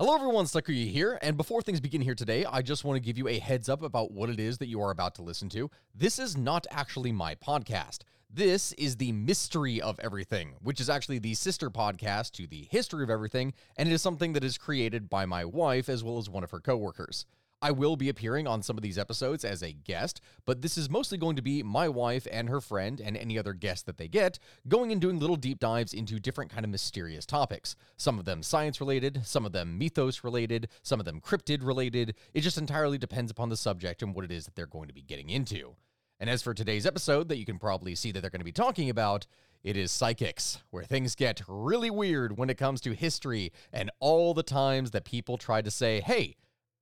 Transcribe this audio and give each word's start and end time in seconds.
Hello 0.00 0.12
everyone, 0.12 0.44
Stuckery 0.44 0.90
here, 0.90 1.20
and 1.22 1.36
before 1.36 1.62
things 1.62 1.80
begin 1.80 2.00
here 2.00 2.16
today, 2.16 2.44
I 2.44 2.62
just 2.62 2.82
want 2.82 2.96
to 2.96 3.00
give 3.00 3.16
you 3.16 3.28
a 3.28 3.38
heads 3.38 3.68
up 3.68 3.80
about 3.80 4.10
what 4.10 4.28
it 4.28 4.40
is 4.40 4.58
that 4.58 4.66
you 4.66 4.80
are 4.80 4.90
about 4.90 5.14
to 5.14 5.22
listen 5.22 5.48
to. 5.50 5.70
This 5.94 6.18
is 6.18 6.36
not 6.36 6.66
actually 6.72 7.12
my 7.12 7.36
podcast. 7.36 7.98
This 8.28 8.72
is 8.72 8.96
the 8.96 9.12
Mystery 9.12 9.80
of 9.80 10.00
Everything, 10.00 10.54
which 10.60 10.80
is 10.80 10.90
actually 10.90 11.20
the 11.20 11.34
sister 11.34 11.70
podcast 11.70 12.32
to 12.32 12.48
the 12.48 12.66
History 12.72 13.04
of 13.04 13.08
Everything, 13.08 13.54
and 13.76 13.88
it 13.88 13.92
is 13.92 14.02
something 14.02 14.32
that 14.32 14.42
is 14.42 14.58
created 14.58 15.08
by 15.08 15.26
my 15.26 15.44
wife 15.44 15.88
as 15.88 16.02
well 16.02 16.18
as 16.18 16.28
one 16.28 16.42
of 16.42 16.50
her 16.50 16.58
coworkers. 16.58 17.24
I 17.64 17.70
will 17.70 17.96
be 17.96 18.10
appearing 18.10 18.46
on 18.46 18.62
some 18.62 18.76
of 18.76 18.82
these 18.82 18.98
episodes 18.98 19.42
as 19.42 19.62
a 19.62 19.72
guest, 19.72 20.20
but 20.44 20.60
this 20.60 20.76
is 20.76 20.90
mostly 20.90 21.16
going 21.16 21.34
to 21.36 21.40
be 21.40 21.62
my 21.62 21.88
wife 21.88 22.26
and 22.30 22.50
her 22.50 22.60
friend 22.60 23.00
and 23.00 23.16
any 23.16 23.38
other 23.38 23.54
guest 23.54 23.86
that 23.86 23.96
they 23.96 24.06
get 24.06 24.38
going 24.68 24.92
and 24.92 25.00
doing 25.00 25.18
little 25.18 25.34
deep 25.34 25.60
dives 25.60 25.94
into 25.94 26.20
different 26.20 26.50
kind 26.50 26.66
of 26.66 26.70
mysterious 26.70 27.24
topics. 27.24 27.74
Some 27.96 28.18
of 28.18 28.26
them 28.26 28.42
science 28.42 28.82
related, 28.82 29.22
some 29.24 29.46
of 29.46 29.52
them 29.52 29.78
mythos 29.78 30.22
related, 30.22 30.68
some 30.82 31.00
of 31.00 31.06
them 31.06 31.22
cryptid 31.22 31.64
related. 31.64 32.16
It 32.34 32.42
just 32.42 32.58
entirely 32.58 32.98
depends 32.98 33.30
upon 33.30 33.48
the 33.48 33.56
subject 33.56 34.02
and 34.02 34.14
what 34.14 34.26
it 34.26 34.30
is 34.30 34.44
that 34.44 34.56
they're 34.56 34.66
going 34.66 34.88
to 34.88 34.94
be 34.94 35.00
getting 35.00 35.30
into. 35.30 35.74
And 36.20 36.28
as 36.28 36.42
for 36.42 36.52
today's 36.52 36.84
episode 36.84 37.30
that 37.30 37.38
you 37.38 37.46
can 37.46 37.58
probably 37.58 37.94
see 37.94 38.12
that 38.12 38.20
they're 38.20 38.28
going 38.28 38.40
to 38.40 38.44
be 38.44 38.52
talking 38.52 38.90
about, 38.90 39.26
it 39.62 39.78
is 39.78 39.90
psychics, 39.90 40.58
where 40.68 40.84
things 40.84 41.14
get 41.14 41.40
really 41.48 41.88
weird 41.88 42.36
when 42.36 42.50
it 42.50 42.58
comes 42.58 42.82
to 42.82 42.92
history 42.92 43.52
and 43.72 43.90
all 44.00 44.34
the 44.34 44.42
times 44.42 44.90
that 44.90 45.06
people 45.06 45.38
try 45.38 45.62
to 45.62 45.70
say, 45.70 46.02
hey, 46.02 46.36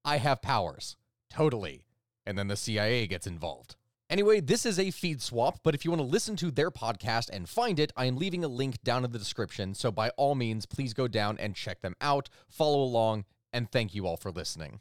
I 0.04 0.18
have 0.18 0.42
powers. 0.42 0.96
Totally. 1.30 1.84
And 2.26 2.38
then 2.38 2.48
the 2.48 2.56
CIA 2.56 3.06
gets 3.06 3.26
involved. 3.26 3.76
Anyway, 4.10 4.40
this 4.40 4.66
is 4.66 4.78
a 4.78 4.90
feed 4.90 5.22
swap, 5.22 5.60
but 5.62 5.74
if 5.74 5.84
you 5.84 5.90
want 5.90 6.02
to 6.02 6.06
listen 6.06 6.36
to 6.36 6.50
their 6.50 6.70
podcast 6.70 7.30
and 7.32 7.48
find 7.48 7.78
it, 7.78 7.92
I 7.96 8.04
am 8.04 8.16
leaving 8.16 8.44
a 8.44 8.48
link 8.48 8.82
down 8.82 9.04
in 9.04 9.10
the 9.10 9.18
description. 9.18 9.74
So 9.74 9.90
by 9.90 10.10
all 10.10 10.34
means, 10.34 10.66
please 10.66 10.92
go 10.92 11.08
down 11.08 11.38
and 11.38 11.54
check 11.54 11.80
them 11.80 11.96
out, 12.00 12.28
follow 12.48 12.82
along, 12.82 13.24
and 13.52 13.70
thank 13.70 13.94
you 13.94 14.06
all 14.06 14.18
for 14.18 14.30
listening. 14.30 14.80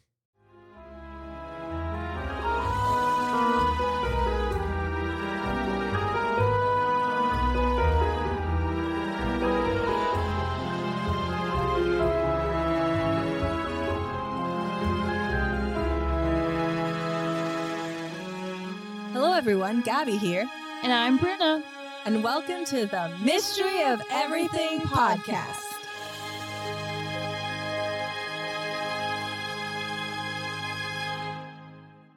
Everyone. 19.42 19.80
Gabby 19.80 20.16
here, 20.18 20.48
And 20.84 20.92
I'm 20.92 21.18
Brenna. 21.18 21.64
and 22.04 22.22
welcome 22.22 22.64
to 22.66 22.86
the 22.86 23.12
Mystery 23.24 23.82
of 23.82 24.00
Everything 24.08 24.78
podcast. 24.82 25.66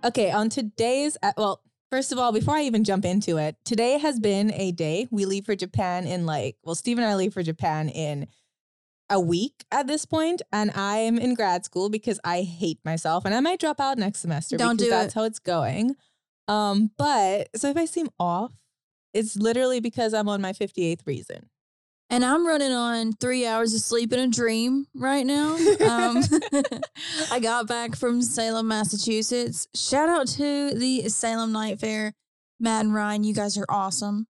Okay, 0.04 0.30
on 0.30 0.50
today's, 0.50 1.18
uh, 1.24 1.32
well, 1.36 1.62
first 1.90 2.12
of 2.12 2.20
all, 2.20 2.32
before 2.32 2.54
I 2.56 2.62
even 2.64 2.84
jump 2.84 3.06
into 3.06 3.38
it, 3.38 3.56
today 3.66 3.98
has 3.98 4.20
been 4.20 4.54
a 4.54 4.72
day. 4.72 5.08
We 5.10 5.26
leave 5.26 5.46
for 5.46 5.56
Japan 5.56 6.06
in 6.06 6.28
like, 6.28 6.58
well, 6.64 6.76
Steve 6.76 7.00
and 7.00 7.08
I 7.08 7.16
leave 7.16 7.34
for 7.34 7.42
Japan 7.42 7.90
in 7.90 8.28
a 9.10 9.20
week 9.20 9.66
at 9.72 9.88
this 9.88 10.06
point, 10.06 10.44
and 10.52 10.70
I'm 10.76 11.18
in 11.18 11.34
grad 11.34 11.66
school 11.66 11.90
because 11.90 12.20
I 12.24 12.42
hate 12.44 12.78
myself, 12.86 13.26
and 13.26 13.34
I 13.34 13.40
might 13.40 13.60
drop 13.60 13.80
out 13.80 13.98
next 13.98 14.20
semester. 14.20 14.58
Don't 14.58 14.78
do 14.78 14.90
that's 14.92 15.16
it. 15.16 15.18
how 15.18 15.24
it's 15.24 15.40
going. 15.40 15.96
Um, 16.48 16.92
but 16.98 17.50
so 17.56 17.70
if 17.70 17.78
I 17.78 17.86
seem 17.86 18.10
off, 18.20 18.52
it's 19.14 19.36
literally 19.36 19.80
because 19.80 20.14
I'm 20.14 20.28
on 20.30 20.42
my 20.42 20.52
58th 20.52 21.06
reason. 21.06 21.50
And 22.10 22.24
I'm 22.24 22.46
running 22.46 22.72
on 22.72 23.14
three 23.14 23.48
hours 23.48 23.74
of 23.74 23.82
sleep 23.82 24.14
in 24.14 24.20
a 24.20 24.28
dream 24.28 24.86
right 24.94 25.26
now. 25.26 25.56
Um, 25.56 26.22
I 27.32 27.40
got 27.40 27.68
back 27.68 27.96
from 27.96 28.22
Salem, 28.22 28.68
Massachusetts. 28.68 29.68
Shout 29.74 30.08
out 30.08 30.28
to 30.28 30.76
the 30.76 31.10
Salem 31.10 31.52
Night 31.52 31.80
Fair. 31.80 32.14
Matt 32.60 32.86
and 32.86 32.94
Ryan, 32.94 33.24
you 33.24 33.34
guys 33.34 33.58
are 33.58 33.66
awesome. 33.70 34.28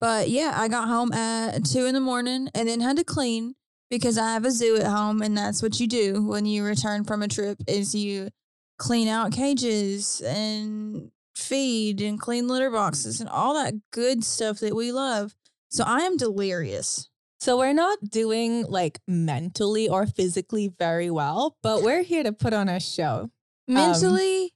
But 0.00 0.30
yeah, 0.30 0.54
I 0.56 0.68
got 0.68 0.88
home 0.88 1.12
at 1.12 1.64
two 1.66 1.84
in 1.84 1.94
the 1.94 2.00
morning 2.00 2.48
and 2.54 2.68
then 2.68 2.80
had 2.80 2.96
to 2.96 3.04
clean 3.04 3.54
because 3.90 4.16
I 4.16 4.32
have 4.32 4.46
a 4.46 4.50
zoo 4.50 4.76
at 4.76 4.86
home 4.86 5.20
and 5.20 5.36
that's 5.36 5.62
what 5.62 5.78
you 5.78 5.86
do 5.86 6.22
when 6.22 6.46
you 6.46 6.64
return 6.64 7.04
from 7.04 7.22
a 7.22 7.28
trip 7.28 7.58
is 7.68 7.94
you 7.94 8.30
clean 8.78 9.08
out 9.08 9.32
cages 9.32 10.22
and 10.22 11.10
feed 11.40 12.00
and 12.00 12.20
clean 12.20 12.48
litter 12.48 12.70
boxes 12.70 13.18
mm. 13.18 13.20
and 13.22 13.28
all 13.28 13.54
that 13.54 13.74
good 13.92 14.24
stuff 14.24 14.60
that 14.60 14.74
we 14.74 14.92
love. 14.92 15.34
So 15.68 15.84
I 15.86 16.00
am 16.00 16.16
delirious. 16.16 17.08
So 17.40 17.56
we're 17.58 17.72
not 17.72 17.98
doing 18.10 18.64
like 18.66 19.00
mentally 19.08 19.88
or 19.88 20.06
physically 20.06 20.68
very 20.78 21.10
well, 21.10 21.56
but 21.62 21.82
we're 21.82 22.02
here 22.02 22.22
to 22.22 22.32
put 22.32 22.52
on 22.52 22.68
a 22.68 22.78
show. 22.78 23.30
Um, 23.68 23.74
mentally, 23.74 24.52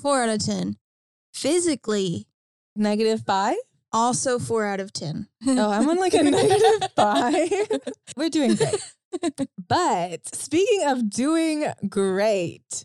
four 0.00 0.22
out 0.22 0.28
of 0.28 0.44
10. 0.44 0.76
Physically, 1.32 2.28
Negative 2.76 3.22
five? 3.24 3.56
also 3.92 4.38
four 4.40 4.66
out 4.66 4.80
of 4.80 4.92
10. 4.92 5.28
Oh, 5.46 5.70
I'm 5.70 5.88
on 5.88 5.98
like 5.98 6.14
a 6.14 6.22
negative 6.22 6.90
five. 6.96 7.50
We're 8.16 8.30
doing 8.30 8.56
great. 8.56 8.82
But 9.68 10.34
speaking 10.34 10.88
of 10.88 11.08
doing 11.08 11.66
great, 11.88 12.84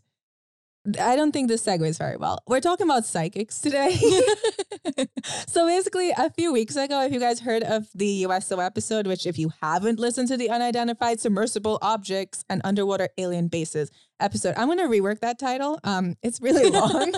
I 0.97 1.15
don't 1.15 1.31
think 1.31 1.47
this 1.47 1.63
segues 1.63 1.97
very 1.97 2.17
well. 2.17 2.41
We're 2.47 2.61
talking 2.61 2.87
about 2.87 3.05
psychics 3.05 3.59
today. 3.61 3.95
so 5.47 5.67
basically, 5.67 6.11
a 6.11 6.29
few 6.29 6.53
weeks 6.53 6.75
ago, 6.75 7.01
if 7.01 7.11
you 7.11 7.19
guys 7.19 7.41
heard 7.41 7.63
of 7.63 7.87
the 7.93 8.25
USO 8.25 8.59
episode, 8.59 9.05
which 9.05 9.25
if 9.25 9.37
you 9.37 9.51
haven't 9.61 9.99
listened 9.99 10.27
to 10.29 10.37
the 10.37 10.49
unidentified 10.49 11.19
submersible 11.19 11.79
objects 11.81 12.45
and 12.49 12.61
underwater 12.63 13.09
alien 13.17 13.47
bases 13.47 13.91
episode, 14.19 14.55
I'm 14.57 14.67
gonna 14.67 14.87
rework 14.87 15.19
that 15.19 15.39
title. 15.39 15.79
Um, 15.83 16.15
it's 16.23 16.41
really 16.41 16.69
long. 16.79 17.13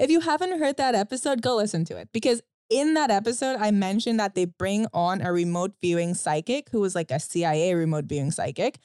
if 0.00 0.10
you 0.10 0.20
haven't 0.20 0.58
heard 0.58 0.76
that 0.78 0.94
episode, 0.94 1.42
go 1.42 1.56
listen 1.56 1.84
to 1.86 1.96
it 1.96 2.08
because 2.12 2.42
in 2.70 2.94
that 2.94 3.10
episode, 3.10 3.56
I 3.60 3.70
mentioned 3.70 4.18
that 4.20 4.34
they 4.34 4.46
bring 4.46 4.86
on 4.92 5.20
a 5.20 5.32
remote 5.32 5.72
viewing 5.80 6.14
psychic 6.14 6.70
who 6.70 6.80
was 6.80 6.94
like 6.94 7.10
a 7.10 7.20
CIA 7.20 7.74
remote 7.74 8.06
viewing 8.06 8.30
psychic, 8.30 8.78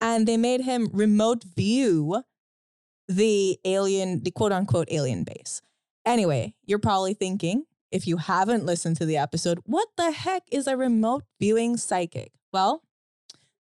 and 0.00 0.26
they 0.26 0.36
made 0.36 0.62
him 0.62 0.88
remote 0.92 1.44
view 1.44 2.22
the 3.08 3.58
alien, 3.64 4.22
the 4.22 4.30
quote 4.30 4.52
unquote 4.52 4.88
alien 4.90 5.24
base. 5.24 5.62
Anyway, 6.06 6.54
you're 6.64 6.78
probably 6.78 7.14
thinking, 7.14 7.64
if 7.90 8.06
you 8.06 8.16
haven't 8.16 8.66
listened 8.66 8.96
to 8.96 9.06
the 9.06 9.16
episode, 9.16 9.60
what 9.64 9.88
the 9.96 10.10
heck 10.10 10.42
is 10.50 10.66
a 10.66 10.76
remote 10.76 11.24
viewing 11.40 11.76
psychic? 11.76 12.32
Well, 12.52 12.82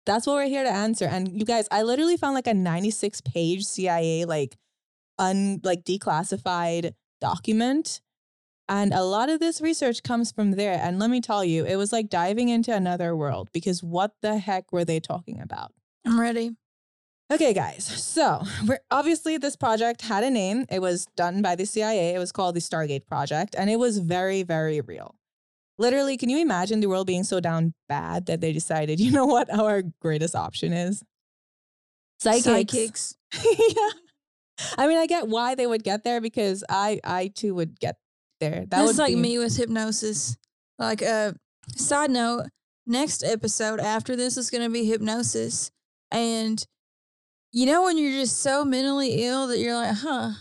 that's 0.05 0.27
what 0.27 0.35
we're 0.35 0.47
here 0.47 0.63
to 0.63 0.69
answer. 0.71 1.05
And 1.05 1.39
you 1.39 1.45
guys, 1.45 1.67
I 1.71 1.83
literally 1.83 2.17
found 2.17 2.35
like 2.35 2.47
a 2.47 2.53
96 2.53 3.21
page 3.21 3.63
CIA, 3.63 4.25
like, 4.25 4.57
un 5.19 5.61
like 5.63 5.83
declassified 5.83 6.93
document. 7.21 8.01
And 8.69 8.93
a 8.93 9.03
lot 9.03 9.29
of 9.29 9.39
this 9.39 9.61
research 9.61 10.03
comes 10.03 10.31
from 10.31 10.51
there. 10.51 10.79
And 10.81 10.97
let 10.99 11.09
me 11.09 11.21
tell 11.21 11.43
you, 11.43 11.65
it 11.65 11.75
was 11.75 11.91
like 11.91 12.09
diving 12.09 12.49
into 12.49 12.73
another 12.73 13.15
world 13.15 13.49
because 13.53 13.83
what 13.83 14.13
the 14.21 14.37
heck 14.37 14.71
were 14.71 14.85
they 14.85 14.99
talking 14.99 15.39
about? 15.41 15.71
I'm 16.05 16.19
ready. 16.19 16.51
Okay, 17.33 17.51
guys. 17.51 17.85
So 17.85 18.43
we're 18.67 18.79
obviously 18.91 19.37
this 19.37 19.55
project 19.55 20.03
had 20.03 20.23
a 20.23 20.29
name. 20.29 20.67
It 20.69 20.79
was 20.83 21.07
done 21.15 21.41
by 21.41 21.55
the 21.55 21.65
CIA. 21.65 22.13
It 22.13 22.19
was 22.19 22.31
called 22.31 22.55
the 22.55 22.59
Stargate 22.59 23.07
Project, 23.07 23.55
and 23.57 23.71
it 23.71 23.77
was 23.77 23.97
very, 23.97 24.43
very 24.43 24.81
real. 24.81 25.15
Literally, 25.79 26.15
can 26.15 26.29
you 26.29 26.37
imagine 26.37 26.79
the 26.79 26.87
world 26.87 27.07
being 27.07 27.23
so 27.23 27.39
down 27.39 27.73
bad 27.89 28.27
that 28.27 28.39
they 28.39 28.53
decided, 28.53 28.99
you 28.99 29.09
know 29.11 29.25
what, 29.25 29.51
our 29.51 29.81
greatest 29.99 30.35
option 30.35 30.73
is? 30.73 31.01
Psychics. 32.19 32.45
Psychics. 32.45 33.15
yeah. 33.43 33.89
I 34.77 34.85
mean, 34.85 34.99
I 34.99 35.07
get 35.07 35.27
why 35.27 35.55
they 35.55 35.65
would 35.65 35.83
get 35.83 36.03
there 36.03 36.21
because 36.21 36.63
I, 36.69 36.99
I 37.03 37.31
too 37.33 37.55
would 37.55 37.79
get 37.79 37.95
there. 38.41 38.59
That 38.59 38.69
That's 38.69 38.87
would 38.89 38.97
like 38.99 39.15
be- 39.15 39.21
me 39.21 39.39
with 39.39 39.57
hypnosis. 39.57 40.37
Like, 40.77 41.01
uh, 41.01 41.31
side 41.75 42.11
note, 42.11 42.49
next 42.85 43.23
episode 43.23 43.79
after 43.79 44.15
this 44.15 44.37
is 44.37 44.51
going 44.51 44.63
to 44.63 44.69
be 44.69 44.85
hypnosis. 44.85 45.71
And 46.11 46.63
you 47.53 47.65
know, 47.65 47.83
when 47.83 47.97
you're 47.97 48.11
just 48.11 48.39
so 48.41 48.65
mentally 48.65 49.23
ill 49.23 49.47
that 49.47 49.59
you're 49.59 49.75
like, 49.75 49.95
huh, 49.95 50.31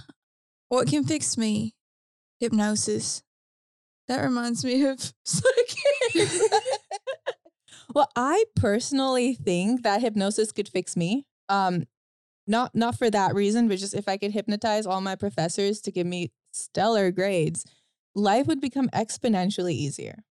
what 0.69 0.89
can 0.89 1.05
fix 1.05 1.39
me? 1.39 1.75
Hypnosis. 2.41 3.23
That 4.09 4.23
reminds 4.23 4.65
me 4.65 4.85
of. 4.85 5.13
Well, 7.95 8.09
I 8.17 8.45
personally 8.57 9.35
think 9.35 9.83
that 9.83 10.01
hypnosis 10.01 10.53
could 10.53 10.69
fix 10.69 10.97
me. 10.97 11.27
Um, 11.49 11.85
not 12.47 12.75
not 12.75 12.97
for 12.97 13.11
that 13.11 13.35
reason, 13.35 13.69
but 13.69 13.79
just 13.79 13.95
if 13.95 14.09
I 14.09 14.17
could 14.17 14.33
hypnotize 14.33 14.87
all 14.87 15.01
my 15.01 15.15
professors 15.15 15.81
to 15.83 15.93
give 15.93 16.07
me 16.07 16.33
stellar 16.53 17.11
grades, 17.11 17.65
life 18.15 18.47
would 18.47 18.61
become 18.61 18.89
exponentially 18.89 19.75
easier. 19.75 20.25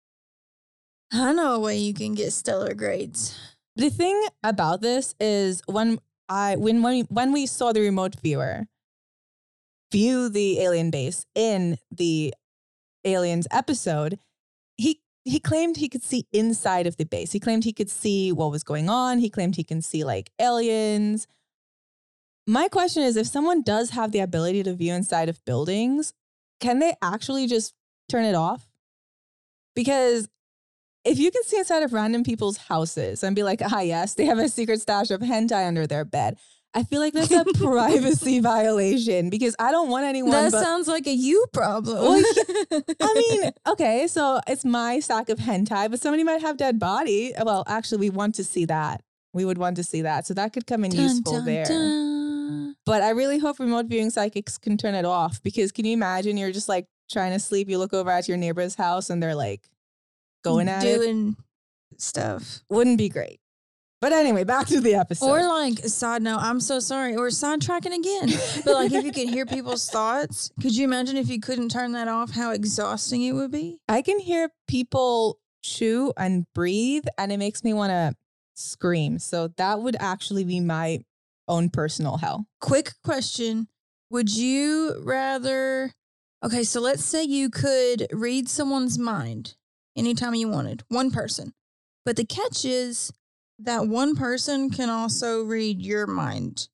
I 1.13 1.33
know 1.33 1.55
a 1.55 1.61
way 1.61 1.77
you 1.77 1.93
can 1.93 2.15
get 2.15 2.33
stellar 2.33 2.75
grades. 2.75 3.39
The 3.77 3.91
thing 3.91 4.27
about 4.43 4.81
this 4.81 5.15
is 5.21 5.63
when 5.67 5.99
I 6.31 6.57
when 6.57 6.81
when 6.81 6.93
we, 6.95 7.01
when 7.03 7.33
we 7.33 7.45
saw 7.45 7.73
the 7.73 7.81
remote 7.81 8.15
viewer 8.23 8.67
view 9.91 10.29
the 10.29 10.61
alien 10.61 10.91
base 10.91 11.27
in 11.35 11.77
the 11.91 12.33
aliens 13.05 13.49
episode, 13.51 14.19
he 14.77 15.01
he 15.25 15.41
claimed 15.41 15.77
he 15.77 15.89
could 15.89 16.05
see 16.05 16.27
inside 16.33 16.87
of 16.87 16.97
the 16.97 17.05
base. 17.05 17.33
He 17.33 17.41
claimed 17.41 17.65
he 17.65 17.73
could 17.73 17.91
see 17.91 18.33
what 18.33 18.53
was 18.53 18.63
going 18.63 18.89
on. 18.89 19.19
He 19.19 19.29
claimed 19.29 19.57
he 19.57 19.65
can 19.65 19.83
see 19.83 20.05
like 20.05 20.31
aliens. 20.41 21.27
My 22.47 22.69
question 22.69 23.03
is 23.03 23.17
if 23.17 23.27
someone 23.27 23.63
does 23.63 23.91
have 23.91 24.13
the 24.13 24.21
ability 24.21 24.63
to 24.63 24.75
view 24.75 24.95
inside 24.95 25.29
of 25.29 25.45
buildings, 25.45 26.15
can 26.61 26.79
they 26.79 26.95
actually 27.03 27.49
just 27.49 27.75
turn 28.09 28.25
it 28.25 28.35
off? 28.35 28.71
Because 29.75 30.29
if 31.05 31.19
you 31.19 31.31
can 31.31 31.43
see 31.45 31.59
inside 31.59 31.83
of 31.83 31.93
random 31.93 32.23
people's 32.25 32.57
houses 32.57 33.23
and 33.23 33.35
be 33.35 33.43
like, 33.43 33.61
ah, 33.63 33.81
yes, 33.81 34.15
they 34.15 34.27
have 34.27 34.39
a 34.39 34.49
secret 34.49 34.81
stash 34.81 35.11
of 35.11 35.21
hentai 35.21 35.67
under 35.67 35.87
their 35.87 36.05
bed, 36.05 36.37
I 36.73 36.85
feel 36.85 37.01
like 37.01 37.15
that's 37.15 37.33
a 37.33 37.45
privacy 37.55 38.39
violation 38.41 39.29
because 39.31 39.57
I 39.59 39.73
don't 39.73 39.89
want 39.89 40.05
anyone. 40.05 40.31
That 40.31 40.53
but- 40.53 40.63
sounds 40.63 40.87
like 40.87 41.07
a 41.07 41.13
you 41.13 41.47
problem. 41.53 41.99
Well, 42.01 42.23
I 43.01 43.15
mean, 43.15 43.51
okay, 43.67 44.07
so 44.07 44.41
it's 44.47 44.65
my 44.65 45.01
sack 45.01 45.29
of 45.31 45.39
hentai, 45.39 45.91
but 45.91 46.01
somebody 46.01 46.23
might 46.23 46.43
have 46.43 46.57
dead 46.57 46.79
body. 46.79 47.33
Well, 47.43 47.65
actually, 47.67 47.99
we 47.99 48.11
want 48.11 48.37
to 48.37 48.45
see 48.45 48.67
that. 48.67 49.03
We 49.33 49.45
would 49.45 49.59
want 49.59 49.77
to 49.77 49.85
see 49.85 50.03
that. 50.03 50.27
So 50.27 50.35
that 50.35 50.53
could 50.53 50.67
come 50.67 50.85
in 50.85 50.91
Dun, 50.93 51.01
useful 51.03 51.35
dun, 51.35 51.45
there. 51.45 51.65
dun. 51.65 52.77
But 52.87 53.03
I 53.03 53.11
really 53.11 53.39
hope 53.39 53.59
remote 53.59 53.87
viewing 53.87 54.11
psychics 54.11 54.59
can 54.59 54.77
turn 54.77 54.95
it 54.95 55.05
off 55.05 55.43
because 55.43 55.71
can 55.73 55.85
you 55.85 55.93
imagine 55.93 56.37
you're 56.37 56.51
just 56.53 56.69
like 56.69 56.87
trying 57.11 57.33
to 57.33 57.39
sleep, 57.39 57.69
you 57.69 57.79
look 57.79 57.93
over 57.95 58.11
at 58.11 58.29
your 58.29 58.37
neighbor's 58.37 58.75
house 58.75 59.11
and 59.11 59.23
they're 59.23 59.35
like 59.35 59.69
going 60.43 60.69
at 60.69 60.85
it? 60.85 60.97
doing 60.97 61.37
stuff. 61.97 62.61
Wouldn't 62.69 62.99
be 62.99 63.09
great. 63.09 63.41
But 64.01 64.13
anyway, 64.13 64.45
back 64.45 64.67
to 64.69 64.81
the 64.81 64.95
episode. 64.95 65.27
Or 65.27 65.47
like 65.47 65.79
side 65.81 66.23
note, 66.23 66.39
I'm 66.41 66.61
so 66.61 66.81
sorry. 66.81 67.17
Or 67.17 67.29
sidetracking 67.29 67.95
again. 67.95 68.31
But 68.65 68.75
like 68.75 68.93
if 68.93 69.05
you 69.05 69.13
could 69.13 69.29
hear 69.29 69.45
people's 69.45 69.87
thoughts, 69.91 70.51
could 70.61 70.75
you 70.75 70.85
imagine 70.85 71.19
if 71.19 71.29
you 71.29 71.39
couldn't 71.39 71.71
turn 71.71 71.93
that 71.93 72.09
off, 72.09 72.31
how 72.31 72.53
exhausting 72.53 73.23
it 73.23 73.33
would 73.33 73.51
be? 73.51 73.79
I 73.89 74.01
can 74.01 74.19
hear 74.19 74.49
people 74.67 75.39
chew 75.63 76.15
and 76.17 76.47
breathe, 76.55 77.05
and 77.19 77.31
it 77.31 77.37
makes 77.37 77.63
me 77.63 77.75
want 77.75 77.91
to 77.91 78.15
scream. 78.55 79.19
So 79.19 79.49
that 79.59 79.81
would 79.81 79.97
actually 80.01 80.45
be 80.45 80.61
my 80.61 81.01
own 81.47 81.69
personal 81.69 82.17
hell. 82.17 82.47
Quick 82.61 82.93
question. 83.05 83.69
Would 84.09 84.35
you 84.35 85.03
rather 85.05 85.93
Okay, 86.43 86.65
so 86.65 86.81
let's 86.81 87.05
say 87.05 87.23
you 87.23 87.51
could 87.51 88.07
read 88.13 88.49
someone's 88.49 88.99
mind 88.99 89.57
anytime 90.01 90.35
you 90.35 90.49
wanted, 90.49 90.83
one 90.89 91.11
person. 91.11 91.53
But 92.05 92.17
the 92.17 92.25
catch 92.25 92.65
is 92.65 93.13
that 93.59 93.87
one 93.87 94.17
person 94.17 94.71
can 94.71 94.89
also 94.89 95.43
read 95.43 95.81
your 95.83 96.07
mind. 96.07 96.69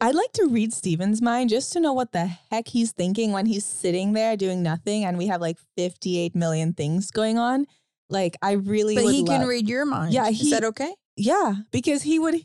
I'd 0.00 0.14
like 0.14 0.32
to 0.32 0.48
read 0.48 0.72
Steven's 0.72 1.20
mind 1.20 1.50
just 1.50 1.72
to 1.74 1.80
know 1.80 1.92
what 1.92 2.12
the 2.12 2.26
heck 2.50 2.68
he's 2.68 2.92
thinking 2.92 3.30
when 3.32 3.46
he's 3.46 3.64
sitting 3.64 4.14
there 4.14 4.36
doing 4.36 4.62
nothing 4.62 5.04
and 5.04 5.18
we 5.18 5.26
have 5.26 5.40
like 5.40 5.58
58 5.76 6.34
million 6.34 6.72
things 6.72 7.10
going 7.10 7.38
on. 7.38 7.66
Like, 8.08 8.36
I 8.42 8.52
really 8.52 8.94
But 8.94 9.04
he 9.12 9.22
can 9.24 9.46
read 9.46 9.68
your 9.68 9.84
mind. 9.84 10.14
Yeah, 10.14 10.28
is 10.28 10.40
he- 10.40 10.50
that 10.50 10.64
okay? 10.64 10.94
Yeah, 11.16 11.54
because 11.70 12.02
he 12.02 12.18
would. 12.18 12.36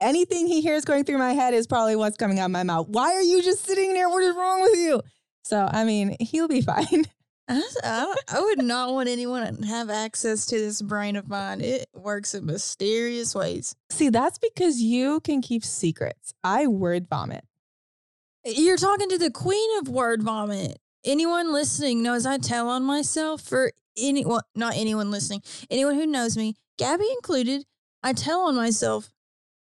Anything 0.00 0.46
he 0.46 0.60
hears 0.60 0.84
going 0.84 1.04
through 1.04 1.18
my 1.18 1.34
head 1.34 1.54
is 1.54 1.66
probably 1.66 1.94
what's 1.94 2.16
coming 2.16 2.38
out 2.38 2.46
of 2.46 2.50
my 2.50 2.62
mouth. 2.62 2.88
Why 2.88 3.12
are 3.14 3.22
you 3.22 3.42
just 3.42 3.64
sitting 3.64 3.92
there? 3.94 4.08
What 4.08 4.22
is 4.22 4.34
wrong 4.34 4.62
with 4.62 4.76
you? 4.76 5.02
So, 5.44 5.68
I 5.70 5.84
mean, 5.84 6.16
he'll 6.20 6.48
be 6.48 6.60
fine. 6.72 7.04
I, 7.46 8.14
I, 8.28 8.40
would 8.40 8.62
not 8.62 8.92
want 8.92 9.08
anyone 9.08 9.56
to 9.56 9.66
have 9.66 9.90
access 9.90 10.46
to 10.46 10.58
this 10.58 10.80
brain 10.80 11.14
of 11.14 11.28
mine. 11.28 11.60
It 11.60 11.86
works 11.92 12.34
in 12.34 12.46
mysterious 12.46 13.34
ways. 13.34 13.74
See, 13.90 14.08
that's 14.08 14.38
because 14.38 14.80
you 14.80 15.20
can 15.20 15.42
keep 15.42 15.62
secrets. 15.62 16.32
I 16.42 16.66
word 16.66 17.06
vomit. 17.08 17.44
You're 18.46 18.78
talking 18.78 19.10
to 19.10 19.18
the 19.18 19.30
queen 19.30 19.78
of 19.78 19.88
word 19.88 20.22
vomit. 20.22 20.78
Anyone 21.04 21.52
listening 21.52 22.02
knows 22.02 22.24
I 22.24 22.38
tell 22.38 22.68
on 22.70 22.82
myself 22.82 23.42
for 23.42 23.72
any 23.98 24.24
well, 24.24 24.42
not 24.54 24.74
anyone 24.76 25.10
listening. 25.10 25.42
Anyone 25.70 25.96
who 25.96 26.06
knows 26.06 26.36
me, 26.36 26.54
Gabby 26.78 27.06
included, 27.10 27.64
I 28.02 28.14
tell 28.14 28.40
on 28.40 28.56
myself 28.56 29.10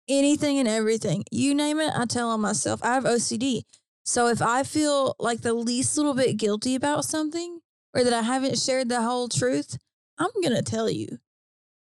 anything 0.09 0.59
and 0.59 0.69
everything. 0.69 1.25
You 1.33 1.55
name 1.55 1.81
it, 1.81 1.93
I 1.95 2.07
tell 2.07 2.31
on 2.31 2.41
myself. 2.41 2.81
I 2.85 2.95
have 2.95 3.05
OCD. 3.05 3.63
So 4.05 4.29
if 4.29 4.43
I 4.43 4.63
feel 4.63 5.17
like 5.19 5.41
the 5.41 5.55
least 5.55 5.97
little 5.97 6.15
bit 6.15 6.37
guilty 6.37 6.75
about 6.75 7.05
something 7.05 7.61
or 7.95 8.05
that 8.05 8.13
I 8.13 8.23
haven't 8.23 8.59
shared 8.59 8.89
the 8.89 9.03
whole 9.03 9.29
truth, 9.29 9.77
I'm 10.19 10.31
going 10.43 10.55
to 10.57 10.63
tell 10.63 10.91
you. 10.91 11.19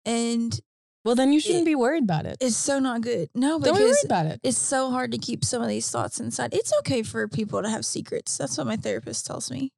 And 0.05 0.59
Well, 1.05 1.14
then 1.14 1.32
you 1.32 1.41
shouldn't 1.41 1.62
It- 1.62 1.67
be 1.67 1.75
worried 1.75 2.05
about 2.05 2.26
it. 2.26 2.37
it's 2.41 2.56
so 2.56 2.79
not 2.79 3.00
good. 3.00 3.29
No, 3.35 3.59
Don't 3.61 3.76
be 3.76 3.82
worried 3.82 3.97
about 4.05 4.26
it. 4.26 4.41
it's 4.43 4.59
so 4.59 4.91
hard 4.91 5.11
to 5.12 5.19
keep 5.19 5.44
some 5.44 5.61
of 5.62 5.69
these 5.69 5.88
thoughts 5.91 6.20
inside. 6.20 6.55
It's 6.55 6.73
okay 6.81 7.03
for 7.03 7.26
people 7.29 7.62
to 7.62 7.69
have 7.69 7.85
secrets. 7.85 8.37
That's 8.37 8.56
what 8.59 8.67
my 8.67 8.76
therapist 8.76 9.26
tells 9.26 9.50
me. 9.50 9.73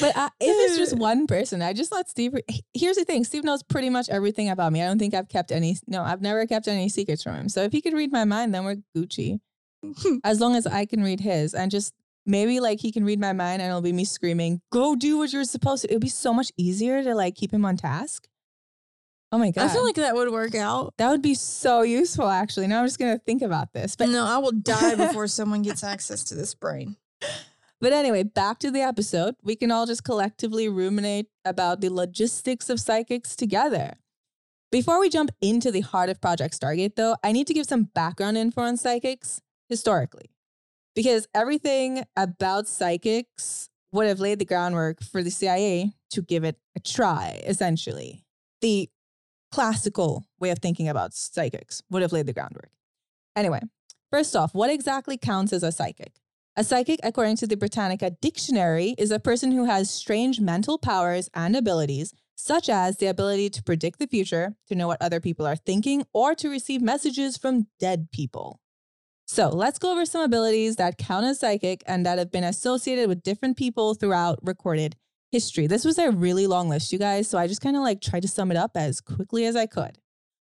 But 0.00 0.16
I, 0.16 0.26
if 0.40 0.70
it's 0.70 0.78
just 0.78 0.96
one 0.96 1.26
person, 1.26 1.60
I 1.60 1.74
just 1.74 1.92
let 1.92 2.08
Steve. 2.08 2.32
re- 2.32 2.44
Here's 2.72 2.96
the 2.96 3.04
thing: 3.04 3.24
Steve 3.24 3.44
knows 3.44 3.62
pretty 3.62 3.90
much 3.90 4.08
everything 4.08 4.48
about 4.48 4.72
me. 4.72 4.80
I 4.80 4.86
don't 4.86 4.98
think 4.98 5.12
I've 5.12 5.28
kept 5.28 5.52
any. 5.52 5.76
No, 5.86 6.02
I've 6.02 6.22
never 6.22 6.46
kept 6.46 6.66
any 6.66 6.88
secrets 6.88 7.22
from 7.22 7.34
him. 7.34 7.48
So 7.50 7.62
if 7.62 7.72
he 7.72 7.82
could 7.82 7.92
read 7.92 8.10
my 8.10 8.24
mind, 8.24 8.54
then 8.54 8.64
we're 8.64 8.76
Gucci. 8.96 9.40
as 10.24 10.40
long 10.40 10.56
as 10.56 10.66
I 10.66 10.86
can 10.86 11.02
read 11.02 11.20
his, 11.20 11.52
and 11.52 11.70
just 11.70 11.92
maybe 12.26 12.60
like 12.60 12.80
he 12.80 12.92
can 12.92 13.04
read 13.04 13.20
my 13.20 13.32
mind, 13.32 13.62
and 13.62 13.68
it'll 13.68 13.80
be 13.82 13.92
me 13.92 14.04
screaming, 14.04 14.60
"Go 14.70 14.96
do 14.96 15.18
what 15.18 15.32
you're 15.32 15.44
supposed 15.44 15.82
to." 15.82 15.88
It'll 15.88 16.00
be 16.00 16.08
so 16.08 16.32
much 16.32 16.50
easier 16.56 17.02
to 17.02 17.14
like 17.14 17.34
keep 17.34 17.52
him 17.52 17.64
on 17.64 17.76
task. 17.76 18.28
Oh 19.30 19.38
my 19.38 19.50
god! 19.50 19.64
I 19.64 19.72
feel 19.72 19.84
like 19.84 19.94
that 19.96 20.14
would 20.14 20.30
work 20.30 20.54
out. 20.54 20.94
that 20.98 21.10
would 21.10 21.22
be 21.22 21.34
so 21.34 21.82
useful. 21.82 22.28
Actually, 22.28 22.66
now 22.66 22.80
I'm 22.80 22.86
just 22.86 22.98
gonna 22.98 23.18
think 23.18 23.42
about 23.42 23.72
this. 23.72 23.96
But 23.96 24.10
no, 24.10 24.24
I 24.26 24.38
will 24.38 24.52
die 24.52 24.94
before 24.94 25.26
someone 25.38 25.62
gets 25.62 25.82
access 25.82 26.22
to 26.24 26.34
this 26.34 26.54
brain. 26.54 26.96
But 27.80 27.92
anyway, 27.92 28.22
back 28.22 28.58
to 28.60 28.70
the 28.70 28.80
episode. 28.80 29.34
We 29.42 29.56
can 29.56 29.72
all 29.72 29.86
just 29.86 30.04
collectively 30.04 30.68
ruminate 30.68 31.26
about 31.44 31.80
the 31.80 31.88
logistics 31.88 32.70
of 32.70 32.78
psychics 32.78 33.34
together. 33.34 33.94
Before 34.70 35.00
we 35.00 35.08
jump 35.08 35.30
into 35.40 35.70
the 35.70 35.80
heart 35.80 36.08
of 36.08 36.20
Project 36.20 36.58
Stargate, 36.58 36.94
though, 36.96 37.16
I 37.22 37.32
need 37.32 37.46
to 37.48 37.54
give 37.54 37.66
some 37.66 37.84
background 37.94 38.36
info 38.38 38.62
on 38.62 38.76
psychics 38.76 39.40
historically, 39.68 40.30
because 40.94 41.26
everything 41.34 42.04
about 42.16 42.68
psychics 42.68 43.68
would 43.92 44.06
have 44.06 44.20
laid 44.20 44.38
the 44.38 44.44
groundwork 44.44 45.02
for 45.02 45.22
the 45.22 45.30
CIA 45.30 45.92
to 46.10 46.22
give 46.22 46.44
it 46.44 46.56
a 46.76 46.80
try, 46.80 47.42
essentially. 47.46 48.24
The 48.60 48.88
classical 49.50 50.24
way 50.40 50.50
of 50.50 50.58
thinking 50.58 50.88
about 50.88 51.14
psychics 51.14 51.82
would 51.90 52.02
have 52.02 52.12
laid 52.12 52.26
the 52.26 52.32
groundwork. 52.32 52.70
Anyway, 53.36 53.60
first 54.10 54.34
off, 54.34 54.54
what 54.54 54.70
exactly 54.70 55.16
counts 55.16 55.52
as 55.52 55.62
a 55.62 55.72
psychic? 55.72 56.12
A 56.56 56.64
psychic, 56.64 57.00
according 57.02 57.36
to 57.36 57.46
the 57.46 57.56
Britannica 57.56 58.10
Dictionary, 58.10 58.94
is 58.98 59.10
a 59.10 59.18
person 59.18 59.52
who 59.52 59.64
has 59.64 59.90
strange 59.90 60.40
mental 60.40 60.78
powers 60.78 61.30
and 61.34 61.56
abilities, 61.56 62.12
such 62.34 62.68
as 62.68 62.98
the 62.98 63.06
ability 63.06 63.48
to 63.50 63.62
predict 63.62 63.98
the 63.98 64.06
future, 64.06 64.54
to 64.68 64.74
know 64.74 64.86
what 64.86 65.00
other 65.00 65.20
people 65.20 65.46
are 65.46 65.56
thinking, 65.56 66.04
or 66.12 66.34
to 66.34 66.50
receive 66.50 66.82
messages 66.82 67.38
from 67.38 67.68
dead 67.80 68.08
people. 68.12 68.60
So 69.32 69.48
let's 69.48 69.78
go 69.78 69.92
over 69.92 70.04
some 70.04 70.20
abilities 70.20 70.76
that 70.76 70.98
count 70.98 71.24
as 71.24 71.40
psychic 71.40 71.82
and 71.86 72.04
that 72.04 72.18
have 72.18 72.30
been 72.30 72.44
associated 72.44 73.08
with 73.08 73.22
different 73.22 73.56
people 73.56 73.94
throughout 73.94 74.38
recorded 74.42 74.94
history. 75.30 75.66
This 75.66 75.86
was 75.86 75.96
a 75.96 76.10
really 76.10 76.46
long 76.46 76.68
list, 76.68 76.92
you 76.92 76.98
guys, 76.98 77.28
so 77.28 77.38
I 77.38 77.46
just 77.46 77.62
kind 77.62 77.74
of 77.74 77.82
like 77.82 78.02
tried 78.02 78.20
to 78.24 78.28
sum 78.28 78.50
it 78.50 78.58
up 78.58 78.72
as 78.74 79.00
quickly 79.00 79.46
as 79.46 79.56
I 79.56 79.64
could. 79.64 79.96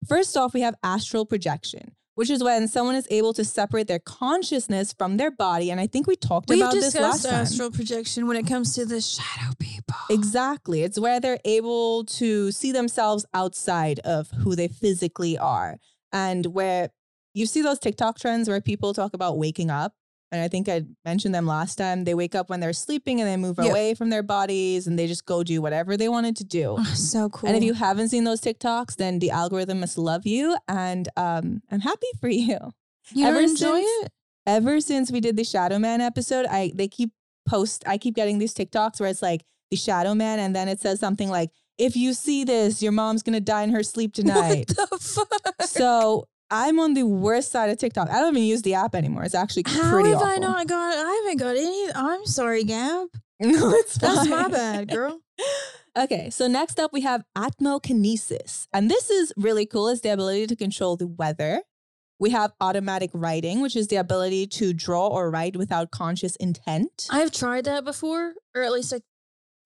First 0.07 0.37
off, 0.37 0.53
we 0.53 0.61
have 0.61 0.75
astral 0.83 1.25
projection, 1.25 1.93
which 2.15 2.29
is 2.29 2.45
when 2.45 2.69
someone 2.69 2.95
is 2.95 3.09
able 3.11 3.33
to 3.33 3.43
separate 3.43 3.87
their 3.87 4.01
consciousness 4.01 4.93
from 4.93 5.17
their 5.17 5.31
body. 5.31 5.71
And 5.71 5.81
I 5.81 5.87
think 5.87 6.07
we 6.07 6.15
talked 6.15 6.51
We've 6.51 6.59
about 6.61 6.75
this 6.75 6.95
last 6.95 7.23
discussed 7.23 7.25
time. 7.25 7.41
astral 7.41 7.71
projection 7.71 8.27
when 8.27 8.37
it 8.37 8.47
comes 8.47 8.75
to 8.75 8.85
the 8.85 9.01
shadow 9.01 9.55
people. 9.59 9.97
Exactly. 10.11 10.83
It's 10.83 11.01
where 11.01 11.21
they're 11.21 11.41
able 11.47 12.05
to 12.05 12.53
see 12.53 12.71
themselves 12.71 13.25
outside 13.33 14.01
of 14.01 14.31
who 14.31 14.55
they 14.55 14.69
physically 14.69 15.39
are. 15.39 15.79
And 16.13 16.45
where 16.45 16.91
you 17.35 17.47
see 17.47 17.61
those 17.63 17.79
TikTok 17.79 18.19
trends 18.19 18.49
where 18.49 18.61
people 18.61 18.95
talk 18.95 19.13
about 19.15 19.37
waking 19.39 19.71
up. 19.71 19.93
And 20.33 20.41
I 20.43 20.49
think 20.49 20.69
I 20.69 20.83
mentioned 21.05 21.33
them 21.33 21.47
last 21.47 21.77
time. 21.77 22.03
They 22.05 22.15
wake 22.15 22.35
up 22.35 22.51
when 22.51 22.59
they're 22.59 22.73
sleeping 22.73 23.21
and 23.21 23.29
they 23.29 23.37
move 23.37 23.57
Yep. 23.59 23.71
away 23.71 23.95
from 23.95 24.11
their 24.11 24.23
bodies 24.25 24.87
and 24.89 24.99
they 24.99 25.07
just 25.07 25.27
go 25.27 25.45
do 25.45 25.63
whatever 25.63 25.97
they 25.97 26.09
wanted 26.09 26.35
to 26.39 26.45
do. 26.45 26.75
Oh, 26.79 26.85
so 26.95 27.29
cool. 27.29 27.49
And 27.49 27.57
if 27.57 27.63
you 27.63 27.75
haven't 27.75 28.09
seen 28.09 28.25
those 28.25 28.41
TikToks, 28.41 28.97
then 28.97 29.21
the 29.21 29.31
algorithm 29.31 29.79
must 29.81 29.97
love 29.97 30.27
you. 30.27 30.57
And 30.67 31.09
um, 31.17 31.63
I'm 31.71 31.81
happy 31.81 32.07
for 32.21 32.29
you. 32.47 32.59
you 33.13 33.27
ever 33.27 33.39
enjoy 33.41 33.81
since- 33.83 34.05
it, 34.07 34.13
Ever 34.47 34.81
since 34.81 35.11
we 35.13 35.21
did 35.21 35.37
the 35.37 35.45
Shadow 35.45 35.79
Man 35.79 36.01
episode, 36.01 36.45
I 36.47 36.71
they 36.75 36.87
keep 36.89 37.13
post 37.49 37.83
I 37.87 37.97
keep 37.97 38.15
getting 38.15 38.39
these 38.39 38.53
TikToks 38.55 39.01
where 39.01 39.09
it's 39.09 39.23
like 39.23 39.43
the 39.71 39.77
Shadow 39.77 40.15
Man 40.15 40.39
and 40.39 40.55
then 40.55 40.69
it 40.69 40.81
says 40.81 41.01
something 41.01 41.31
like 41.31 41.51
if 41.79 41.97
you 41.97 42.13
see 42.13 42.45
this, 42.45 42.83
your 42.83 42.93
mom's 42.93 43.23
gonna 43.23 43.41
die 43.41 43.63
in 43.63 43.71
her 43.71 43.83
sleep 43.83 44.13
tonight. 44.21 44.71
What 44.77 44.91
the 44.91 44.99
fuck? 44.99 45.63
so 45.63 46.27
I'm 46.51 46.79
on 46.79 46.95
the 46.95 47.05
worst 47.05 47.51
side 47.51 47.71
of 47.71 47.79
TikTok. 47.79 48.09
I 48.11 48.21
don't 48.21 48.37
even 48.37 48.47
use 48.47 48.63
the 48.63 48.75
app 48.75 48.95
anymore. 48.95 49.25
It's 49.25 49.35
actually 49.35 49.65
How 49.67 49.91
pretty 49.91 50.11
have 50.11 50.19
awful. 50.19 50.29
I 50.29 50.37
not 50.37 50.67
got? 50.69 50.95
I 50.97 51.23
haven't 51.25 51.39
got 51.39 51.57
any. 51.57 51.89
I'm 51.95 52.27
sorry, 52.27 52.65
Gab. 52.65 53.09
No, 53.41 53.73
it's 53.73 53.97
That's 53.99 54.29
my 54.29 54.49
bad, 54.49 54.89
girl. 54.89 55.21
Okay, 55.97 56.29
so 56.31 56.49
next 56.49 56.81
up 56.81 56.93
we 56.93 57.03
have 57.03 57.23
atmokinesis. 57.37 58.67
And 58.73 58.91
this 58.91 59.11
is 59.11 59.33
really 59.37 59.65
cool. 59.65 59.87
It's 59.89 60.01
the 60.01 60.09
ability 60.09 60.49
to 60.49 60.57
control 60.57 60.97
the 60.97 61.07
weather. 61.07 61.63
We 62.19 62.31
have 62.31 62.53
automatic 62.61 63.11
writing, 63.15 63.61
which 63.61 63.77
is 63.77 63.87
the 63.87 63.97
ability 63.97 64.49
to 64.49 64.73
draw 64.73 65.07
or 65.07 65.31
write 65.31 65.57
without 65.57 65.93
conscious 65.93 66.35
intent. 66.37 67.07
I've 67.11 67.31
tried 67.31 67.65
that 67.67 67.85
before, 67.85 68.35
or 68.57 68.63
at 68.63 68.73
least 68.73 68.93
I 68.93 69.03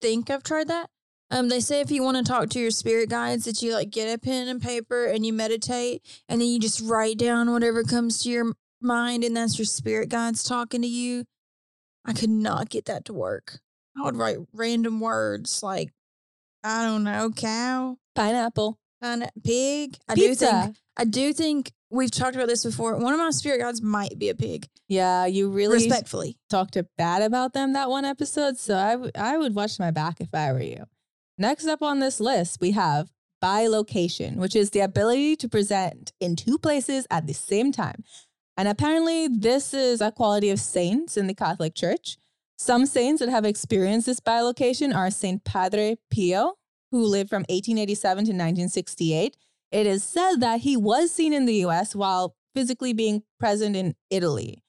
think 0.01 0.29
I've 0.29 0.43
tried 0.43 0.67
that. 0.67 0.89
Um, 1.31 1.49
they 1.49 1.59
say 1.59 1.79
if 1.79 1.91
you 1.91 2.01
want 2.03 2.17
to 2.17 2.23
talk 2.23 2.49
to 2.49 2.59
your 2.59 2.71
spirit 2.71 3.09
guides, 3.09 3.45
that 3.45 3.61
you 3.61 3.73
like 3.73 3.91
get 3.91 4.11
a 4.13 4.17
pen 4.17 4.47
and 4.47 4.61
paper 4.61 5.05
and 5.05 5.25
you 5.25 5.31
meditate, 5.33 6.01
and 6.27 6.41
then 6.41 6.47
you 6.47 6.59
just 6.59 6.81
write 6.81 7.17
down 7.19 7.51
whatever 7.51 7.83
comes 7.83 8.23
to 8.23 8.29
your 8.29 8.53
mind, 8.81 9.23
and 9.23 9.37
that's 9.37 9.59
your 9.59 9.65
spirit 9.65 10.09
guides 10.09 10.43
talking 10.43 10.81
to 10.81 10.87
you. 10.87 11.25
I 12.05 12.13
could 12.13 12.29
not 12.31 12.69
get 12.69 12.85
that 12.85 13.05
to 13.05 13.13
work. 13.13 13.59
I 13.97 14.03
would 14.05 14.15
write 14.15 14.37
random 14.53 14.99
words 14.99 15.61
like, 15.61 15.91
I 16.63 16.83
don't 16.83 17.03
know, 17.03 17.29
cow, 17.35 17.97
Pineapple. 18.15 18.79
pine- 19.01 19.29
pig. 19.43 19.97
I 20.07 20.15
do 20.15 20.33
think 20.33 20.75
I 20.97 21.05
do 21.05 21.31
think 21.33 21.71
we've 21.91 22.11
talked 22.11 22.35
about 22.35 22.47
this 22.47 22.65
before. 22.65 22.97
One 22.97 23.13
of 23.13 23.19
my 23.19 23.29
spirit 23.31 23.59
guides 23.59 23.81
might 23.81 24.17
be 24.17 24.29
a 24.29 24.35
pig. 24.35 24.67
Yeah, 24.87 25.25
you 25.25 25.49
really 25.49 25.75
Respectfully. 25.75 26.37
talked 26.49 26.77
bad 26.97 27.21
about 27.21 27.53
them 27.53 27.73
that 27.73 27.89
one 27.89 28.05
episode. 28.05 28.57
So 28.57 28.75
I, 28.77 28.91
w- 28.93 29.11
I 29.15 29.37
would 29.37 29.53
watch 29.53 29.77
my 29.79 29.91
back 29.91 30.19
if 30.19 30.33
I 30.33 30.51
were 30.51 30.61
you. 30.61 30.85
Next 31.41 31.67
up 31.67 31.81
on 31.81 31.99
this 31.99 32.19
list, 32.19 32.59
we 32.59 32.71
have 32.71 33.13
bilocation, 33.41 34.35
which 34.35 34.57
is 34.57 34.71
the 34.71 34.81
ability 34.81 35.37
to 35.37 35.47
present 35.47 36.11
in 36.19 36.35
two 36.35 36.57
places 36.57 37.07
at 37.09 37.27
the 37.27 37.33
same 37.33 37.71
time. 37.71 38.03
And 38.57 38.67
apparently, 38.67 39.29
this 39.29 39.73
is 39.73 40.01
a 40.01 40.11
quality 40.11 40.49
of 40.49 40.59
saints 40.59 41.15
in 41.15 41.27
the 41.27 41.33
Catholic 41.33 41.75
Church. 41.75 42.17
Some 42.57 42.85
saints 42.85 43.21
that 43.21 43.29
have 43.29 43.45
experienced 43.45 44.05
this 44.05 44.19
bilocation 44.19 44.93
are 44.93 45.09
Saint 45.09 45.45
Padre 45.45 45.97
Pio, 46.11 46.55
who 46.91 47.05
lived 47.05 47.29
from 47.29 47.43
1887 47.43 48.25
to 48.25 48.31
1968. 48.31 49.37
It 49.71 49.87
is 49.87 50.03
said 50.03 50.41
that 50.41 50.59
he 50.59 50.75
was 50.75 51.09
seen 51.09 51.31
in 51.31 51.45
the 51.45 51.65
US 51.65 51.95
while 51.95 52.35
physically 52.53 52.91
being 52.91 53.23
present 53.39 53.77
in 53.77 53.95
Italy. 54.09 54.61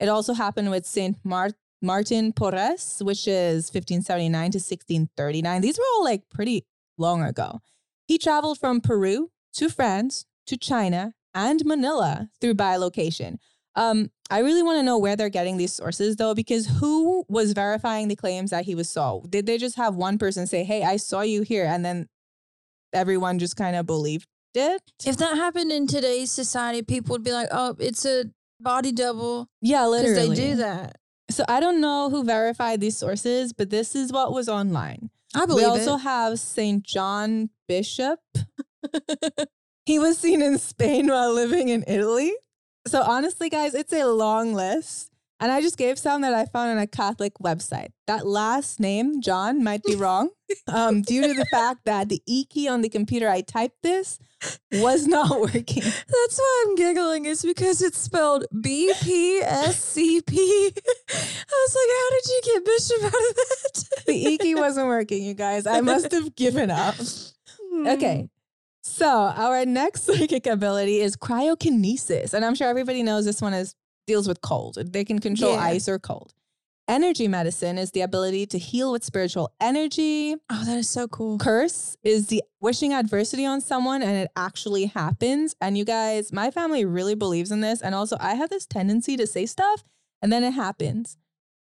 It 0.00 0.08
also 0.08 0.34
happened 0.34 0.72
with 0.72 0.86
Saint 0.86 1.18
Mar- 1.22 1.52
Martin 1.82 2.32
Porres, 2.32 3.04
which 3.04 3.28
is 3.28 3.66
1579 3.72 4.50
to 4.52 4.58
1639. 4.58 5.60
These 5.60 5.78
were 5.78 5.84
all 5.94 6.04
like 6.04 6.22
pretty 6.30 6.64
long 6.98 7.22
ago. 7.22 7.60
He 8.06 8.18
traveled 8.18 8.58
from 8.58 8.80
Peru 8.80 9.30
to 9.54 9.68
France 9.68 10.26
to 10.46 10.56
China 10.56 11.14
and 11.34 11.64
Manila 11.64 12.28
through 12.40 12.54
bilocation. 12.54 13.38
Um, 13.74 14.10
I 14.30 14.38
really 14.38 14.62
want 14.62 14.78
to 14.78 14.82
know 14.82 14.98
where 14.98 15.16
they're 15.16 15.28
getting 15.28 15.58
these 15.58 15.72
sources 15.72 16.16
though, 16.16 16.34
because 16.34 16.66
who 16.66 17.24
was 17.28 17.52
verifying 17.52 18.08
the 18.08 18.16
claims 18.16 18.50
that 18.50 18.64
he 18.64 18.74
was 18.74 18.88
saw? 18.88 19.20
Did 19.20 19.46
they 19.46 19.58
just 19.58 19.76
have 19.76 19.94
one 19.94 20.18
person 20.18 20.46
say, 20.46 20.64
"Hey, 20.64 20.82
I 20.82 20.96
saw 20.96 21.20
you 21.20 21.42
here," 21.42 21.66
and 21.66 21.84
then 21.84 22.08
everyone 22.92 23.38
just 23.38 23.56
kind 23.56 23.76
of 23.76 23.84
believed 23.84 24.26
it? 24.54 24.82
If 25.04 25.18
that 25.18 25.36
happened 25.36 25.70
in 25.70 25.86
today's 25.86 26.30
society, 26.30 26.82
people 26.82 27.12
would 27.12 27.22
be 27.22 27.32
like, 27.32 27.48
"Oh, 27.52 27.76
it's 27.78 28.06
a 28.06 28.24
body 28.58 28.92
double," 28.92 29.48
yeah, 29.60 29.84
because 29.84 29.90
literally. 29.90 30.28
they 30.28 30.34
do 30.34 30.56
that. 30.56 30.96
So 31.28 31.44
I 31.48 31.60
don't 31.60 31.80
know 31.80 32.08
who 32.10 32.24
verified 32.24 32.80
these 32.80 32.96
sources, 32.96 33.52
but 33.52 33.70
this 33.70 33.96
is 33.96 34.12
what 34.12 34.32
was 34.32 34.48
online. 34.48 35.10
I 35.34 35.46
believe 35.46 35.66
We 35.66 35.70
also 35.70 35.94
it. 35.96 36.00
have 36.02 36.38
Saint 36.38 36.84
John 36.84 37.50
Bishop. 37.68 38.20
he 39.84 39.98
was 39.98 40.18
seen 40.18 40.40
in 40.40 40.58
Spain 40.58 41.08
while 41.08 41.32
living 41.32 41.68
in 41.68 41.84
Italy. 41.86 42.32
So 42.86 43.02
honestly, 43.02 43.50
guys, 43.50 43.74
it's 43.74 43.92
a 43.92 44.04
long 44.04 44.54
list. 44.54 45.10
And 45.38 45.52
I 45.52 45.60
just 45.60 45.76
gave 45.76 45.98
some 45.98 46.22
that 46.22 46.32
I 46.32 46.46
found 46.46 46.70
on 46.70 46.78
a 46.78 46.86
Catholic 46.86 47.34
website. 47.34 47.88
That 48.06 48.26
last 48.26 48.80
name, 48.80 49.20
John, 49.20 49.62
might 49.62 49.82
be 49.82 49.94
wrong 49.94 50.30
um, 50.66 51.02
due 51.02 51.22
to 51.22 51.34
the 51.34 51.44
fact 51.46 51.84
that 51.84 52.08
the 52.08 52.22
E 52.26 52.46
key 52.46 52.68
on 52.68 52.80
the 52.80 52.88
computer 52.88 53.28
I 53.28 53.42
typed 53.42 53.82
this 53.82 54.18
was 54.72 55.06
not 55.06 55.38
working. 55.40 55.82
That's 55.82 56.38
why 56.38 56.64
I'm 56.66 56.74
giggling. 56.76 57.26
Is 57.26 57.42
because 57.42 57.82
it's 57.82 57.98
spelled 57.98 58.46
B 58.60 58.92
P 59.02 59.40
S 59.42 59.82
C 59.82 60.22
P. 60.22 60.36
I 60.76 61.66
was 61.66 61.76
like, 61.76 61.90
"How 61.90 62.10
did 62.10 62.26
you 62.28 62.40
get 62.44 62.64
Bishop 62.64 63.04
out 63.04 63.06
of 63.08 63.36
that?" 63.36 63.84
The 64.06 64.28
E 64.28 64.38
key 64.38 64.54
wasn't 64.54 64.86
working, 64.86 65.22
you 65.22 65.34
guys. 65.34 65.66
I 65.66 65.82
must 65.82 66.12
have 66.12 66.34
given 66.34 66.70
up. 66.70 66.94
Okay. 67.86 68.30
So 68.82 69.06
our 69.08 69.66
next 69.66 70.04
psychic 70.04 70.46
ability 70.46 71.00
is 71.00 71.16
cryokinesis. 71.16 72.32
And 72.32 72.44
I'm 72.44 72.54
sure 72.54 72.68
everybody 72.68 73.02
knows 73.02 73.24
this 73.24 73.42
one 73.42 73.52
is 73.52 73.74
deals 74.06 74.28
with 74.28 74.40
cold. 74.40 74.78
They 74.92 75.04
can 75.04 75.18
control 75.18 75.52
Yeah. 75.54 75.60
ice 75.60 75.88
or 75.88 75.98
cold. 75.98 76.32
Energy 76.88 77.26
medicine 77.26 77.78
is 77.78 77.90
the 77.90 78.00
ability 78.02 78.46
to 78.46 78.58
heal 78.58 78.92
with 78.92 79.02
spiritual 79.02 79.52
energy. 79.60 80.36
Oh, 80.48 80.64
that 80.64 80.78
is 80.78 80.88
so 80.88 81.08
cool. 81.08 81.36
Curse 81.36 81.96
is 82.04 82.28
the 82.28 82.44
wishing 82.60 82.92
adversity 82.94 83.44
on 83.44 83.60
someone 83.60 84.02
and 84.02 84.12
it 84.16 84.30
actually 84.36 84.86
happens. 84.86 85.56
And 85.60 85.76
you 85.76 85.84
guys, 85.84 86.32
my 86.32 86.52
family 86.52 86.84
really 86.84 87.16
believes 87.16 87.50
in 87.50 87.60
this. 87.60 87.82
And 87.82 87.92
also, 87.92 88.16
I 88.20 88.34
have 88.34 88.50
this 88.50 88.66
tendency 88.66 89.16
to 89.16 89.26
say 89.26 89.46
stuff 89.46 89.82
and 90.22 90.32
then 90.32 90.44
it 90.44 90.52
happens. 90.52 91.16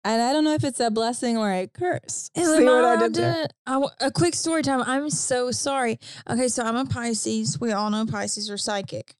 And 0.04 0.22
I 0.22 0.32
don't 0.32 0.44
know 0.44 0.54
if 0.54 0.62
it's 0.62 0.78
a 0.78 0.88
blessing 0.90 1.36
or 1.36 1.50
a 1.52 1.66
curse. 1.66 2.30
Am 2.36 2.44
See 2.56 2.64
what 2.64 2.84
I 2.84 2.96
did 2.96 3.14
there? 3.14 3.48
I 3.66 3.84
a 4.00 4.12
quick 4.12 4.36
story 4.36 4.62
time. 4.62 4.82
I'm 4.82 5.10
so 5.10 5.50
sorry. 5.50 5.98
Okay, 6.30 6.46
so 6.46 6.62
I'm 6.62 6.76
a 6.76 6.84
Pisces. 6.84 7.60
We 7.60 7.72
all 7.72 7.90
know 7.90 8.06
Pisces 8.06 8.48
are 8.48 8.56
psychic. 8.56 9.16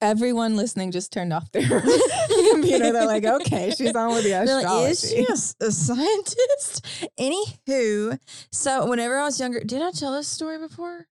Everyone 0.00 0.56
listening 0.56 0.90
just 0.90 1.12
turned 1.12 1.32
off 1.32 1.50
their 1.52 1.66
computer. 2.52 2.92
They're 2.92 3.06
like, 3.06 3.24
okay, 3.24 3.72
she's 3.76 3.94
on 3.94 4.14
with 4.14 4.24
the 4.24 4.32
astrology. 4.32 4.66
like, 4.66 4.90
is 4.90 5.10
she 5.10 5.20
a, 5.64 5.66
a 5.66 5.70
scientist? 5.72 6.84
Anywho, 7.18 8.18
so 8.52 8.86
whenever 8.88 9.18
I 9.18 9.24
was 9.24 9.40
younger, 9.40 9.60
did 9.60 9.82
I 9.82 9.90
tell 9.90 10.12
this 10.12 10.28
story 10.28 10.58
before? 10.58 11.06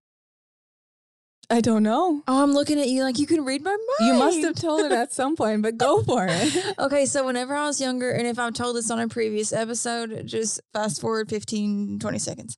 I 1.49 1.59
don't 1.61 1.83
know. 1.83 2.23
Oh, 2.27 2.41
I'm 2.41 2.53
looking 2.53 2.79
at 2.79 2.87
you 2.87 3.03
like 3.03 3.19
you 3.19 3.27
can 3.27 3.43
read 3.43 3.61
my 3.63 3.71
mind. 3.71 4.07
You 4.07 4.13
must 4.13 4.39
have 4.41 4.55
told 4.55 4.81
it 4.85 4.91
at 4.91 5.11
some 5.11 5.35
point, 5.35 5.61
but 5.61 5.77
go 5.77 6.01
for 6.01 6.25
it. 6.29 6.75
Okay, 6.79 7.05
so 7.05 7.25
whenever 7.25 7.53
I 7.53 7.67
was 7.67 7.79
younger, 7.79 8.11
and 8.11 8.25
if 8.25 8.39
I've 8.39 8.53
told 8.53 8.75
this 8.75 8.89
on 8.89 8.99
a 8.99 9.07
previous 9.07 9.53
episode, 9.53 10.25
just 10.25 10.61
fast 10.73 10.99
forward 11.01 11.29
15, 11.29 11.99
20 11.99 12.19
seconds. 12.19 12.57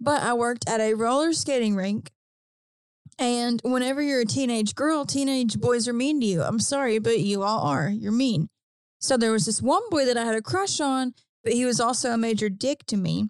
But 0.00 0.22
I 0.22 0.34
worked 0.34 0.68
at 0.68 0.80
a 0.80 0.94
roller 0.94 1.32
skating 1.32 1.74
rink. 1.74 2.10
And 3.18 3.60
whenever 3.64 4.02
you're 4.02 4.20
a 4.20 4.26
teenage 4.26 4.74
girl, 4.74 5.04
teenage 5.04 5.60
boys 5.60 5.86
are 5.86 5.92
mean 5.92 6.20
to 6.20 6.26
you. 6.26 6.42
I'm 6.42 6.58
sorry, 6.58 6.98
but 6.98 7.20
you 7.20 7.42
all 7.42 7.60
are. 7.60 7.88
You're 7.88 8.12
mean. 8.12 8.48
So 9.00 9.16
there 9.16 9.32
was 9.32 9.46
this 9.46 9.60
one 9.60 9.82
boy 9.90 10.06
that 10.06 10.16
I 10.16 10.24
had 10.24 10.34
a 10.34 10.42
crush 10.42 10.80
on, 10.80 11.14
but 11.44 11.52
he 11.52 11.64
was 11.64 11.80
also 11.80 12.12
a 12.12 12.18
major 12.18 12.48
dick 12.48 12.86
to 12.86 12.96
me. 12.96 13.28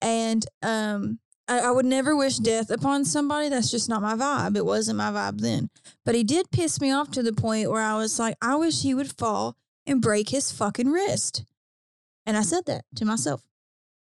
And 0.00 0.44
um, 0.62 1.18
I, 1.48 1.60
I 1.60 1.70
would 1.70 1.86
never 1.86 2.16
wish 2.16 2.38
death 2.38 2.70
upon 2.70 3.04
somebody. 3.04 3.48
That's 3.48 3.70
just 3.70 3.88
not 3.88 4.02
my 4.02 4.14
vibe. 4.14 4.56
It 4.56 4.64
wasn't 4.64 4.98
my 4.98 5.10
vibe 5.10 5.40
then. 5.40 5.70
But 6.04 6.14
he 6.14 6.24
did 6.24 6.50
piss 6.50 6.80
me 6.80 6.92
off 6.92 7.10
to 7.12 7.22
the 7.22 7.32
point 7.32 7.70
where 7.70 7.82
I 7.82 7.96
was 7.96 8.18
like, 8.18 8.36
I 8.40 8.56
wish 8.56 8.82
he 8.82 8.94
would 8.94 9.16
fall 9.16 9.56
and 9.86 10.00
break 10.00 10.30
his 10.30 10.50
fucking 10.50 10.90
wrist. 10.90 11.44
And 12.24 12.36
I 12.36 12.42
said 12.42 12.66
that 12.66 12.84
to 12.96 13.04
myself. 13.04 13.42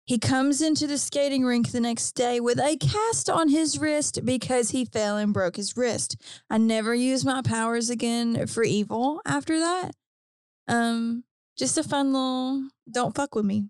He 0.05 0.19
comes 0.19 0.61
into 0.61 0.87
the 0.87 0.99
skating 0.99 1.45
rink 1.45 1.71
the 1.71 1.81
next 1.81 2.13
day 2.13 2.41
with 2.41 2.59
a 2.59 2.77
cast 2.77 3.31
on 3.31 3.49
his 3.49 3.79
wrist 3.79 4.25
because 4.25 4.71
he 4.71 4.85
fell 4.85 5.17
and 5.17 5.33
broke 5.33 5.57
his 5.57 5.77
wrist. 5.77 6.17
I 6.51 6.59
never 6.59 6.95
used 6.95 7.25
my 7.25 7.41
powers 7.43 7.89
again 7.89 8.47
for 8.47 8.65
evil 8.65 9.21
after 9.25 9.59
that. 9.61 9.93
Um, 10.67 11.25
just 11.57 11.79
a 11.79 11.85
fun 11.85 12.13
little 12.13 12.69
don't 12.91 13.15
fuck 13.15 13.35
with 13.35 13.45
me. 13.45 13.69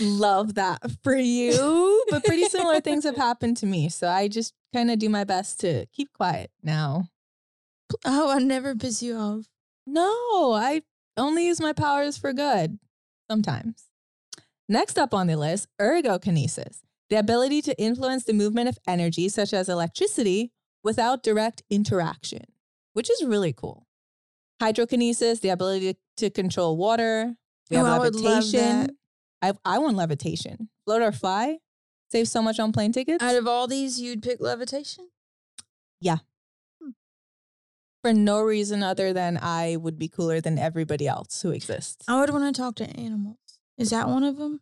Love 0.00 0.54
that 0.54 0.80
for 1.02 1.14
you. 1.14 2.04
But 2.08 2.24
pretty 2.24 2.44
similar 2.44 2.80
things 2.82 3.04
have 3.04 3.16
happened 3.16 3.58
to 3.58 3.66
me. 3.66 3.90
So 3.90 4.08
I 4.08 4.28
just 4.28 4.54
kind 4.74 4.90
of 4.90 4.98
do 4.98 5.10
my 5.10 5.24
best 5.24 5.60
to 5.60 5.86
keep 5.92 6.12
quiet 6.14 6.50
now. 6.62 7.08
Oh, 8.06 8.30
I 8.30 8.38
never 8.38 8.74
piss 8.74 9.02
you 9.02 9.16
off. 9.16 9.44
No, 9.86 10.52
I 10.54 10.82
only 11.18 11.46
use 11.46 11.60
my 11.60 11.74
powers 11.74 12.16
for 12.16 12.32
good 12.32 12.78
sometimes. 13.30 13.91
Next 14.68 14.98
up 14.98 15.12
on 15.12 15.26
the 15.26 15.36
list, 15.36 15.68
ergokinesis, 15.80 16.80
the 17.10 17.16
ability 17.16 17.62
to 17.62 17.78
influence 17.80 18.24
the 18.24 18.32
movement 18.32 18.68
of 18.68 18.78
energy, 18.86 19.28
such 19.28 19.52
as 19.52 19.68
electricity, 19.68 20.52
without 20.84 21.22
direct 21.22 21.62
interaction, 21.70 22.42
which 22.92 23.10
is 23.10 23.24
really 23.24 23.52
cool. 23.52 23.86
Hydrokinesis, 24.60 25.40
the 25.40 25.48
ability 25.50 25.96
to, 26.16 26.30
control 26.30 26.76
water. 26.76 27.34
We 27.70 27.76
have 27.76 27.86
Oh, 27.86 27.90
I 27.90 27.98
would 27.98 28.14
love 28.14 28.44
levitation. 28.44 28.86
that. 29.40 29.56
I, 29.64 29.74
I 29.74 29.78
want 29.78 29.96
levitation. 29.96 30.68
Float 30.84 31.02
or 31.02 31.12
fly. 31.12 31.58
Save 32.10 32.28
so 32.28 32.42
much 32.42 32.60
on 32.60 32.70
plane 32.72 32.92
tickets. 32.92 33.22
Out 33.22 33.34
of 33.34 33.48
all 33.48 33.66
these, 33.66 34.00
you'd 34.00 34.22
pick 34.22 34.40
levitation? 34.40 35.08
Yeah. 36.00 36.18
Hmm. 36.80 36.90
For 38.02 38.12
no 38.12 38.40
reason 38.42 38.82
other 38.82 39.12
than 39.12 39.38
I 39.40 39.76
would 39.76 39.98
be 39.98 40.08
cooler 40.08 40.40
than 40.40 40.58
everybody 40.58 41.08
else 41.08 41.42
who 41.42 41.50
exists. 41.50 42.04
I 42.06 42.20
would 42.20 42.30
want 42.30 42.54
to 42.54 42.60
talk 42.60 42.76
to 42.76 42.88
animals. 42.96 43.38
Is 43.78 43.90
that 43.90 44.08
one 44.08 44.24
of 44.24 44.36
them? 44.36 44.60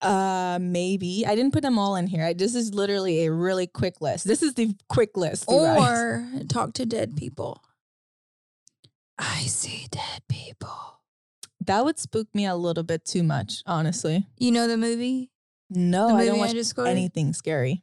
Uh, 0.00 0.58
maybe 0.60 1.24
I 1.26 1.34
didn't 1.34 1.52
put 1.52 1.62
them 1.62 1.78
all 1.78 1.94
in 1.96 2.06
here. 2.06 2.24
I, 2.24 2.32
this 2.32 2.54
is 2.54 2.72
literally 2.74 3.26
a 3.26 3.32
really 3.32 3.66
quick 3.66 4.00
list. 4.00 4.26
This 4.26 4.42
is 4.42 4.54
the 4.54 4.74
quick 4.88 5.16
list. 5.16 5.44
you 5.48 5.58
guys. 5.58 5.80
Or 5.80 6.26
talk 6.48 6.72
to 6.74 6.86
dead 6.86 7.16
people. 7.16 7.62
I 9.18 9.42
see 9.42 9.86
dead 9.90 10.22
people. 10.28 11.00
that 11.66 11.84
would 11.84 11.98
spook 11.98 12.28
me 12.34 12.46
a 12.46 12.56
little 12.56 12.82
bit 12.84 13.04
too 13.04 13.22
much, 13.22 13.62
honestly. 13.66 14.26
You 14.38 14.50
know 14.52 14.66
the 14.66 14.78
movie? 14.78 15.30
No, 15.68 16.08
the 16.08 16.14
I 16.14 16.26
don't 16.26 16.38
watch 16.38 16.52
just 16.52 16.78
anything 16.78 17.34
scary. 17.34 17.82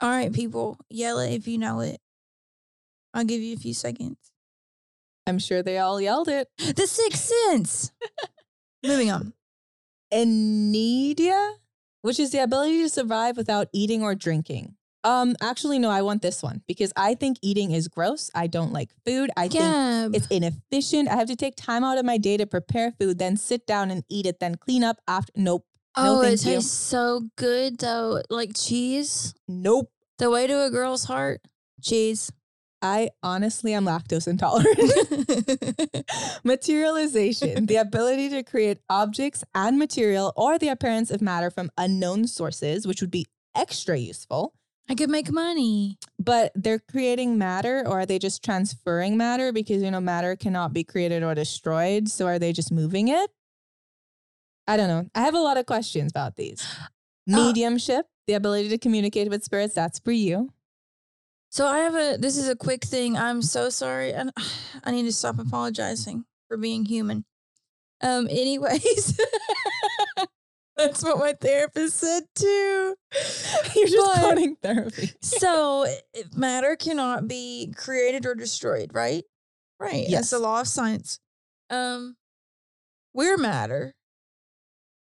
All 0.00 0.08
right, 0.10 0.32
people, 0.32 0.78
yell 0.88 1.18
it 1.18 1.34
if 1.34 1.46
you 1.46 1.58
know 1.58 1.80
it. 1.80 2.00
I'll 3.12 3.24
give 3.24 3.40
you 3.42 3.54
a 3.54 3.58
few 3.58 3.74
seconds. 3.74 4.16
I'm 5.26 5.38
sure 5.38 5.62
they 5.62 5.78
all 5.78 6.00
yelled 6.00 6.28
it. 6.28 6.48
The 6.58 6.86
Sixth 6.86 7.32
Sense. 7.50 7.92
Moving 8.86 9.10
on. 9.10 9.32
Inedia, 10.12 11.54
which 12.02 12.20
is 12.20 12.30
the 12.30 12.42
ability 12.42 12.82
to 12.82 12.88
survive 12.88 13.36
without 13.36 13.68
eating 13.72 14.02
or 14.02 14.14
drinking. 14.14 14.76
Um, 15.04 15.36
actually, 15.40 15.78
no, 15.78 15.88
I 15.88 16.02
want 16.02 16.20
this 16.20 16.42
one 16.42 16.62
because 16.66 16.92
I 16.96 17.14
think 17.14 17.38
eating 17.40 17.70
is 17.70 17.86
gross. 17.86 18.28
I 18.34 18.48
don't 18.48 18.72
like 18.72 18.90
food. 19.04 19.30
I 19.36 19.46
think 19.46 19.62
Gab. 19.62 20.16
it's 20.16 20.26
inefficient. 20.26 21.08
I 21.08 21.14
have 21.14 21.28
to 21.28 21.36
take 21.36 21.54
time 21.54 21.84
out 21.84 21.96
of 21.96 22.04
my 22.04 22.18
day 22.18 22.36
to 22.36 22.46
prepare 22.46 22.92
food, 22.98 23.20
then 23.20 23.36
sit 23.36 23.68
down 23.68 23.92
and 23.92 24.02
eat 24.10 24.26
it, 24.26 24.40
then 24.40 24.56
clean 24.56 24.82
up 24.82 24.96
after. 25.06 25.32
Nope. 25.36 25.64
No, 25.96 26.18
oh, 26.18 26.22
it 26.22 26.40
thank 26.40 26.44
you. 26.44 26.52
tastes 26.56 26.76
so 26.76 27.22
good 27.36 27.78
though. 27.78 28.20
Like 28.30 28.56
cheese. 28.56 29.32
Nope. 29.46 29.90
The 30.18 30.28
way 30.28 30.48
to 30.48 30.64
a 30.64 30.70
girl's 30.70 31.04
heart. 31.04 31.40
Cheese. 31.80 32.32
I 32.86 33.10
honestly 33.20 33.74
am 33.74 33.84
lactose 33.84 34.28
intolerant. 34.28 34.78
Materialization, 36.44 37.66
the 37.66 37.76
ability 37.76 38.28
to 38.28 38.44
create 38.44 38.78
objects 38.88 39.42
and 39.56 39.76
material 39.76 40.32
or 40.36 40.56
the 40.56 40.68
appearance 40.68 41.10
of 41.10 41.20
matter 41.20 41.50
from 41.50 41.70
unknown 41.76 42.28
sources, 42.28 42.86
which 42.86 43.00
would 43.00 43.10
be 43.10 43.26
extra 43.56 43.96
useful. 43.96 44.54
I 44.88 44.94
could 44.94 45.10
make 45.10 45.32
money. 45.32 45.98
But 46.20 46.52
they're 46.54 46.78
creating 46.78 47.36
matter 47.36 47.82
or 47.84 48.00
are 48.00 48.06
they 48.06 48.20
just 48.20 48.44
transferring 48.44 49.16
matter? 49.16 49.52
Because, 49.52 49.82
you 49.82 49.90
know, 49.90 50.00
matter 50.00 50.36
cannot 50.36 50.72
be 50.72 50.84
created 50.84 51.24
or 51.24 51.34
destroyed. 51.34 52.08
So 52.08 52.26
are 52.26 52.38
they 52.38 52.52
just 52.52 52.70
moving 52.70 53.08
it? 53.08 53.30
I 54.68 54.76
don't 54.76 54.88
know. 54.88 55.10
I 55.12 55.22
have 55.22 55.34
a 55.34 55.40
lot 55.40 55.56
of 55.56 55.66
questions 55.66 56.12
about 56.12 56.36
these. 56.36 56.64
Uh, 57.28 57.32
Mediumship, 57.34 58.04
the 58.28 58.34
ability 58.34 58.68
to 58.68 58.78
communicate 58.78 59.28
with 59.28 59.42
spirits, 59.42 59.74
that's 59.74 59.98
for 59.98 60.12
you. 60.12 60.52
So 61.56 61.66
I 61.66 61.78
have 61.78 61.94
a. 61.94 62.18
This 62.18 62.36
is 62.36 62.50
a 62.50 62.54
quick 62.54 62.84
thing. 62.84 63.16
I'm 63.16 63.40
so 63.40 63.70
sorry, 63.70 64.12
and 64.12 64.30
I 64.84 64.90
need 64.90 65.04
to 65.04 65.12
stop 65.12 65.38
apologizing 65.38 66.26
for 66.48 66.58
being 66.58 66.84
human. 66.84 67.24
Um. 68.02 68.26
Anyways, 68.30 69.18
that's 70.76 71.02
what 71.02 71.18
my 71.18 71.32
therapist 71.40 71.96
said 71.96 72.24
too. 72.34 72.94
You're 73.74 73.86
just 73.88 73.96
But- 73.96 74.18
quoting 74.20 74.56
therapy. 74.62 75.12
So 75.22 75.86
matter 76.36 76.76
cannot 76.76 77.26
be 77.26 77.72
created 77.74 78.26
or 78.26 78.34
destroyed, 78.34 78.90
right? 78.92 79.24
Right. 79.80 80.02
That's 80.02 80.10
Yes. 80.10 80.30
the 80.32 80.38
law 80.40 80.60
of 80.60 80.68
science. 80.68 81.20
Um. 81.70 82.16
We're 83.14 83.38
matter. 83.38 83.94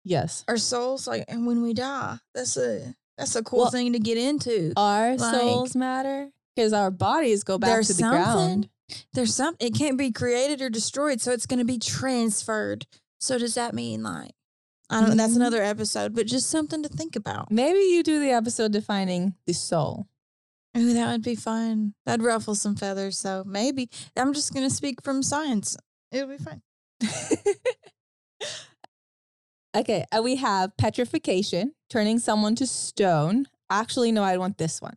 Yes. 0.03 0.45
Our 0.49 0.57
souls, 0.57 1.07
like, 1.07 1.27
and 1.29 1.47
when 1.47 1.63
we 1.63 1.75
die, 1.75 2.19
that's 2.35 2.57
a 2.57 2.93
that's 3.17 3.37
a 3.37 3.45
cool 3.45 3.61
Well, 3.61 3.71
thing 3.71 3.93
to 3.93 4.01
get 4.01 4.19
into. 4.19 4.73
Our 4.77 5.17
Like- 5.17 5.33
souls 5.37 5.77
matter 5.77 6.31
because 6.55 6.73
our 6.73 6.91
bodies 6.91 7.45
go 7.45 7.59
back 7.59 7.69
There's 7.71 7.89
to 7.89 7.95
the 7.95 8.03
ground. 8.03 8.69
There's 9.13 9.35
some 9.35 9.57
it 9.61 9.75
can't 9.75 9.97
be 9.99 10.11
created 10.11 10.61
or 10.61 10.69
destroyed, 10.71 11.21
so 11.21 11.33
it's 11.33 11.47
going 11.47 11.61
to 11.61 11.65
be 11.65 11.79
transferred. 11.79 12.87
So 13.21 13.39
does 13.39 13.55
that 13.55 13.75
mean 13.75 14.03
like 14.03 14.33
I 14.89 15.01
don't 15.01 15.11
know, 15.11 15.15
that's 15.15 15.35
Mhm. 15.35 15.37
another 15.37 15.63
episode, 15.63 16.15
but 16.15 16.27
just 16.27 16.51
something 16.51 16.83
to 16.83 16.89
think 16.89 17.15
about. 17.15 17.53
Maybe 17.53 17.79
you 17.79 18.03
do 18.03 18.19
the 18.19 18.31
episode 18.33 18.73
defining 18.73 19.37
the 19.47 19.53
soul. 19.53 20.09
Ooh, 20.77 20.93
that 20.95 21.13
would 21.13 21.23
be 21.23 21.37
fun. 21.37 21.95
That'd 22.07 22.25
ruffle 22.25 22.55
some 22.57 22.75
feathers, 22.75 23.17
so 23.19 23.45
maybe. 23.47 23.89
I'm 24.17 24.33
just 24.33 24.53
going 24.53 24.69
to 24.69 24.75
speak 24.75 25.03
from 25.03 25.23
science. 25.23 25.77
It'll 26.11 26.29
be 26.29 26.39
fine. 26.39 26.63
okay, 29.77 30.05
uh, 30.17 30.21
we 30.23 30.37
have 30.37 30.77
petrification, 30.77 31.75
turning 31.89 32.19
someone 32.19 32.55
to 32.57 32.67
stone. 32.67 33.47
Actually, 33.69 34.13
no, 34.13 34.23
I 34.23 34.37
want 34.37 34.59
this 34.59 34.81
one. 34.83 34.97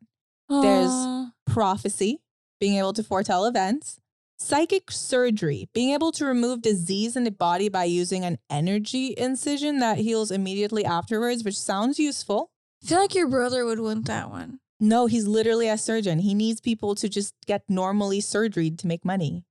There's- 0.50 1.30
Prophecy, 1.46 2.22
being 2.60 2.78
able 2.78 2.94
to 2.94 3.04
foretell 3.04 3.46
events. 3.46 4.00
Psychic 4.40 4.92
surgery, 4.92 5.70
being 5.74 5.92
able 5.94 6.12
to 6.14 6.26
remove 6.26 6.62
disease 6.62 7.16
in 7.16 7.24
the 7.24 7.32
body 7.32 7.70
by 7.70 7.84
using 7.86 8.26
an 8.26 8.40
energy 8.50 9.14
incision 9.18 9.80
that 9.80 10.00
heals 10.00 10.32
immediately 10.32 10.84
afterwards, 10.84 11.44
which 11.44 11.58
sounds 11.58 12.00
useful. 12.00 12.50
I 12.84 12.88
feel 12.88 12.98
like 13.00 13.16
your 13.16 13.30
brother 13.30 13.66
would 13.66 13.80
want 13.80 14.06
that 14.08 14.30
one. 14.30 14.60
No, 14.80 15.06
he's 15.06 15.28
literally 15.28 15.70
a 15.70 15.78
surgeon. 15.78 16.20
He 16.20 16.34
needs 16.34 16.60
people 16.60 16.96
to 16.96 17.08
just 17.08 17.36
get 17.46 17.64
normally 17.70 18.20
surgery 18.20 18.70
to 18.72 18.88
make 18.88 19.06
money. 19.06 19.46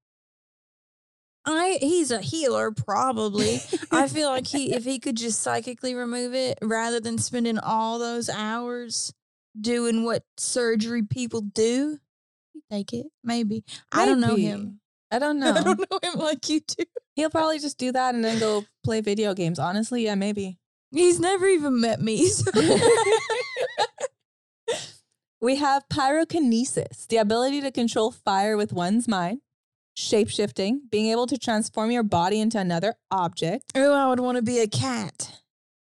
I 1.44 1.78
he's 1.80 2.10
a 2.10 2.20
healer 2.20 2.70
probably. 2.70 3.60
I 3.90 4.08
feel 4.08 4.28
like 4.28 4.46
he 4.46 4.72
if 4.74 4.84
he 4.84 4.98
could 4.98 5.16
just 5.16 5.40
psychically 5.40 5.94
remove 5.94 6.34
it 6.34 6.58
rather 6.62 7.00
than 7.00 7.18
spending 7.18 7.58
all 7.58 7.98
those 7.98 8.28
hours 8.28 9.12
doing 9.60 10.04
what 10.04 10.24
surgery 10.36 11.02
people 11.02 11.40
do, 11.40 11.98
he'd 12.52 12.62
take 12.70 12.92
it. 12.92 13.06
Maybe. 13.24 13.64
I 13.92 14.06
don't 14.06 14.20
know 14.20 14.36
him. 14.36 14.80
I 15.10 15.18
don't 15.18 15.38
know. 15.40 15.52
I 15.52 15.62
don't 15.62 15.78
know 15.90 15.98
him 16.02 16.18
like 16.18 16.48
you 16.48 16.60
do. 16.60 16.84
He'll 17.14 17.30
probably 17.30 17.58
just 17.58 17.76
do 17.78 17.92
that 17.92 18.14
and 18.14 18.24
then 18.24 18.38
go 18.38 18.64
play 18.84 19.00
video 19.02 19.34
games. 19.34 19.58
Honestly, 19.58 20.04
yeah, 20.04 20.14
maybe. 20.14 20.58
He's 20.90 21.20
never 21.20 21.46
even 21.46 21.80
met 21.80 22.00
me. 22.00 22.26
so- 22.28 22.50
We 25.40 25.56
have 25.56 25.88
pyrokinesis, 25.88 27.08
the 27.08 27.16
ability 27.16 27.60
to 27.62 27.72
control 27.72 28.12
fire 28.12 28.56
with 28.56 28.72
one's 28.72 29.08
mind, 29.08 29.40
shapeshifting, 29.98 30.88
being 30.88 31.06
able 31.10 31.26
to 31.26 31.36
transform 31.36 31.90
your 31.90 32.04
body 32.04 32.38
into 32.40 32.60
another 32.60 32.94
object. 33.10 33.72
oh, 33.74 33.92
I 33.92 34.08
would 34.08 34.20
want 34.20 34.36
to 34.36 34.42
be 34.42 34.60
a 34.60 34.68
cat. 34.68 35.40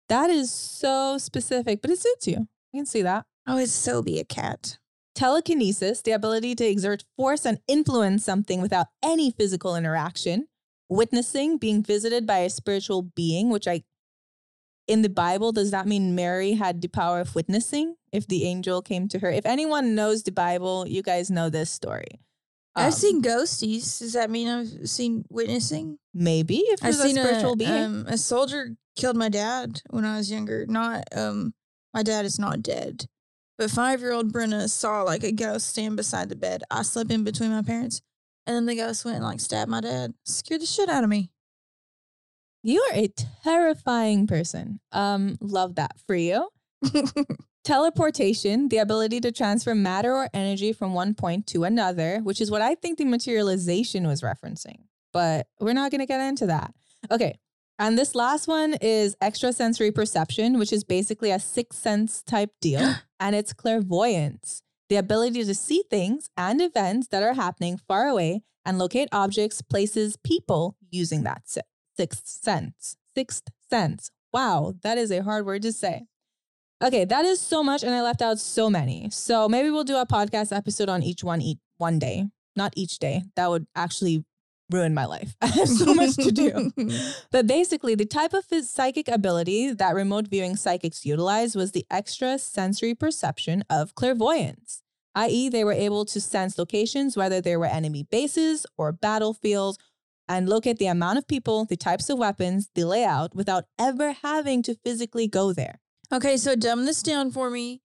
That 0.07 0.29
is 0.29 0.51
so 0.51 1.17
specific, 1.17 1.81
but 1.81 1.89
it 1.89 1.97
suits 1.97 2.27
you. 2.27 2.47
You 2.73 2.81
can 2.81 2.85
see 2.85 3.01
that. 3.01 3.25
I 3.49 3.55
would 3.55 3.69
so 3.69 4.01
be 4.01 4.19
a 4.19 4.23
cat. 4.23 4.77
Telekinesis, 5.15 6.01
the 6.01 6.11
ability 6.11 6.55
to 6.55 6.65
exert 6.65 7.03
force 7.17 7.45
and 7.45 7.59
influence 7.67 8.23
something 8.23 8.61
without 8.61 8.87
any 9.03 9.31
physical 9.31 9.75
interaction. 9.75 10.47
Witnessing, 10.87 11.57
being 11.57 11.83
visited 11.83 12.25
by 12.25 12.39
a 12.39 12.49
spiritual 12.49 13.01
being, 13.01 13.49
which 13.49 13.67
I, 13.67 13.83
in 14.87 15.01
the 15.01 15.09
Bible, 15.09 15.51
does 15.51 15.71
that 15.71 15.87
mean 15.87 16.15
Mary 16.15 16.53
had 16.53 16.81
the 16.81 16.87
power 16.87 17.19
of 17.19 17.35
witnessing 17.35 17.95
if 18.11 18.27
the 18.27 18.45
angel 18.45 18.81
came 18.81 19.07
to 19.09 19.19
her? 19.19 19.29
If 19.29 19.45
anyone 19.45 19.95
knows 19.95 20.23
the 20.23 20.31
Bible, 20.31 20.87
you 20.87 21.01
guys 21.01 21.29
know 21.29 21.49
this 21.49 21.69
story. 21.69 22.21
Um, 22.75 22.85
I've 22.85 22.93
seen 22.93 23.21
ghosties. 23.21 23.99
Does 23.99 24.13
that 24.13 24.29
mean 24.29 24.47
I've 24.47 24.89
seen 24.89 25.25
witnessing? 25.29 25.97
maybe 26.13 26.57
if 26.57 26.83
I've 26.83 26.93
there's 26.93 26.99
a 26.99 27.07
seen 27.07 27.15
spiritual 27.23 27.53
a, 27.53 27.57
being. 27.57 27.71
Um, 27.71 28.05
a 28.07 28.17
soldier 28.17 28.75
killed 28.95 29.17
my 29.17 29.29
dad 29.29 29.81
when 29.89 30.05
I 30.05 30.17
was 30.17 30.31
younger. 30.31 30.65
Not 30.67 31.03
um, 31.15 31.53
my 31.93 32.03
dad 32.03 32.25
is 32.25 32.39
not 32.39 32.61
dead, 32.61 33.07
but 33.59 33.69
five 33.69 33.99
year 33.99 34.13
old 34.13 34.31
Brenna 34.31 34.69
saw 34.69 35.03
like 35.03 35.23
a 35.23 35.33
ghost 35.33 35.67
stand 35.67 35.97
beside 35.97 36.29
the 36.29 36.35
bed. 36.37 36.63
I 36.71 36.81
slept 36.81 37.11
in 37.11 37.25
between 37.25 37.51
my 37.51 37.61
parents, 37.61 38.01
and 38.47 38.55
then 38.55 38.65
the 38.65 38.75
ghost 38.75 39.03
went 39.03 39.17
and 39.17 39.25
like 39.25 39.41
stabbed 39.41 39.69
my 39.69 39.81
dad. 39.81 40.13
Scared 40.23 40.61
the 40.61 40.65
shit 40.65 40.87
out 40.89 41.03
of 41.03 41.09
me. 41.09 41.29
you 42.63 42.81
are 42.89 42.95
a 42.95 43.09
terrifying 43.43 44.27
person. 44.27 44.79
Um, 44.93 45.37
love 45.41 45.75
that 45.75 45.99
for 46.07 46.15
you. 46.15 46.49
Teleportation, 47.65 48.69
the 48.69 48.77
ability 48.77 49.19
to 49.19 49.31
transfer 49.31 49.75
matter 49.75 50.15
or 50.15 50.29
energy 50.33 50.71
from 50.71 50.93
one 50.93 51.13
point 51.13 51.45
to 51.47 51.65
another, 51.65 52.19
which 52.23 52.39
is 52.39 52.49
what 52.49 52.61
I 52.61 52.75
think 52.75 52.97
the 52.97 53.05
materialization 53.05 54.07
was 54.07 54.21
referencing. 54.21 54.85
But 55.11 55.47
we're 55.59 55.73
not 55.73 55.91
going 55.91 55.99
to 55.99 56.07
get 56.07 56.21
into 56.21 56.45
that. 56.45 56.73
Okay. 57.11 57.37
And 57.79 57.97
this 57.97 58.13
last 58.13 58.45
one 58.45 58.73
is 58.81 59.15
extrasensory 59.21 59.91
perception, 59.91 60.59
which 60.59 60.73
is 60.73 60.83
basically 60.83 61.31
a 61.31 61.39
sixth 61.39 61.79
sense 61.79 62.21
type 62.21 62.51
deal. 62.59 62.95
and 63.21 63.35
it's 63.35 63.53
clairvoyance, 63.53 64.61
the 64.89 64.97
ability 64.97 65.45
to 65.45 65.55
see 65.55 65.83
things 65.89 66.29
and 66.35 66.61
events 66.61 67.07
that 67.07 67.23
are 67.23 67.33
happening 67.33 67.77
far 67.77 68.07
away 68.07 68.41
and 68.65 68.77
locate 68.77 69.07
objects, 69.13 69.61
places, 69.61 70.17
people 70.17 70.75
using 70.91 71.23
that 71.23 71.43
sixth 71.95 72.27
sense. 72.27 72.97
Sixth 73.15 73.43
sense. 73.69 74.11
Wow, 74.33 74.75
that 74.83 74.97
is 74.97 75.09
a 75.09 75.23
hard 75.23 75.45
word 75.45 75.61
to 75.61 75.71
say. 75.71 76.03
Okay, 76.83 77.05
that 77.05 77.25
is 77.25 77.39
so 77.39 77.63
much, 77.63 77.83
and 77.83 77.93
I 77.93 78.01
left 78.01 78.21
out 78.21 78.39
so 78.39 78.69
many. 78.69 79.09
So 79.09 79.49
maybe 79.49 79.69
we'll 79.69 79.83
do 79.83 79.97
a 79.97 80.05
podcast 80.05 80.55
episode 80.55 80.89
on 80.89 81.01
each 81.01 81.23
one 81.23 81.41
each 81.41 81.59
one 81.77 81.97
day, 81.97 82.25
not 82.55 82.73
each 82.75 82.99
day. 82.99 83.23
That 83.35 83.49
would 83.49 83.67
actually 83.75 84.23
ruin 84.69 84.93
my 84.93 85.05
life. 85.05 85.35
I 85.41 85.47
have 85.47 85.67
so 85.67 85.93
much 85.93 86.15
to 86.15 86.31
do. 86.31 86.71
But 87.31 87.47
basically, 87.47 87.95
the 87.95 88.05
type 88.05 88.33
of 88.33 88.45
psychic 88.65 89.07
ability 89.07 89.73
that 89.73 89.95
remote 89.95 90.27
viewing 90.27 90.55
psychics 90.55 91.05
utilized 91.05 91.55
was 91.55 91.71
the 91.71 91.85
extra 91.89 92.37
sensory 92.39 92.95
perception 92.95 93.63
of 93.69 93.95
clairvoyance, 93.95 94.81
i.e., 95.15 95.49
they 95.49 95.63
were 95.63 95.73
able 95.73 96.05
to 96.05 96.21
sense 96.21 96.57
locations, 96.57 97.15
whether 97.15 97.41
they 97.41 97.57
were 97.57 97.65
enemy 97.65 98.03
bases 98.03 98.65
or 98.77 98.91
battlefields, 98.91 99.77
and 100.27 100.47
locate 100.47 100.77
the 100.77 100.85
amount 100.85 101.17
of 101.17 101.27
people, 101.27 101.65
the 101.65 101.75
types 101.75 102.09
of 102.09 102.19
weapons, 102.19 102.69
the 102.75 102.85
layout 102.85 103.35
without 103.35 103.65
ever 103.79 104.11
having 104.11 104.61
to 104.63 104.75
physically 104.75 105.27
go 105.27 105.51
there. 105.51 105.79
Okay, 106.11 106.37
so 106.37 106.55
dumb 106.55 106.85
this 106.85 107.03
down 107.03 107.31
for 107.31 107.49
me. 107.49 107.81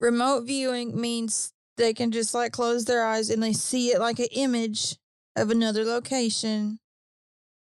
Remote 0.00 0.46
viewing 0.46 0.98
means 0.98 1.52
they 1.76 1.94
can 1.94 2.10
just 2.10 2.34
like 2.34 2.52
close 2.52 2.84
their 2.84 3.04
eyes 3.04 3.30
and 3.30 3.42
they 3.42 3.52
see 3.52 3.92
it 3.92 4.00
like 4.00 4.18
an 4.18 4.28
image 4.32 4.96
of 5.36 5.50
another 5.50 5.84
location. 5.84 6.78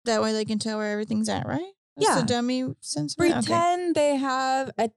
That 0.05 0.21
way 0.21 0.31
they 0.33 0.45
can 0.45 0.59
tell 0.59 0.77
where 0.77 0.91
everything's 0.91 1.29
at, 1.29 1.47
right? 1.47 1.73
That's 1.95 2.09
Yeah. 2.09 2.21
the 2.21 2.27
dummy 2.27 2.75
sense. 2.81 3.15
of 3.17 3.25
it? 3.25 3.29
Okay. 3.31 3.41
Pretend 3.41 3.95
they 3.95 4.15
have 4.15 4.71
a 4.77 4.91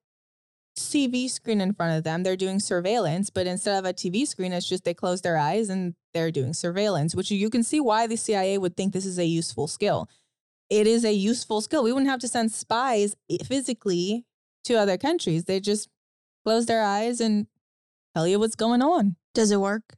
TV 0.76 1.28
screen 1.28 1.60
in 1.60 1.74
front 1.74 1.96
of 1.98 2.04
them. 2.04 2.22
They're 2.22 2.36
doing 2.36 2.60
surveillance, 2.60 3.28
but 3.30 3.46
instead 3.46 3.78
of 3.78 3.84
a 3.84 3.92
TV 3.92 4.26
screen, 4.26 4.52
it's 4.52 4.68
just 4.68 4.84
they 4.84 4.94
close 4.94 5.20
their 5.20 5.36
eyes 5.36 5.68
and 5.68 5.94
they're 6.14 6.30
doing 6.30 6.54
surveillance, 6.54 7.14
which 7.14 7.30
you 7.30 7.50
can 7.50 7.62
see 7.62 7.80
why 7.80 8.06
the 8.06 8.16
CIA 8.16 8.58
would 8.58 8.76
think 8.76 8.92
this 8.92 9.06
is 9.06 9.18
a 9.18 9.24
useful 9.26 9.66
skill. 9.66 10.08
It 10.68 10.86
is 10.86 11.04
a 11.04 11.12
useful 11.12 11.60
skill. 11.60 11.82
We 11.82 11.92
wouldn't 11.92 12.10
have 12.10 12.20
to 12.20 12.28
send 12.28 12.52
spies 12.52 13.16
eh, 13.28 13.38
physically 13.44 14.24
to 14.64 14.74
other 14.74 14.96
countries. 14.96 15.44
They 15.44 15.58
just 15.60 15.88
close 16.44 16.66
their 16.66 16.84
eyes 16.84 17.20
and 17.20 17.46
tell 18.14 18.26
you 18.28 18.38
what's 18.38 18.54
going 18.54 18.80
on. 18.82 19.16
Does 19.34 19.50
it 19.50 19.60
work? 19.60 19.96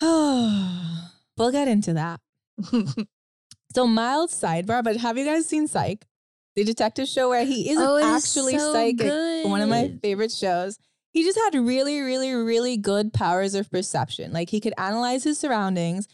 we'll 1.36 1.52
get 1.52 1.68
into 1.68 1.92
that. 1.94 2.20
So 3.74 3.88
mild 3.88 4.30
sidebar, 4.30 4.84
but 4.84 4.98
have 4.98 5.18
you 5.18 5.24
guys 5.24 5.46
seen 5.46 5.66
Psych? 5.66 6.06
The 6.54 6.62
detective 6.62 7.08
show 7.08 7.28
where 7.28 7.44
he 7.44 7.70
isn't 7.70 7.82
Oh, 7.84 7.96
is 7.96 8.04
actually 8.04 8.56
so 8.56 8.72
psychic. 8.72 9.44
One 9.44 9.60
of 9.60 9.68
my 9.68 9.98
favorite 10.00 10.30
shows. 10.30 10.78
He 11.10 11.24
just 11.24 11.38
had 11.38 11.58
really, 11.58 12.00
really, 12.00 12.32
really 12.32 12.76
good 12.76 13.12
powers 13.12 13.56
of 13.56 13.68
perception. 13.72 14.32
Like 14.32 14.50
he 14.50 14.60
could 14.60 14.74
analyze 14.78 15.24
his 15.24 15.38
surroundings 15.38 16.06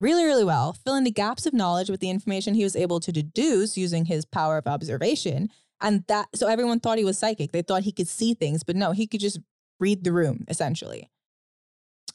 really, 0.00 0.24
really 0.24 0.44
well, 0.44 0.72
fill 0.72 0.94
in 0.96 1.04
the 1.04 1.10
gaps 1.10 1.44
of 1.44 1.52
knowledge 1.52 1.90
with 1.90 2.00
the 2.00 2.08
information 2.10 2.54
he 2.54 2.64
was 2.64 2.74
able 2.74 2.98
to 3.00 3.12
deduce 3.12 3.76
using 3.76 4.06
his 4.06 4.24
power 4.24 4.56
of 4.56 4.66
observation. 4.66 5.50
And 5.82 6.04
that, 6.08 6.28
so 6.34 6.48
everyone 6.48 6.80
thought 6.80 6.96
he 6.98 7.04
was 7.04 7.18
psychic. 7.18 7.52
They 7.52 7.62
thought 7.62 7.82
he 7.82 7.92
could 7.92 8.08
see 8.08 8.32
things, 8.32 8.64
but 8.64 8.74
no, 8.74 8.92
he 8.92 9.06
could 9.06 9.20
just 9.20 9.38
read 9.78 10.02
the 10.02 10.12
room 10.12 10.44
essentially. 10.48 11.10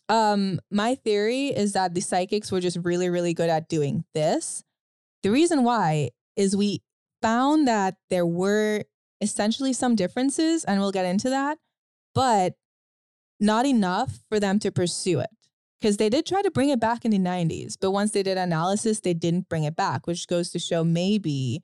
Um, 0.09 0.59
my 0.71 0.95
theory 0.95 1.47
is 1.47 1.73
that 1.73 1.93
the 1.93 2.01
psychics 2.01 2.51
were 2.51 2.61
just 2.61 2.77
really, 2.83 3.09
really 3.09 3.33
good 3.33 3.49
at 3.49 3.67
doing 3.67 4.05
this. 4.13 4.63
The 5.23 5.31
reason 5.31 5.63
why 5.63 6.11
is 6.35 6.55
we 6.55 6.81
found 7.21 7.67
that 7.67 7.95
there 8.09 8.25
were 8.25 8.83
essentially 9.19 9.73
some 9.73 9.95
differences, 9.95 10.63
and 10.63 10.79
we'll 10.79 10.91
get 10.91 11.05
into 11.05 11.29
that, 11.29 11.57
but 12.13 12.53
not 13.39 13.65
enough 13.65 14.19
for 14.29 14.39
them 14.39 14.59
to 14.59 14.71
pursue 14.71 15.19
it. 15.19 15.29
Because 15.79 15.97
they 15.97 16.09
did 16.09 16.25
try 16.25 16.41
to 16.41 16.49
bring 16.49 16.69
it 16.69 16.79
back 16.79 17.05
in 17.05 17.11
the 17.11 17.19
90s, 17.19 17.75
but 17.79 17.91
once 17.91 18.11
they 18.11 18.23
did 18.23 18.37
analysis, 18.37 18.99
they 18.99 19.13
didn't 19.13 19.47
bring 19.47 19.63
it 19.63 19.75
back, 19.75 20.07
which 20.07 20.27
goes 20.27 20.49
to 20.51 20.59
show 20.59 20.83
maybe 20.83 21.61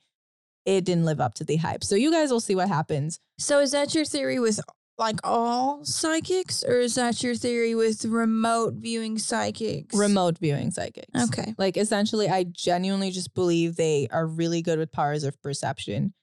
it 0.65 0.85
didn't 0.85 1.05
live 1.05 1.19
up 1.19 1.33
to 1.35 1.43
the 1.43 1.57
hype. 1.57 1.83
So 1.83 1.95
you 1.95 2.11
guys 2.11 2.31
will 2.31 2.39
see 2.39 2.55
what 2.55 2.67
happens. 2.67 3.19
So 3.39 3.59
is 3.59 3.71
that 3.71 3.95
your 3.95 4.05
theory 4.05 4.39
with 4.39 4.59
like 4.97 5.19
all 5.23 5.83
psychics, 5.83 6.63
or 6.63 6.79
is 6.79 6.95
that 6.95 7.23
your 7.23 7.35
theory 7.35 7.73
with 7.75 8.05
remote 8.05 8.75
viewing 8.75 9.17
psychics? 9.17 9.95
Remote 9.95 10.37
viewing 10.37 10.71
psychics. 10.71 11.23
Okay. 11.29 11.55
Like 11.57 11.77
essentially, 11.77 12.29
I 12.29 12.43
genuinely 12.43 13.11
just 13.11 13.33
believe 13.33 13.75
they 13.75 14.07
are 14.11 14.27
really 14.27 14.61
good 14.61 14.79
with 14.79 14.91
powers 14.91 15.23
of 15.23 15.41
perception. 15.41 16.13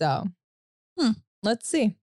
So 0.00 0.28
Hmm. 0.98 1.10
let's 1.42 1.68
see. 1.68 1.94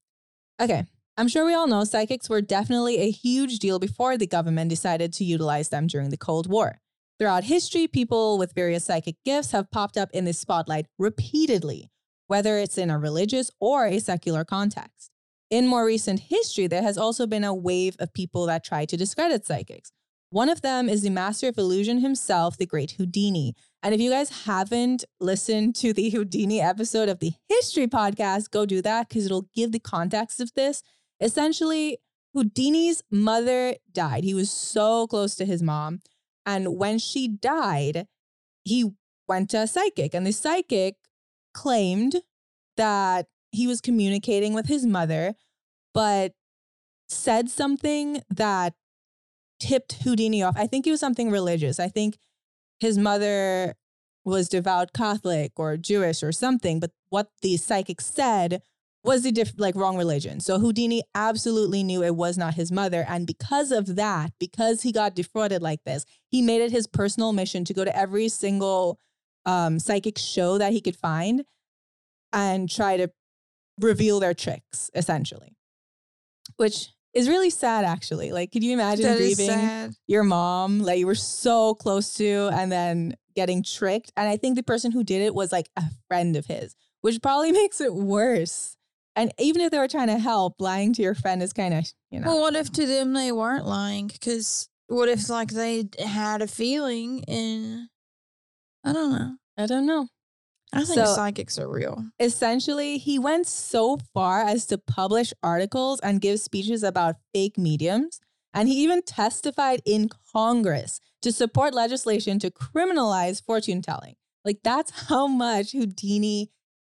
Okay. 0.62 0.86
I'm 1.17 1.28
sure 1.28 1.45
we 1.45 1.54
all 1.54 1.67
know 1.67 1.84
psychics 1.84 2.30
were 2.30 2.41
definitely 2.41 2.97
a 2.97 3.12
huge 3.12 3.60
deal 3.60 3.78
before 3.80 4.17
the 4.17 4.26
government 4.28 4.69
decided 4.69 5.13
to 5.13 5.23
utilize 5.23 5.69
them 5.69 5.86
during 5.88 6.10
the 6.10 6.17
Cold 6.17 6.47
War. 6.47 6.80
Throughout 7.19 7.43
history, 7.43 7.88
people 7.88 8.38
with 8.39 8.54
various 8.54 8.86
psychic 8.86 9.15
gifts 9.23 9.52
have 9.52 9.69
popped 9.71 9.97
up 9.97 10.10
in 10.12 10.26
the 10.26 10.34
spotlight 10.34 10.88
repeatedly, 10.97 11.91
whether 12.28 12.58
it's 12.58 12.78
in 12.80 12.89
a 12.89 12.97
religious 12.97 13.52
or 13.60 13.86
a 13.86 13.99
secular 13.99 14.43
context. 14.43 15.12
In 15.54 15.68
more 15.68 15.86
recent 15.86 16.20
history, 16.20 16.66
there 16.66 16.82
has 16.82 16.98
also 16.98 17.28
been 17.28 17.44
a 17.44 17.54
wave 17.54 17.96
of 18.00 18.12
people 18.12 18.48
that 18.48 18.63
try 18.63 18.86
to 18.86 18.98
discredit 18.98 19.46
psychics. 19.46 19.92
One 20.32 20.50
of 20.50 20.63
them 20.63 20.89
is 20.89 21.04
the 21.04 21.12
master 21.12 21.48
of 21.48 21.60
illusion 21.60 22.00
himself, 22.00 22.58
the 22.58 22.66
great 22.66 22.96
Houdini. 22.98 23.54
And 23.84 23.94
if 23.94 24.02
you 24.02 24.10
guys 24.10 24.46
haven't 24.46 25.06
listened 25.20 25.76
to 25.76 25.94
the 25.94 26.10
Houdini 26.10 26.60
episode 26.60 27.08
of 27.08 27.20
the 27.20 27.34
History 27.50 27.86
podcast, 27.86 28.50
go 28.50 28.66
do 28.66 28.82
that 28.82 29.10
because 29.10 29.28
it'll 29.28 29.48
give 29.54 29.72
the 29.72 29.78
context 29.78 30.39
of 30.39 30.52
this. 30.56 30.82
Essentially, 31.22 32.00
Houdini's 32.34 33.04
mother 33.12 33.76
died. 33.92 34.24
He 34.24 34.34
was 34.34 34.50
so 34.50 35.06
close 35.06 35.36
to 35.36 35.46
his 35.46 35.62
mom. 35.62 36.00
And 36.48 36.80
when 36.80 36.98
she 36.98 37.28
died, 37.28 38.08
he 38.63 38.94
went 39.28 39.52
to 39.52 39.58
a 39.60 39.68
psychic, 39.68 40.16
and 40.16 40.26
the 40.26 40.34
psychic 40.34 40.96
claimed 41.54 42.24
that 42.76 43.28
he 43.54 43.68
was 43.68 43.80
communicating 43.80 44.54
with 44.54 44.68
his 44.68 44.86
mother, 44.86 45.36
but 45.94 46.34
said 47.08 47.50
something 47.50 48.22
that 48.30 48.74
tipped 49.60 50.04
Houdini 50.04 50.44
off. 50.44 50.56
I 50.58 50.68
think 50.68 50.86
it 50.86 50.92
was 50.92 51.00
something 51.00 51.30
religious. 51.30 51.80
I 51.80 51.88
think 51.88 52.18
his 52.80 52.98
mother 52.98 53.76
was 54.26 54.50
devout 54.50 54.94
Catholic 54.94 55.52
or 55.56 55.78
Jewish 55.78 56.24
or 56.24 56.32
something, 56.32 56.80
but 56.80 56.92
what 57.10 57.30
the 57.42 57.56
psychic 57.58 58.02
said 58.02 58.62
was 59.04 59.24
the 59.24 59.32
diff- 59.32 59.54
like 59.58 59.76
wrong 59.76 59.98
religion. 59.98 60.39
So 60.39 60.60
Houdini 60.60 61.04
absolutely 61.13 61.84
knew 61.84 62.04
it 62.04 62.16
was 62.16 62.38
not 62.38 62.56
his 62.56 62.72
mother, 62.72 63.06
and 63.08 63.28
because 63.28 63.72
of 63.72 63.96
that, 63.98 64.32
because 64.39 64.82
he 64.82 64.92
got 64.92 65.13
defrauded 65.16 65.62
like 65.62 65.84
this, 65.84 66.06
he 66.30 66.42
made 66.42 66.62
it 66.62 66.72
his 66.72 66.88
personal 66.88 67.34
mission 67.34 67.66
to 67.66 67.74
go 67.74 67.86
to 67.86 67.96
every 67.96 68.30
single 68.30 68.98
um, 69.46 69.78
psychic 69.78 70.18
show 70.18 70.58
that 70.58 70.72
he 70.72 70.82
could 70.82 70.96
find 70.96 71.44
and 72.32 72.70
try 72.70 72.98
to 72.98 73.12
reveal 73.80 74.20
their 74.20 74.34
tricks, 74.34 74.90
essentially, 74.94 75.56
which 76.58 76.90
is 77.14 77.28
really 77.30 77.50
sad. 77.50 77.86
Actually, 77.86 78.32
like, 78.32 78.52
could 78.52 78.64
you 78.64 78.74
imagine 78.74 79.06
That 79.06 79.18
grieving? 79.18 79.96
your 80.08 80.24
mom 80.24 80.80
that 80.84 80.98
you 81.00 81.06
were 81.08 81.16
so 81.16 81.74
close 81.76 82.14
to 82.16 82.50
and 82.54 82.72
then 82.72 83.16
getting 83.36 83.64
tricked. 83.64 84.12
And 84.16 84.28
I 84.30 84.38
think 84.38 84.56
the 84.56 84.64
person 84.64 84.92
who 84.92 85.04
did 85.04 85.22
it 85.22 85.34
was 85.36 85.52
like 85.52 85.70
a 85.76 85.84
friend 86.08 86.36
of 86.36 86.46
his, 86.46 86.76
which 87.02 87.22
probably 87.22 87.52
makes 87.62 87.82
it 87.82 87.94
worse. 87.94 88.76
And 89.16 89.32
even 89.38 89.62
if 89.62 89.70
they 89.72 89.78
were 89.78 89.88
trying 89.88 90.08
to 90.08 90.18
help, 90.18 90.56
lying 90.60 90.94
to 90.94 91.02
your 91.04 91.14
friend 91.14 91.44
is 91.44 91.54
kind 91.54 91.74
of, 91.74 91.86
you 92.10 92.20
know. 92.20 92.28
Well, 92.28 92.42
what 92.42 92.56
if 92.56 92.72
to 92.74 92.86
them 92.88 93.14
they 93.14 93.32
weren't 93.32 93.66
lying? 93.68 94.08
Because 94.08 94.68
what 94.88 95.08
if 95.08 95.30
like 95.30 95.50
they 95.50 95.88
had 96.04 96.42
a 96.42 96.48
feeling 96.48 97.24
and 97.28 97.90
I 98.84 98.92
don't 98.94 99.12
know. 99.12 99.36
I 99.58 99.66
don't 99.68 99.86
know. 99.86 100.08
I 100.74 100.84
think 100.84 101.00
So- 101.06 101.16
psychics 101.16 101.58
are 101.60 101.68
real. 101.70 102.06
Essentially, 102.20 102.98
he 102.98 103.20
went 103.20 103.48
so 103.48 103.98
far 104.14 104.42
as 104.42 104.66
to 104.68 104.78
publish 104.78 105.34
articles 105.44 106.00
and 106.02 106.20
give 106.22 106.40
speeches 106.40 106.84
about 106.84 107.16
fake 107.34 107.58
mediums. 107.58 108.20
And 108.54 108.68
he 108.68 108.84
even 108.84 109.02
testified 109.02 109.82
in 109.86 110.10
Congress 110.34 111.00
to 111.22 111.32
support 111.32 111.74
legislation 111.74 112.38
to 112.40 112.52
criminalize 112.52 113.44
fortune 113.44 113.82
telling. 113.82 114.16
Like, 114.46 114.60
that's 114.64 114.92
how 115.08 115.28
much 115.28 115.72
Houdini 115.72 116.52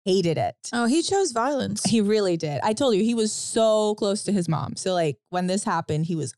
hated 0.04 0.36
it. 0.38 0.56
Oh, 0.72 0.86
he 0.86 1.02
chose 1.02 1.32
violence. 1.32 1.84
He 1.84 2.00
really 2.00 2.36
did. 2.36 2.60
I 2.62 2.72
told 2.74 2.94
you 2.94 3.02
he 3.02 3.14
was 3.14 3.32
so 3.32 3.94
close 3.94 4.22
to 4.24 4.32
his 4.32 4.48
mom. 4.48 4.76
So 4.76 4.92
like 4.92 5.16
when 5.30 5.46
this 5.46 5.64
happened, 5.64 6.06
he 6.06 6.14
was 6.16 6.34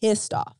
pissed 0.00 0.34
off. 0.34 0.56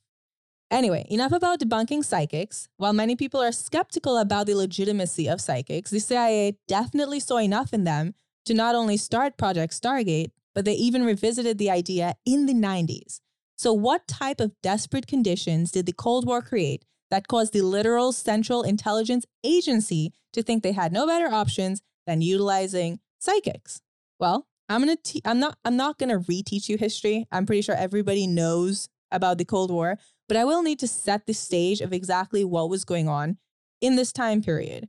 Anyway, 0.75 1.07
enough 1.09 1.31
about 1.31 1.61
debunking 1.61 2.05
psychics. 2.05 2.69
While 2.79 2.93
many 2.93 3.15
people 3.15 3.41
are 3.41 3.53
skeptical 3.53 4.19
about 4.19 4.47
the 4.47 4.57
legitimacy 4.57 5.29
of 5.29 5.41
psychics, 5.41 5.93
the 5.93 6.01
CIA 6.01 6.59
definitely 6.67 7.21
saw 7.21 7.37
enough 7.37 7.73
in 7.73 7.85
them 7.85 8.15
to 8.47 8.55
not 8.55 8.75
only 8.75 8.97
start 8.97 9.39
Project 9.39 9.73
Stargate, 9.73 10.33
but 10.53 10.65
they 10.65 10.73
even 10.73 11.05
revisited 11.05 11.59
the 11.59 11.71
idea 11.71 12.17
in 12.27 12.47
the 12.47 12.55
90s. 12.55 13.21
So, 13.57 13.73
what 13.73 14.09
type 14.09 14.41
of 14.41 14.51
desperate 14.65 15.07
conditions 15.07 15.71
did 15.71 15.87
the 15.87 15.93
Cold 15.93 16.27
War 16.27 16.43
create 16.43 16.85
that 17.09 17.29
caused 17.29 17.53
the 17.53 17.63
literal 17.63 18.11
Central 18.11 18.65
Intelligence 18.65 19.25
Agency 19.45 20.13
to 20.33 20.43
think 20.43 20.65
they 20.65 20.73
had 20.73 20.93
no 20.93 21.07
better 21.07 21.33
options 21.33 21.83
than 22.05 22.21
utilizing 22.21 22.99
psychics? 23.21 23.81
Well, 24.19 24.49
I'm 24.69 24.81
gonna. 24.81 24.97
Te- 24.97 25.23
I'm 25.25 25.39
not. 25.39 25.57
I'm 25.65 25.77
not 25.77 25.99
gonna 25.99 26.19
reteach 26.19 26.69
you 26.69 26.77
history. 26.79 27.29
I'm 27.31 27.47
pretty 27.47 27.63
sure 27.63 27.77
everybody 27.77 28.27
knows 28.27 28.89
about 29.13 29.39
the 29.39 29.45
Cold 29.45 29.71
War, 29.71 29.99
but 30.29 30.37
I 30.37 30.45
will 30.45 30.63
need 30.63 30.79
to 30.81 30.89
set 30.89 31.27
the 31.27 31.35
stage 31.35 31.81
of 31.81 31.93
exactly 31.93 32.45
what 32.45 32.71
was 32.71 32.85
going 32.85 33.09
on 33.09 33.39
in 33.81 33.97
this 33.97 34.13
time 34.13 34.43
period. 34.43 34.89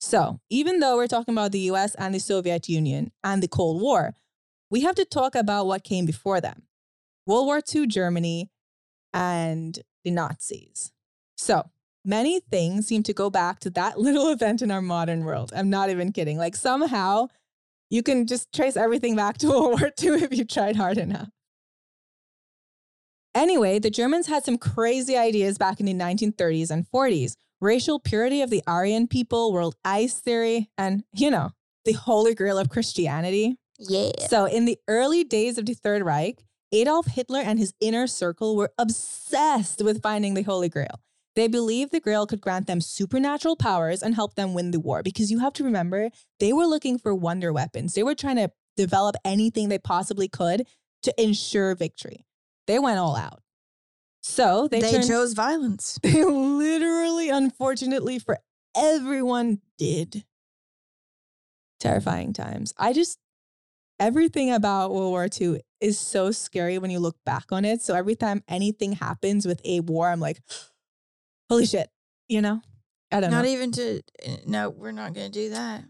So, 0.00 0.40
even 0.50 0.80
though 0.80 0.96
we're 0.96 1.06
talking 1.06 1.34
about 1.34 1.52
the 1.52 1.70
US 1.70 1.94
and 1.94 2.14
the 2.14 2.20
Soviet 2.20 2.68
Union 2.68 3.10
and 3.22 3.42
the 3.42 3.48
Cold 3.48 3.80
War, 3.80 4.14
we 4.70 4.82
have 4.82 4.94
to 4.96 5.04
talk 5.04 5.34
about 5.34 5.66
what 5.66 5.82
came 5.82 6.04
before 6.04 6.40
them 6.40 6.64
World 7.26 7.46
War 7.46 7.62
II 7.74 7.86
Germany 7.86 8.50
and 9.12 9.78
the 10.04 10.10
Nazis. 10.10 10.92
So, 11.36 11.70
many 12.04 12.40
things 12.40 12.86
seem 12.86 13.02
to 13.04 13.14
go 13.14 13.30
back 13.30 13.60
to 13.60 13.70
that 13.70 13.98
little 14.06 14.28
event 14.28 14.62
in 14.62 14.70
our 14.70 14.82
modern 14.82 15.24
world. 15.24 15.52
I'm 15.56 15.70
not 15.70 15.90
even 15.90 16.12
kidding. 16.12 16.36
Like, 16.36 16.54
somehow 16.54 17.28
you 17.90 18.02
can 18.02 18.26
just 18.26 18.52
trace 18.52 18.76
everything 18.76 19.16
back 19.16 19.38
to 19.38 19.48
World 19.50 19.80
War 19.80 19.90
II 20.02 20.22
if 20.22 20.36
you 20.36 20.44
tried 20.44 20.76
hard 20.76 20.98
enough. 20.98 21.28
Anyway, 23.34 23.78
the 23.80 23.90
Germans 23.90 24.28
had 24.28 24.44
some 24.44 24.58
crazy 24.58 25.16
ideas 25.16 25.58
back 25.58 25.80
in 25.80 25.86
the 25.86 25.94
1930s 25.94 26.70
and 26.70 26.86
40s. 26.90 27.36
racial 27.60 27.98
purity 27.98 28.42
of 28.42 28.50
the 28.50 28.62
Aryan 28.66 29.08
people, 29.08 29.52
world 29.52 29.74
ice 29.84 30.14
theory, 30.20 30.70
and, 30.76 31.02
you 31.14 31.30
know, 31.30 31.50
the 31.84 31.92
holy 31.92 32.34
grail 32.34 32.58
of 32.58 32.68
Christianity. 32.68 33.56
Yeah. 33.78 34.10
So, 34.28 34.44
in 34.44 34.66
the 34.66 34.78
early 34.86 35.24
days 35.24 35.56
of 35.58 35.66
the 35.66 35.74
Third 35.74 36.02
Reich, 36.02 36.44
Adolf 36.72 37.06
Hitler 37.06 37.40
and 37.40 37.58
his 37.58 37.72
inner 37.80 38.06
circle 38.06 38.56
were 38.56 38.72
obsessed 38.78 39.82
with 39.82 40.02
finding 40.02 40.34
the 40.34 40.42
Holy 40.42 40.68
Grail. 40.68 41.00
They 41.36 41.48
believed 41.48 41.92
the 41.92 42.00
Grail 42.00 42.26
could 42.26 42.40
grant 42.40 42.66
them 42.66 42.80
supernatural 42.80 43.56
powers 43.56 44.02
and 44.02 44.14
help 44.14 44.34
them 44.34 44.54
win 44.54 44.70
the 44.70 44.80
war 44.80 45.02
because 45.02 45.30
you 45.30 45.38
have 45.40 45.52
to 45.54 45.64
remember, 45.64 46.10
they 46.38 46.52
were 46.52 46.66
looking 46.66 46.98
for 46.98 47.14
wonder 47.14 47.52
weapons. 47.52 47.94
They 47.94 48.02
were 48.02 48.14
trying 48.14 48.36
to 48.36 48.50
develop 48.76 49.16
anything 49.24 49.68
they 49.68 49.78
possibly 49.78 50.28
could 50.28 50.66
to 51.02 51.22
ensure 51.22 51.74
victory. 51.74 52.24
They 52.66 52.78
went 52.78 52.98
all 52.98 53.16
out. 53.16 53.40
So 54.22 54.68
they, 54.68 54.80
They, 54.80 54.92
turned, 54.92 55.06
chose 55.06 55.34
violence. 55.34 55.98
they 56.02 56.24
literally, 56.24 57.28
unfortunately 57.28 58.18
for 58.18 58.38
everyone, 58.76 59.60
did. 59.78 60.24
Terrifying 61.80 62.32
times. 62.32 62.72
I 62.78 62.92
just, 62.92 63.18
everything 64.00 64.50
about 64.50 64.92
World 64.92 65.10
War 65.10 65.28
II 65.40 65.60
is 65.80 65.98
so 65.98 66.30
scary 66.30 66.78
when 66.78 66.90
you 66.90 66.98
look 66.98 67.16
back 67.26 67.52
on 67.52 67.64
it. 67.66 67.82
So 67.82 67.94
every 67.94 68.14
time 68.14 68.42
anything 68.48 68.92
happens 68.92 69.44
with 69.44 69.60
a 69.64 69.80
war, 69.80 70.08
I'm 70.08 70.20
like, 70.20 70.40
holy 71.50 71.66
shit, 71.66 71.88
you 72.28 72.40
know? 72.40 72.62
I 73.12 73.20
don't 73.20 73.30
know. 73.30 73.36
Not 73.38 73.46
even 73.46 73.70
to. 73.72 74.00
eh, 74.22 74.36
No, 74.46 74.70
we're 74.70 74.92
not 74.92 75.12
going 75.12 75.30
to 75.30 75.38
do 75.38 75.50
that. 75.50 75.84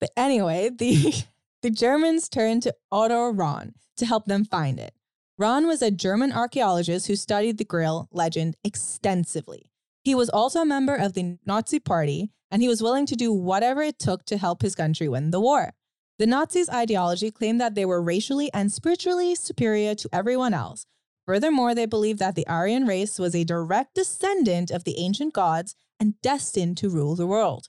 But 0.00 0.10
anyway, 0.16 0.70
the 0.76 1.14
the 1.62 1.70
Germans 1.70 2.28
turned 2.28 2.62
to 2.64 2.74
Otto 2.90 3.30
Rahn 3.32 3.74
to 3.96 4.06
help 4.06 4.26
them 4.26 4.44
find 4.44 4.78
it. 4.78 4.92
Rahn 5.38 5.68
was 5.68 5.82
a 5.82 5.92
German 5.92 6.32
archaeologist 6.32 7.06
who 7.06 7.14
studied 7.14 7.58
the 7.58 7.64
Grail 7.64 8.08
legend 8.10 8.56
extensively. 8.64 9.70
He 10.02 10.12
was 10.16 10.28
also 10.28 10.62
a 10.62 10.66
member 10.66 10.96
of 10.96 11.12
the 11.12 11.38
Nazi 11.46 11.78
Party, 11.78 12.32
and 12.50 12.60
he 12.60 12.66
was 12.66 12.82
willing 12.82 13.06
to 13.06 13.14
do 13.14 13.32
whatever 13.32 13.80
it 13.82 14.00
took 14.00 14.24
to 14.24 14.36
help 14.36 14.62
his 14.62 14.74
country 14.74 15.08
win 15.08 15.30
the 15.30 15.40
war. 15.40 15.74
The 16.18 16.26
Nazis' 16.26 16.68
ideology 16.68 17.30
claimed 17.30 17.60
that 17.60 17.76
they 17.76 17.84
were 17.84 18.02
racially 18.02 18.50
and 18.52 18.72
spiritually 18.72 19.36
superior 19.36 19.94
to 19.94 20.08
everyone 20.12 20.54
else. 20.54 20.86
Furthermore, 21.24 21.72
they 21.72 21.86
believed 21.86 22.18
that 22.18 22.34
the 22.34 22.46
Aryan 22.48 22.84
race 22.84 23.20
was 23.20 23.36
a 23.36 23.44
direct 23.44 23.94
descendant 23.94 24.72
of 24.72 24.82
the 24.82 24.98
ancient 24.98 25.34
gods 25.34 25.76
and 26.00 26.20
destined 26.20 26.78
to 26.78 26.88
rule 26.88 27.14
the 27.14 27.28
world. 27.28 27.68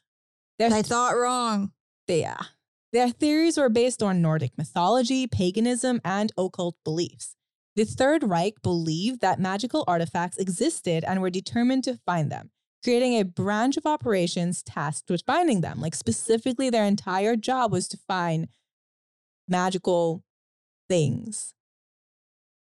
Their 0.57 0.71
They 0.71 0.81
thought 0.81 1.15
wrong. 1.15 1.73
yeah. 2.07 2.37
Their 2.91 3.09
theories 3.09 3.57
were 3.59 3.69
based 3.69 4.01
on 4.01 4.23
Nordic 4.23 4.57
mythology, 4.57 5.27
paganism, 5.27 6.01
and 6.03 6.31
occult 6.35 6.75
beliefs. 6.83 7.35
The 7.75 7.85
Third 7.85 8.23
Reich 8.23 8.61
believed 8.61 9.21
that 9.21 9.39
magical 9.39 9.83
artifacts 9.87 10.37
existed 10.37 11.03
and 11.03 11.21
were 11.21 11.29
determined 11.29 11.83
to 11.85 11.99
find 12.05 12.31
them, 12.31 12.51
creating 12.83 13.13
a 13.13 13.23
branch 13.23 13.77
of 13.77 13.85
operations 13.85 14.63
tasked 14.63 15.09
with 15.09 15.23
finding 15.25 15.61
them. 15.61 15.79
Like, 15.79 15.95
specifically, 15.95 16.69
their 16.69 16.85
entire 16.85 17.35
job 17.35 17.71
was 17.71 17.87
to 17.89 17.97
find 17.97 18.47
magical 19.47 20.23
things, 20.89 21.53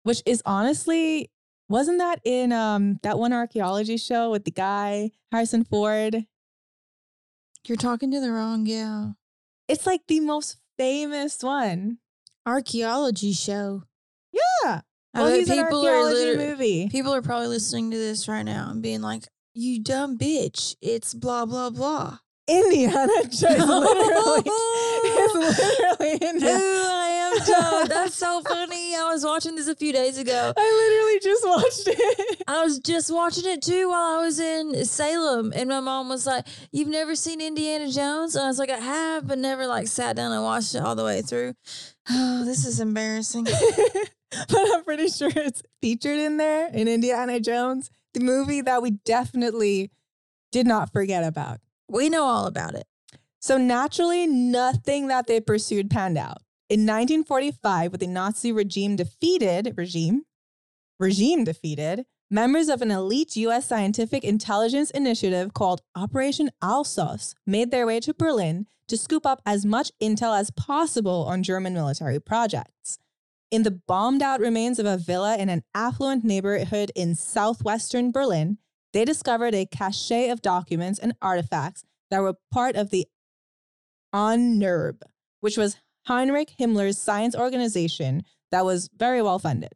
which 0.02 0.22
is 0.26 0.42
honestly, 0.44 1.30
wasn't 1.68 1.98
that 1.98 2.20
in 2.24 2.52
um, 2.52 2.98
that 3.02 3.18
one 3.18 3.32
archaeology 3.32 3.96
show 3.96 4.30
with 4.30 4.44
the 4.44 4.50
guy, 4.50 5.10
Harrison 5.30 5.64
Ford? 5.64 6.24
You're 7.66 7.76
talking 7.76 8.10
to 8.10 8.20
the 8.20 8.32
wrong 8.32 8.64
gal. 8.64 9.16
It's 9.68 9.86
like 9.86 10.06
the 10.06 10.20
most 10.20 10.56
famous 10.78 11.42
one. 11.42 11.98
Archaeology 12.46 13.32
show. 13.32 13.84
Yeah. 14.32 14.80
Well, 15.18 15.34
he's 15.34 15.48
people 15.48 15.86
are 15.86 15.94
archaeology 15.94 16.36
movie. 16.36 16.88
People 16.88 17.14
are 17.14 17.22
probably 17.22 17.48
listening 17.48 17.90
to 17.90 17.96
this 17.96 18.28
right 18.28 18.42
now 18.44 18.68
and 18.70 18.82
being 18.82 19.00
like, 19.02 19.24
"You 19.54 19.82
dumb 19.82 20.16
bitch! 20.18 20.76
It's 20.80 21.14
blah 21.14 21.46
blah 21.46 21.70
blah." 21.70 22.18
Indiana 22.48 23.06
Jones. 23.24 23.34
literally. 23.42 24.42
it's 24.46 25.34
literally 25.78 26.12
Indiana. 26.30 26.58
I 26.58 27.08
am 27.36 27.46
dumb. 27.46 27.88
That's 27.88 28.14
so 28.14 28.40
funny. 28.48 28.96
I 28.96 29.10
was 29.12 29.22
watching 29.22 29.54
this 29.54 29.68
a 29.68 29.74
few 29.76 29.92
days 29.92 30.16
ago. 30.16 30.54
I 30.56 31.20
literally 31.20 31.20
just 31.20 31.46
watched 31.46 31.88
it. 32.00 32.42
I 32.48 32.64
was 32.64 32.78
just 32.78 33.12
watching 33.12 33.44
it 33.44 33.60
too 33.60 33.90
while 33.90 34.18
I 34.18 34.22
was 34.22 34.40
in 34.40 34.82
Salem, 34.86 35.52
and 35.54 35.68
my 35.68 35.80
mom 35.80 36.08
was 36.08 36.26
like, 36.26 36.46
"You've 36.72 36.88
never 36.88 37.14
seen 37.14 37.42
Indiana 37.42 37.90
Jones?" 37.90 38.34
And 38.34 38.44
I 38.46 38.48
was 38.48 38.58
like, 38.58 38.70
"I 38.70 38.78
have, 38.78 39.26
but 39.28 39.36
never 39.38 39.66
like 39.66 39.86
sat 39.86 40.16
down 40.16 40.32
and 40.32 40.42
watched 40.42 40.74
it 40.74 40.82
all 40.82 40.94
the 40.96 41.04
way 41.04 41.20
through." 41.22 41.54
Oh, 42.10 42.42
this 42.46 42.64
is 42.64 42.80
embarrassing. 42.80 43.46
but 44.48 44.74
I'm 44.74 44.84
pretty 44.84 45.08
sure 45.08 45.30
it's 45.34 45.62
featured 45.80 46.18
in 46.18 46.36
there 46.36 46.68
in 46.68 46.88
Indiana 46.88 47.40
Jones, 47.40 47.90
the 48.14 48.20
movie 48.20 48.60
that 48.60 48.82
we 48.82 48.90
definitely 48.90 49.90
did 50.52 50.66
not 50.66 50.92
forget 50.92 51.24
about. 51.24 51.60
We 51.88 52.08
know 52.08 52.24
all 52.24 52.46
about 52.46 52.74
it. 52.74 52.86
So 53.40 53.56
naturally, 53.56 54.26
nothing 54.26 55.08
that 55.08 55.26
they 55.26 55.40
pursued 55.40 55.90
panned 55.90 56.18
out. 56.18 56.38
In 56.68 56.80
1945, 56.80 57.92
with 57.92 58.00
the 58.00 58.06
Nazi 58.06 58.52
regime 58.52 58.96
defeated, 58.96 59.74
regime, 59.76 60.24
regime 60.98 61.44
defeated, 61.44 62.04
members 62.30 62.68
of 62.68 62.82
an 62.82 62.90
elite 62.90 63.36
U.S. 63.36 63.66
scientific 63.66 64.24
intelligence 64.24 64.90
initiative 64.90 65.54
called 65.54 65.80
Operation 65.96 66.50
Alsos 66.62 67.34
made 67.46 67.70
their 67.70 67.86
way 67.86 68.00
to 68.00 68.12
Berlin 68.12 68.66
to 68.88 68.98
scoop 68.98 69.24
up 69.24 69.40
as 69.46 69.64
much 69.64 69.92
intel 70.02 70.38
as 70.38 70.50
possible 70.50 71.24
on 71.26 71.42
German 71.42 71.72
military 71.72 72.20
projects. 72.20 72.98
In 73.50 73.62
the 73.62 73.70
bombed 73.70 74.22
out 74.22 74.40
remains 74.40 74.78
of 74.78 74.86
a 74.86 74.98
villa 74.98 75.36
in 75.36 75.48
an 75.48 75.62
affluent 75.74 76.22
neighborhood 76.22 76.92
in 76.94 77.14
southwestern 77.14 78.10
Berlin, 78.10 78.58
they 78.92 79.04
discovered 79.04 79.54
a 79.54 79.66
cache 79.66 80.30
of 80.30 80.42
documents 80.42 80.98
and 80.98 81.14
artifacts 81.22 81.84
that 82.10 82.20
were 82.20 82.34
part 82.52 82.76
of 82.76 82.90
the 82.90 83.06
Ahnenerbe, 84.14 85.02
which 85.40 85.56
was 85.56 85.78
Heinrich 86.06 86.54
Himmler's 86.58 86.98
science 86.98 87.34
organization 87.34 88.22
that 88.50 88.64
was 88.64 88.88
very 88.96 89.22
well 89.22 89.38
funded. 89.38 89.72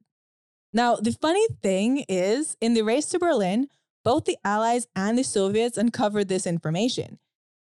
Now, 0.72 0.96
the 0.96 1.12
funny 1.12 1.46
thing 1.62 2.04
is, 2.08 2.56
in 2.60 2.74
the 2.74 2.82
race 2.82 3.06
to 3.06 3.18
Berlin, 3.18 3.68
both 4.04 4.24
the 4.24 4.38
Allies 4.44 4.86
and 4.96 5.18
the 5.18 5.22
Soviets 5.22 5.76
uncovered 5.76 6.28
this 6.28 6.46
information. 6.46 7.18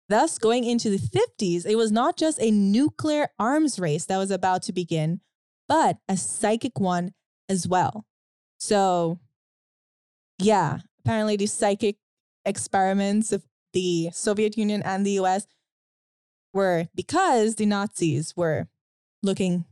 Thus, 0.08 0.38
going 0.38 0.64
into 0.64 0.90
the 0.90 0.98
50s, 0.98 1.66
it 1.66 1.76
was 1.76 1.92
not 1.92 2.18
just 2.18 2.40
a 2.42 2.52
nuclear 2.52 3.30
arms 3.40 3.80
race 3.80 4.06
that 4.06 4.18
was 4.18 4.32
about 4.32 4.64
to 4.64 4.74
begin, 4.74 5.22
but 5.70 5.98
a 6.10 6.18
psychic 6.18 6.80
one 6.80 7.14
as 7.48 7.68
well. 7.68 8.06
So, 8.58 9.20
yeah, 10.38 10.80
apparently 11.06 11.38
the 11.38 11.46
psychic 11.46 11.96
experiments 12.44 13.32
of 13.32 13.44
the 13.72 14.10
Soviet 14.12 14.58
Union 14.58 14.82
and 14.82 15.06
the 15.06 15.20
US 15.20 15.48
were 16.54 16.88
because 16.96 17.56
the 17.56 17.66
Nazis 17.66 18.36
were 18.36 18.68
looking 19.24 19.66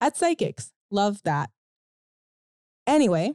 at 0.00 0.16
psychics. 0.16 0.72
Love 0.90 1.22
that. 1.24 1.50
Anyway, 2.86 3.32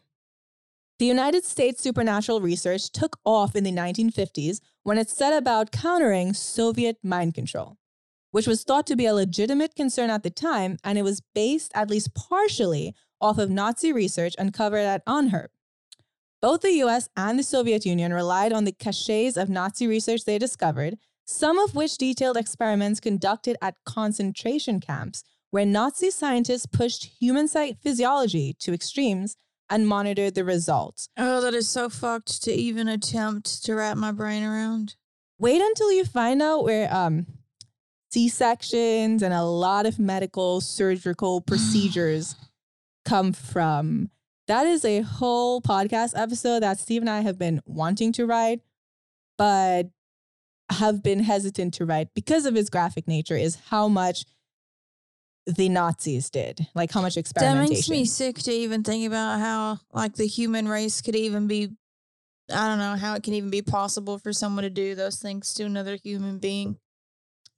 the 1.00 1.06
United 1.06 1.44
States 1.44 1.82
supernatural 1.82 2.42
research 2.42 2.92
took 2.92 3.18
off 3.26 3.56
in 3.56 3.64
the 3.64 3.72
1950s 3.72 4.62
when 4.84 4.98
it 4.98 5.10
set 5.10 5.34
about 5.34 5.72
countering 5.72 6.34
Soviet 6.34 6.98
mind 7.04 7.34
control, 7.34 7.78
which 8.34 8.48
was 8.48 8.64
thought 8.64 8.88
to 8.88 8.96
be 8.96 9.06
a 9.06 9.14
legitimate 9.14 9.76
concern 9.76 10.10
at 10.10 10.24
the 10.24 10.30
time, 10.32 10.76
and 10.84 10.98
it 10.98 11.04
was 11.04 11.22
based 11.36 11.72
at 11.76 11.88
least 11.88 12.16
partially 12.16 12.96
off 13.22 13.38
of 13.38 13.52
Nazi 13.52 13.94
research 13.94 14.34
uncovered 14.40 14.80
at 14.80 15.06
Ahnenerbe. 15.06 15.50
Both 16.42 16.62
the 16.62 16.82
US 16.84 17.10
and 17.16 17.38
the 17.38 17.44
Soviet 17.44 17.86
Union 17.86 18.12
relied 18.12 18.52
on 18.52 18.64
the 18.64 18.72
caches 18.72 19.38
of 19.38 19.50
Nazi 19.50 19.86
research 19.86 20.26
they 20.26 20.40
discovered, 20.40 20.98
some 21.26 21.60
of 21.60 21.76
which 21.76 22.00
detailed 22.00 22.36
experiments 22.36 23.00
conducted 23.00 23.56
at 23.62 23.76
concentration 23.86 24.80
camps 24.80 25.24
where 25.52 25.64
Nazi 25.64 26.10
scientists 26.10 26.66
pushed 26.66 27.12
human 27.20 27.48
physiology 27.48 28.56
to 28.62 28.74
extremes 28.74 29.38
and 29.70 29.88
monitored 29.88 30.34
the 30.34 30.44
results. 30.44 31.08
Oh, 31.16 31.40
that 31.42 31.54
is 31.54 31.70
so 31.70 31.88
fucked 31.88 32.42
to 32.44 32.52
even 32.52 32.88
attempt 32.88 33.64
to 33.66 33.76
wrap 33.76 33.96
my 33.96 34.12
brain 34.12 34.44
around. 34.44 34.96
Wait 35.38 35.62
until 35.62 35.92
you 35.92 36.04
find 36.04 36.42
out 36.42 36.64
where 36.64 36.92
um, 36.92 37.28
C 38.14 38.30
sections 38.30 39.24
and 39.24 39.34
a 39.34 39.42
lot 39.42 39.88
of 39.88 39.98
medical 39.98 40.62
surgical 40.62 41.42
procedures 41.48 42.36
come 43.06 43.34
from. 43.34 44.12
That 44.48 44.68
is 44.68 44.86
a 44.86 45.02
whole 45.02 45.62
podcast 45.62 46.12
episode 46.16 46.62
that 46.62 46.80
Steve 46.80 47.02
and 47.02 47.10
I 47.10 47.22
have 47.22 47.40
been 47.40 47.62
wanting 47.66 48.12
to 48.14 48.28
write, 48.28 48.62
but 49.38 49.90
have 50.70 51.02
been 51.02 51.22
hesitant 51.22 51.74
to 51.76 51.86
write 51.86 52.10
because 52.14 52.46
of 52.46 52.56
its 52.56 52.70
graphic 52.70 53.08
nature, 53.08 53.36
is 53.36 53.58
how 53.70 53.88
much 53.88 54.26
the 55.48 55.68
Nazis 55.68 56.30
did, 56.30 56.68
like 56.76 56.92
how 56.92 57.02
much 57.02 57.18
experimentation. 57.18 57.66
That 57.66 57.74
makes 57.74 57.90
me 57.90 58.06
sick 58.06 58.38
to 58.44 58.52
even 58.52 58.84
think 58.84 59.08
about 59.08 59.40
how 59.40 59.80
like 59.92 60.14
the 60.16 60.28
human 60.28 60.68
race 60.68 61.02
could 61.02 61.16
even 61.16 61.48
be 61.48 61.72
I 62.54 62.68
don't 62.68 62.78
know 62.78 62.96
how 62.96 63.16
it 63.16 63.24
can 63.24 63.34
even 63.34 63.50
be 63.50 63.62
possible 63.62 64.20
for 64.20 64.34
someone 64.34 64.64
to 64.64 64.70
do 64.70 64.94
those 64.94 65.18
things 65.18 65.54
to 65.56 65.64
another 65.64 65.96
human 65.96 66.38
being. 66.38 66.78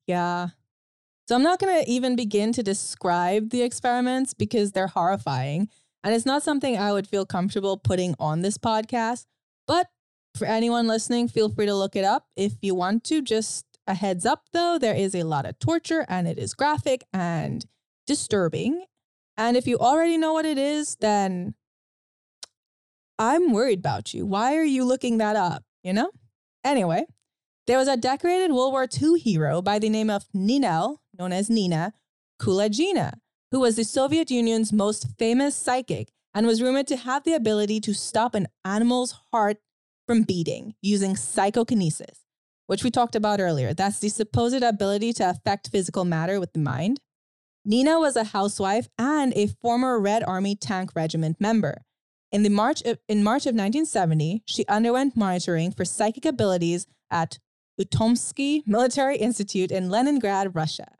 Yeah. 0.08 0.50
So 1.28 1.36
I'm 1.36 1.44
not 1.44 1.60
going 1.60 1.84
to 1.84 1.90
even 1.90 2.16
begin 2.16 2.52
to 2.54 2.64
describe 2.64 3.50
the 3.50 3.64
experiments 3.64 4.34
because 4.34 4.72
they're 4.72 4.88
horrifying. 4.88 5.70
And 6.04 6.14
it's 6.14 6.26
not 6.26 6.44
something 6.44 6.78
I 6.78 6.92
would 6.94 7.08
feel 7.08 7.26
comfortable 7.26 7.78
putting 7.78 8.14
on 8.20 8.42
this 8.42 8.58
podcast. 8.60 9.26
But 9.68 9.88
For 10.36 10.46
anyone 10.46 10.86
listening, 10.86 11.30
feel 11.30 11.48
free 11.48 11.66
to 11.66 11.74
look 11.74 11.96
it 11.96 12.04
up 12.04 12.28
if 12.36 12.56
you 12.62 12.76
want 12.76 13.06
to. 13.06 13.22
Just 13.22 13.66
a 13.88 13.94
heads 13.94 14.26
up 14.26 14.44
though, 14.52 14.78
there 14.78 14.94
is 14.94 15.16
a 15.16 15.24
lot 15.24 15.46
of 15.46 15.58
torture 15.60 16.06
and 16.10 16.28
it 16.28 16.38
is 16.38 16.54
graphic 16.54 17.04
and 17.14 17.66
disturbing. 18.06 18.84
And 19.38 19.56
if 19.56 19.66
you 19.66 19.78
already 19.78 20.18
know 20.18 20.34
what 20.34 20.46
it 20.46 20.58
is, 20.58 20.98
then 21.00 21.56
I'm 23.18 23.54
worried 23.54 23.80
about 23.80 24.14
you. 24.14 24.26
Why 24.26 24.58
are 24.58 24.64
you 24.64 24.84
looking 24.84 25.20
that 25.20 25.38
up? 25.38 25.64
You 25.84 25.94
know? 25.94 26.12
Anyway, 26.66 27.06
there 27.68 27.78
was 27.78 27.88
a 27.88 27.98
decorated 27.98 28.52
World 28.52 28.74
War 28.74 28.88
II 29.02 29.20
hero 29.20 29.62
by 29.62 29.80
the 29.80 29.90
name 29.90 30.10
of 30.10 30.26
Ninel, 30.36 30.98
known 31.18 31.32
as 31.32 31.50
Nina 31.50 31.94
Kulagina, 32.40 33.14
who 33.52 33.60
was 33.60 33.76
the 33.76 33.84
Soviet 33.84 34.30
Union's 34.30 34.72
most 34.72 35.08
famous 35.18 35.56
psychic 35.56 36.10
and 36.34 36.46
was 36.46 36.62
rumored 36.62 36.88
to 36.88 36.98
have 36.98 37.24
the 37.24 37.34
ability 37.34 37.80
to 37.80 37.94
stop 37.94 38.36
an 38.36 38.48
animal's 38.64 39.16
heart 39.32 39.58
from 40.08 40.24
beating 40.24 40.76
using 40.82 41.16
psychokinesis, 41.16 42.26
which 42.68 42.84
we 42.84 42.92
talked 42.92 43.16
about 43.16 43.40
earlier. 43.40 43.74
That's 43.74 44.00
the 44.00 44.10
supposed 44.10 44.62
ability 44.62 45.14
to 45.14 45.30
affect 45.30 45.70
physical 45.70 46.06
matter 46.06 46.40
with 46.40 46.54
the 46.54 46.60
mind. 46.60 47.00
Nina 47.64 48.00
was 48.00 48.16
a 48.16 48.26
housewife 48.26 48.90
and 49.00 49.34
a 49.34 49.48
former 49.48 50.00
Red 50.00 50.24
Army 50.24 50.56
Tank 50.56 50.92
Regiment 50.96 51.38
member. 51.40 51.82
In, 52.32 52.44
the 52.44 52.50
March 52.50 52.84
of, 52.84 53.00
in 53.08 53.24
March 53.24 53.44
of 53.44 53.56
1970, 53.56 54.44
she 54.46 54.68
underwent 54.68 55.16
monitoring 55.16 55.72
for 55.72 55.86
psychic 55.86 56.26
abilities 56.26 56.86
at 57.10 57.40
Ukhtomsky 57.80 58.66
Military 58.66 59.18
Institute 59.18 59.72
in 59.72 59.90
Leningrad, 59.90 60.56
Russia. 60.56 60.96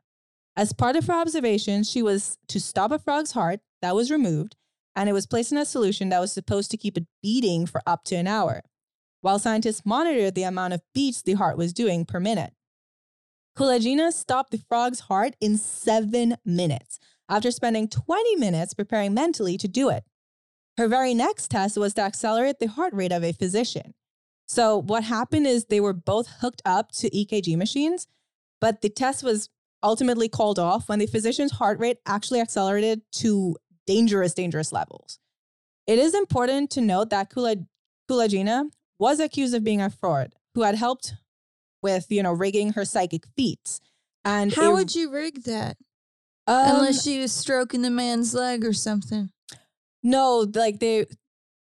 As 0.56 0.72
part 0.72 0.96
of 0.96 1.06
her 1.06 1.14
observations, 1.14 1.90
she 1.90 2.02
was 2.02 2.38
to 2.48 2.60
stop 2.60 2.90
a 2.90 2.98
frog's 2.98 3.32
heart 3.32 3.60
that 3.82 3.94
was 3.94 4.10
removed, 4.10 4.56
and 4.94 5.08
it 5.08 5.12
was 5.12 5.26
placed 5.26 5.52
in 5.52 5.58
a 5.58 5.66
solution 5.66 6.08
that 6.08 6.20
was 6.20 6.32
supposed 6.32 6.70
to 6.70 6.76
keep 6.76 6.96
it 6.96 7.06
beating 7.22 7.66
for 7.66 7.82
up 7.86 8.04
to 8.04 8.16
an 8.16 8.26
hour, 8.26 8.62
while 9.20 9.38
scientists 9.38 9.82
monitored 9.84 10.34
the 10.34 10.42
amount 10.42 10.72
of 10.72 10.82
beats 10.94 11.22
the 11.22 11.34
heart 11.34 11.58
was 11.58 11.72
doing 11.72 12.04
per 12.04 12.20
minute. 12.20 12.52
Kulagina 13.56 14.12
stopped 14.12 14.50
the 14.50 14.62
frog's 14.68 15.00
heart 15.00 15.34
in 15.40 15.56
seven 15.56 16.36
minutes 16.44 16.98
after 17.28 17.50
spending 17.50 17.88
20 17.88 18.36
minutes 18.36 18.74
preparing 18.74 19.14
mentally 19.14 19.56
to 19.58 19.68
do 19.68 19.88
it. 19.88 20.04
Her 20.76 20.88
very 20.88 21.14
next 21.14 21.50
test 21.50 21.78
was 21.78 21.94
to 21.94 22.02
accelerate 22.02 22.58
the 22.58 22.68
heart 22.68 22.92
rate 22.92 23.12
of 23.12 23.24
a 23.24 23.32
physician. 23.32 23.94
So, 24.46 24.78
what 24.82 25.04
happened 25.04 25.46
is 25.46 25.64
they 25.64 25.80
were 25.80 25.92
both 25.92 26.28
hooked 26.40 26.62
up 26.64 26.92
to 26.92 27.10
EKG 27.10 27.56
machines, 27.56 28.06
but 28.60 28.80
the 28.80 28.88
test 28.88 29.22
was 29.22 29.48
ultimately 29.82 30.28
called 30.28 30.58
off 30.58 30.88
when 30.88 30.98
the 30.98 31.06
physician's 31.06 31.52
heart 31.52 31.78
rate 31.78 31.98
actually 32.06 32.40
accelerated 32.40 33.02
to 33.12 33.56
dangerous, 33.86 34.34
dangerous 34.34 34.72
levels. 34.72 35.18
It 35.86 35.98
is 35.98 36.14
important 36.14 36.70
to 36.72 36.80
note 36.80 37.10
that 37.10 37.30
Kula, 37.30 37.66
Kulagina 38.10 38.70
was 38.98 39.20
accused 39.20 39.54
of 39.54 39.62
being 39.64 39.80
a 39.82 39.90
fraud 39.90 40.34
who 40.54 40.62
had 40.62 40.74
helped 40.76 41.14
with, 41.82 42.06
you 42.10 42.22
know, 42.22 42.32
rigging 42.32 42.72
her 42.72 42.84
psychic 42.84 43.24
feats. 43.36 43.80
And 44.24 44.52
How 44.52 44.70
it- 44.70 44.74
would 44.74 44.94
you 44.94 45.10
rig 45.10 45.42
that? 45.44 45.76
um, 46.48 46.76
Unless 46.76 47.02
she 47.02 47.20
was 47.20 47.32
stroking 47.32 47.82
the 47.82 47.90
man's 47.90 48.32
leg 48.34 48.64
or 48.64 48.72
something. 48.72 49.30
no, 50.02 50.46
like 50.54 50.78
they 50.80 51.06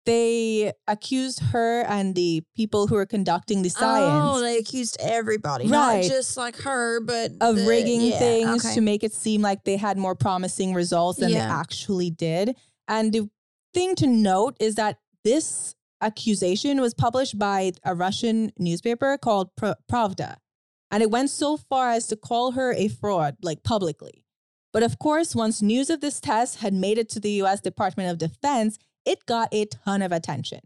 they 0.05 0.73
accused 0.89 1.41
her 1.53 1.83
and 1.83 2.15
the 2.15 2.43
people 2.57 2.87
who 2.87 2.97
were 2.97 3.07
conducting 3.07 3.63
the 3.63 3.69
oh, 3.77 3.81
science 3.81 4.37
Oh, 4.37 4.41
they 4.41 4.59
accused 4.59 4.97
everybody, 5.01 5.67
Right. 5.69 6.03
not 6.03 6.11
just 6.11 6.37
like 6.37 6.57
her, 6.63 7.01
but 7.01 7.31
of 7.41 7.57
the- 7.57 7.67
rigging 7.67 8.01
yeah, 8.01 8.19
things 8.19 8.65
okay. 8.65 8.75
to 8.75 8.81
make 8.81 9.05
it 9.05 9.13
seem 9.13 9.43
like 9.43 9.65
they 9.65 9.77
had 9.77 9.97
more 9.99 10.15
promising 10.15 10.75
results 10.75 11.21
than 11.21 11.33
they 11.33 11.39
actually 11.39 12.11
did. 12.11 12.57
And 12.89 13.13
the 13.13 13.31
thing 13.75 13.95
to 13.97 14.07
note 14.07 14.57
is 14.61 14.75
that 14.75 14.99
this 15.25 15.75
accusation 16.01 16.81
was 16.81 16.95
published 16.95 17.39
by 17.39 17.73
a 17.85 17.95
Russian 17.95 18.51
newspaper 18.59 19.17
called 19.19 19.55
Pra- 19.57 19.77
Pravda. 19.91 20.37
And 20.91 21.03
it 21.03 21.11
went 21.11 21.31
so 21.31 21.57
far 21.57 21.91
as 21.91 22.07
to 22.09 22.17
call 22.17 22.53
her 22.53 22.73
a 22.75 22.89
fraud, 22.89 23.37
like 23.41 23.63
publicly. 23.63 24.25
But 24.73 24.83
of 24.83 24.99
course, 24.99 25.35
once 25.35 25.63
news 25.63 25.91
of 25.91 26.01
this 26.01 26.21
test 26.21 26.59
had 26.59 26.75
made 26.75 26.99
it 26.99 27.09
to 27.11 27.21
the 27.21 27.31
US 27.43 27.61
Department 27.61 28.11
of 28.11 28.19
Defense, 28.19 28.79
it 29.05 29.27
got 29.27 29.49
a 29.53 29.67
ton 29.67 30.03
of 30.03 30.13
attention. 30.13 30.61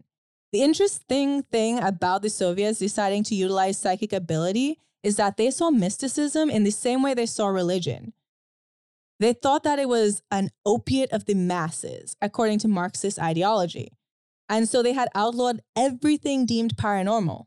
The 0.51 0.61
interesting 0.61 1.43
thing 1.43 1.79
about 1.79 2.21
the 2.21 2.29
Soviets 2.29 2.79
deciding 2.79 3.23
to 3.25 3.35
utilize 3.35 3.77
psychic 3.77 4.13
ability 4.13 4.79
is 5.03 5.17
that 5.17 5.37
they 5.37 5.51
saw 5.51 5.69
mysticism 5.69 6.49
in 6.49 6.63
the 6.63 6.71
same 6.71 7.03
way 7.03 7.13
they 7.13 7.25
saw 7.25 7.47
religion. 7.47 8.13
They 9.19 9.33
thought 9.33 9.63
that 9.63 9.79
it 9.79 9.89
was 9.89 10.21
an 10.31 10.51
opiate 10.65 11.11
of 11.11 11.25
the 11.25 11.33
masses, 11.33 12.15
according 12.21 12.59
to 12.59 12.67
Marxist 12.67 13.19
ideology. 13.19 13.91
And 14.47 14.69
so 14.69 14.81
they 14.81 14.93
had 14.93 15.09
outlawed 15.15 15.61
everything 15.75 16.45
deemed 16.45 16.77
paranormal, 16.77 17.45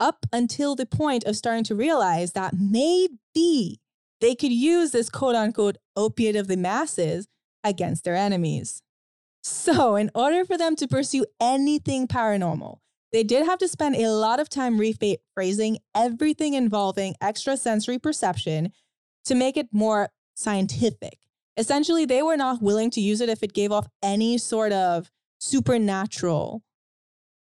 up 0.00 0.26
until 0.32 0.74
the 0.74 0.86
point 0.86 1.24
of 1.24 1.36
starting 1.36 1.64
to 1.64 1.74
realize 1.74 2.32
that 2.32 2.54
maybe 2.58 3.80
they 4.20 4.34
could 4.34 4.52
use 4.52 4.92
this 4.92 5.10
quote 5.10 5.34
unquote 5.34 5.76
opiate 5.96 6.36
of 6.36 6.46
the 6.46 6.56
masses 6.56 7.28
against 7.64 8.04
their 8.04 8.16
enemies. 8.16 8.82
So, 9.42 9.96
in 9.96 10.10
order 10.14 10.44
for 10.44 10.58
them 10.58 10.76
to 10.76 10.88
pursue 10.88 11.24
anything 11.40 12.06
paranormal, 12.06 12.78
they 13.12 13.22
did 13.22 13.46
have 13.46 13.58
to 13.60 13.68
spend 13.68 13.96
a 13.96 14.10
lot 14.10 14.40
of 14.40 14.48
time 14.48 14.78
rephrasing 14.78 15.78
everything 15.94 16.54
involving 16.54 17.14
extrasensory 17.22 17.98
perception 17.98 18.72
to 19.24 19.34
make 19.34 19.56
it 19.56 19.68
more 19.72 20.10
scientific. 20.34 21.18
Essentially, 21.56 22.04
they 22.04 22.22
were 22.22 22.36
not 22.36 22.62
willing 22.62 22.90
to 22.90 23.00
use 23.00 23.20
it 23.20 23.28
if 23.28 23.42
it 23.42 23.52
gave 23.52 23.72
off 23.72 23.88
any 24.02 24.38
sort 24.38 24.72
of 24.72 25.10
supernatural 25.38 26.62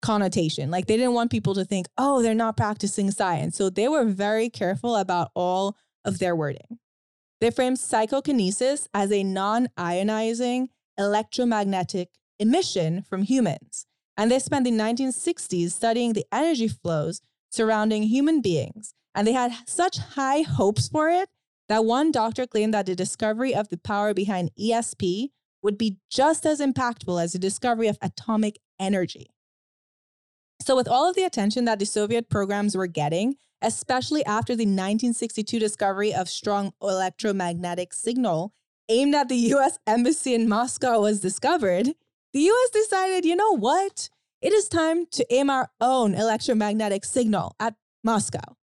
connotation. 0.03 0.71
Like 0.71 0.87
they 0.87 0.97
didn't 0.97 1.15
want 1.15 1.31
people 1.31 1.55
to 1.55 1.65
think, 1.65 1.87
oh, 1.97 2.23
they're 2.23 2.35
not 2.35 2.57
practicing 2.57 3.11
science. 3.11 3.57
So 3.57 3.71
they 3.71 3.89
were 3.89 4.05
very 4.05 4.51
careful 4.51 4.97
about 4.97 5.31
all 5.35 5.77
of 6.05 6.19
their 6.19 6.35
wording. 6.35 6.79
They 7.41 7.51
framed 7.51 7.79
psychokinesis 7.79 8.89
as 8.93 9.11
a 9.11 9.25
non 9.25 9.69
ionizing 9.79 10.69
electromagnetic 10.99 12.11
emission 12.39 13.03
from 13.03 13.23
humans. 13.23 13.87
And 14.17 14.31
they 14.31 14.39
spent 14.39 14.65
the 14.65 14.73
1960s 14.73 15.71
studying 15.71 16.13
the 16.13 16.27
energy 16.33 16.69
flows 16.69 17.21
surrounding 17.51 18.05
human 18.05 18.41
beings. 18.41 18.95
And 19.15 19.27
they 19.27 19.33
had 19.33 19.53
such 19.67 19.99
high 19.99 20.43
hopes 20.43 20.89
for 20.89 21.09
it 21.09 21.29
that 21.69 21.85
one 21.85 22.13
doctor 22.13 22.47
claimed 22.47 22.75
that 22.75 22.87
the 22.87 22.95
discovery 22.95 23.55
of 23.55 23.69
the 23.69 23.79
power 23.79 24.13
behind 24.13 24.51
ESP 24.61 25.29
would 25.63 25.79
be 25.79 25.99
just 26.11 26.45
as 26.45 26.61
impactful 26.61 27.23
as 27.23 27.33
the 27.33 27.39
discovery 27.39 27.89
of 27.89 27.99
atomic 28.03 28.59
energy. 28.79 29.29
So, 30.61 30.77
with 30.77 30.89
all 30.89 31.09
of 31.09 31.17
the 31.17 31.25
attention 31.25 31.65
that 31.65 31.79
the 31.79 31.87
Soviet 31.87 32.29
programs 32.29 32.77
were 32.77 32.87
getting, 32.87 33.37
especially 33.63 34.25
after 34.25 34.55
the 34.55 34.65
1962 34.65 35.59
discovery 35.59 36.13
of 36.13 36.29
strong 36.29 36.73
electromagnetic 36.83 37.93
signal 37.93 38.53
aimed 38.89 39.15
at 39.15 39.29
the 39.29 39.37
US 39.37 39.79
embassy 39.87 40.35
in 40.35 40.49
Moscow 40.49 41.01
was 41.01 41.21
discovered, 41.21 41.89
the 42.33 42.41
US 42.41 42.71
decided, 42.73 43.25
you 43.25 43.37
know 43.37 43.57
what? 43.57 44.09
It 44.41 44.53
is 44.53 44.69
time 44.69 45.07
to 45.13 45.27
aim 45.33 45.51
our 45.51 45.71
own 45.81 46.15
electromagnetic 46.15 47.05
signal 47.05 47.55
at 47.61 47.75
Moscow. 48.03 48.57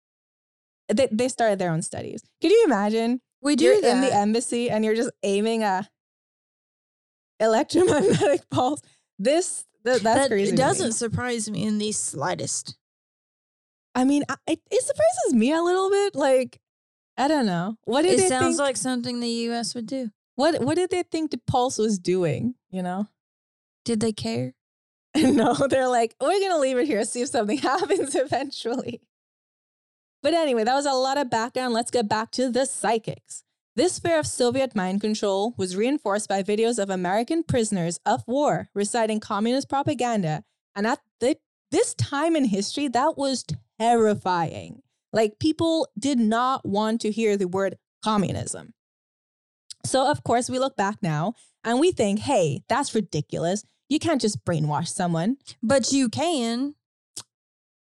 They, 0.92 1.08
they 1.12 1.28
started 1.28 1.58
their 1.58 1.70
own 1.70 1.82
studies. 1.82 2.22
Could 2.40 2.50
you 2.50 2.64
imagine? 2.66 3.20
We 3.40 3.56
do 3.56 3.66
you're 3.66 3.80
that. 3.80 3.90
in 3.90 4.00
the 4.00 4.12
embassy 4.12 4.70
and 4.70 4.84
you're 4.84 4.96
just 4.96 5.12
aiming 5.22 5.62
a 5.62 5.88
electromagnetic 7.38 8.48
pulse. 8.50 8.80
This 9.18 9.64
th- 9.84 10.02
that's 10.02 10.18
that 10.18 10.30
crazy. 10.30 10.52
it 10.52 10.56
doesn't 10.56 10.92
surprise 10.92 11.50
me 11.50 11.64
in 11.64 11.78
the 11.78 11.92
slightest. 11.92 12.76
I 13.94 14.04
mean, 14.04 14.24
I, 14.28 14.36
it, 14.46 14.60
it 14.70 14.82
surprises 14.82 15.34
me 15.34 15.52
a 15.52 15.62
little 15.62 15.90
bit. 15.90 16.14
Like, 16.14 16.60
I 17.18 17.28
don't 17.28 17.46
know. 17.46 17.76
What 17.84 18.02
did 18.02 18.18
It 18.20 18.28
sounds 18.28 18.56
think? 18.56 18.60
like 18.60 18.76
something 18.76 19.20
the 19.20 19.28
U.S. 19.28 19.74
would 19.74 19.86
do. 19.86 20.10
what 20.36 20.62
What 20.62 20.76
did 20.76 20.90
they 20.90 21.02
think 21.02 21.30
the 21.32 21.38
pulse 21.46 21.76
was 21.76 21.98
doing? 21.98 22.54
You 22.70 22.82
know? 22.82 23.08
Did 23.84 24.00
they 24.00 24.12
care? 24.12 24.54
no, 25.16 25.54
they're 25.54 25.88
like, 25.88 26.14
we're 26.20 26.40
gonna 26.40 26.58
leave 26.60 26.78
it 26.78 26.86
here, 26.86 27.04
see 27.04 27.22
if 27.22 27.28
something 27.30 27.58
happens 27.72 28.14
eventually. 28.14 29.00
But 30.22 30.34
anyway, 30.34 30.64
that 30.64 30.74
was 30.74 30.86
a 30.86 30.92
lot 30.92 31.18
of 31.18 31.30
background. 31.30 31.74
Let's 31.74 31.90
get 31.90 32.08
back 32.08 32.30
to 32.32 32.50
the 32.50 32.66
psychics. 32.66 33.44
This 33.76 33.98
fear 34.00 34.18
of 34.18 34.26
Soviet 34.26 34.74
mind 34.74 35.00
control 35.00 35.54
was 35.56 35.76
reinforced 35.76 36.28
by 36.28 36.42
videos 36.42 36.80
of 36.80 36.90
American 36.90 37.44
prisoners 37.44 38.00
of 38.04 38.22
war 38.26 38.68
reciting 38.74 39.20
communist 39.20 39.68
propaganda. 39.68 40.42
And 40.74 40.86
at 40.86 40.98
the, 41.20 41.36
this 41.70 41.94
time 41.94 42.34
in 42.34 42.44
history, 42.46 42.88
that 42.88 43.16
was 43.16 43.44
terrifying. 43.80 44.82
Like, 45.12 45.38
people 45.38 45.88
did 45.98 46.18
not 46.18 46.66
want 46.66 47.00
to 47.02 47.10
hear 47.10 47.36
the 47.36 47.48
word 47.48 47.76
communism. 48.02 48.74
So, 49.84 50.10
of 50.10 50.22
course, 50.24 50.50
we 50.50 50.58
look 50.58 50.76
back 50.76 50.96
now 51.02 51.34
and 51.64 51.80
we 51.80 51.92
think, 51.92 52.20
hey, 52.20 52.62
that's 52.68 52.94
ridiculous. 52.94 53.64
You 53.88 53.98
can't 53.98 54.20
just 54.20 54.44
brainwash 54.44 54.88
someone. 54.88 55.36
But 55.62 55.92
you 55.92 56.08
can. 56.08 56.74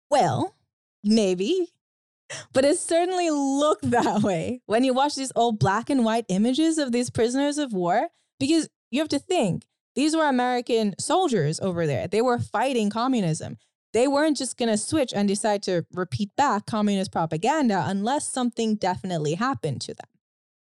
Well, 0.09 0.55
maybe. 1.03 1.70
But 2.53 2.66
it 2.66 2.78
certainly 2.78 3.30
looked 3.30 3.89
that 3.91 4.22
way 4.22 4.61
when 4.66 4.84
you 4.84 4.93
watch 4.93 5.16
these 5.16 5.32
old 5.36 5.59
black 5.59 5.89
and 5.89 6.03
white 6.03 6.26
images 6.28 6.78
of 6.78 6.91
these 6.91 7.09
prisoners 7.09 7.57
of 7.57 7.74
war. 7.74 8.09
Because 8.39 8.68
you 8.91 8.99
have 8.99 9.09
to 9.09 9.20
think, 9.20 9.63
these 9.95 10.16
were 10.16 10.28
American 10.28 10.93
soldiers 10.99 11.59
over 11.61 11.88
there. 11.88 12.07
They 12.07 12.22
were 12.22 12.39
fighting 12.39 12.89
communism. 12.89 13.57
They 13.96 14.10
weren't 14.10 14.36
just 14.36 14.58
going 14.58 14.68
to 14.68 14.78
switch 14.78 15.14
and 15.14 15.26
decide 15.26 15.64
to 15.64 15.86
repeat 15.93 16.30
back 16.36 16.66
communist 16.66 17.14
propaganda 17.14 17.86
unless 17.88 18.28
something 18.28 18.76
definitely 18.76 19.36
happened 19.36 19.80
to 19.80 19.93
them. 19.93 20.10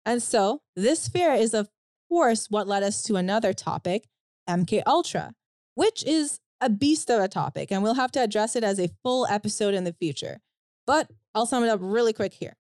And 0.05 0.23
so, 0.23 0.61
this 0.77 1.09
fear 1.09 1.33
is 1.33 1.55
of 1.55 1.71
course 2.11 2.51
what 2.51 2.69
led 2.69 2.83
us 2.83 3.03
to 3.05 3.17
another 3.17 3.55
topic, 3.55 4.07
MK 4.47 4.83
Ultra, 4.87 5.33
which 5.75 6.05
is 6.05 6.41
a 6.61 6.69
beast 6.69 7.09
of 7.11 7.23
a 7.23 7.27
topic 7.27 7.73
and 7.73 7.83
we'll 7.83 7.95
have 7.95 8.13
to 8.13 8.23
address 8.23 8.55
it 8.55 8.63
as 8.63 8.79
a 8.79 8.91
full 9.03 9.27
episode 9.29 9.73
in 9.73 9.85
the 9.85 9.95
future. 9.95 10.41
But 10.87 11.11
I'll 11.35 11.47
sum 11.47 11.65
it 11.65 11.71
up 11.71 11.81
really 11.83 12.13
quick 12.13 12.35
here. 12.35 12.59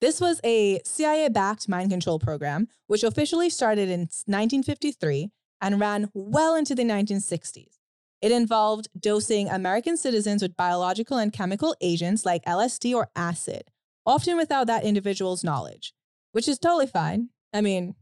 This 0.00 0.22
was 0.22 0.40
a 0.42 0.80
CIA 0.86 1.28
backed 1.28 1.68
mind 1.68 1.90
control 1.90 2.18
program, 2.18 2.66
which 2.86 3.04
officially 3.04 3.50
started 3.50 3.90
in 3.90 4.00
1953 4.00 5.28
and 5.60 5.78
ran 5.78 6.08
well 6.14 6.54
into 6.54 6.74
the 6.74 6.82
1960s. 6.82 7.81
It 8.22 8.30
involved 8.30 8.88
dosing 8.98 9.48
American 9.48 9.96
citizens 9.96 10.42
with 10.42 10.56
biological 10.56 11.18
and 11.18 11.32
chemical 11.32 11.74
agents 11.80 12.24
like 12.24 12.44
LSD 12.44 12.94
or 12.94 13.08
acid, 13.16 13.64
often 14.06 14.36
without 14.36 14.68
that 14.68 14.84
individual's 14.84 15.42
knowledge, 15.42 15.92
which 16.30 16.46
is 16.46 16.58
totally 16.60 16.86
fine. 16.86 17.30
I 17.52 17.60
mean, 17.60 17.96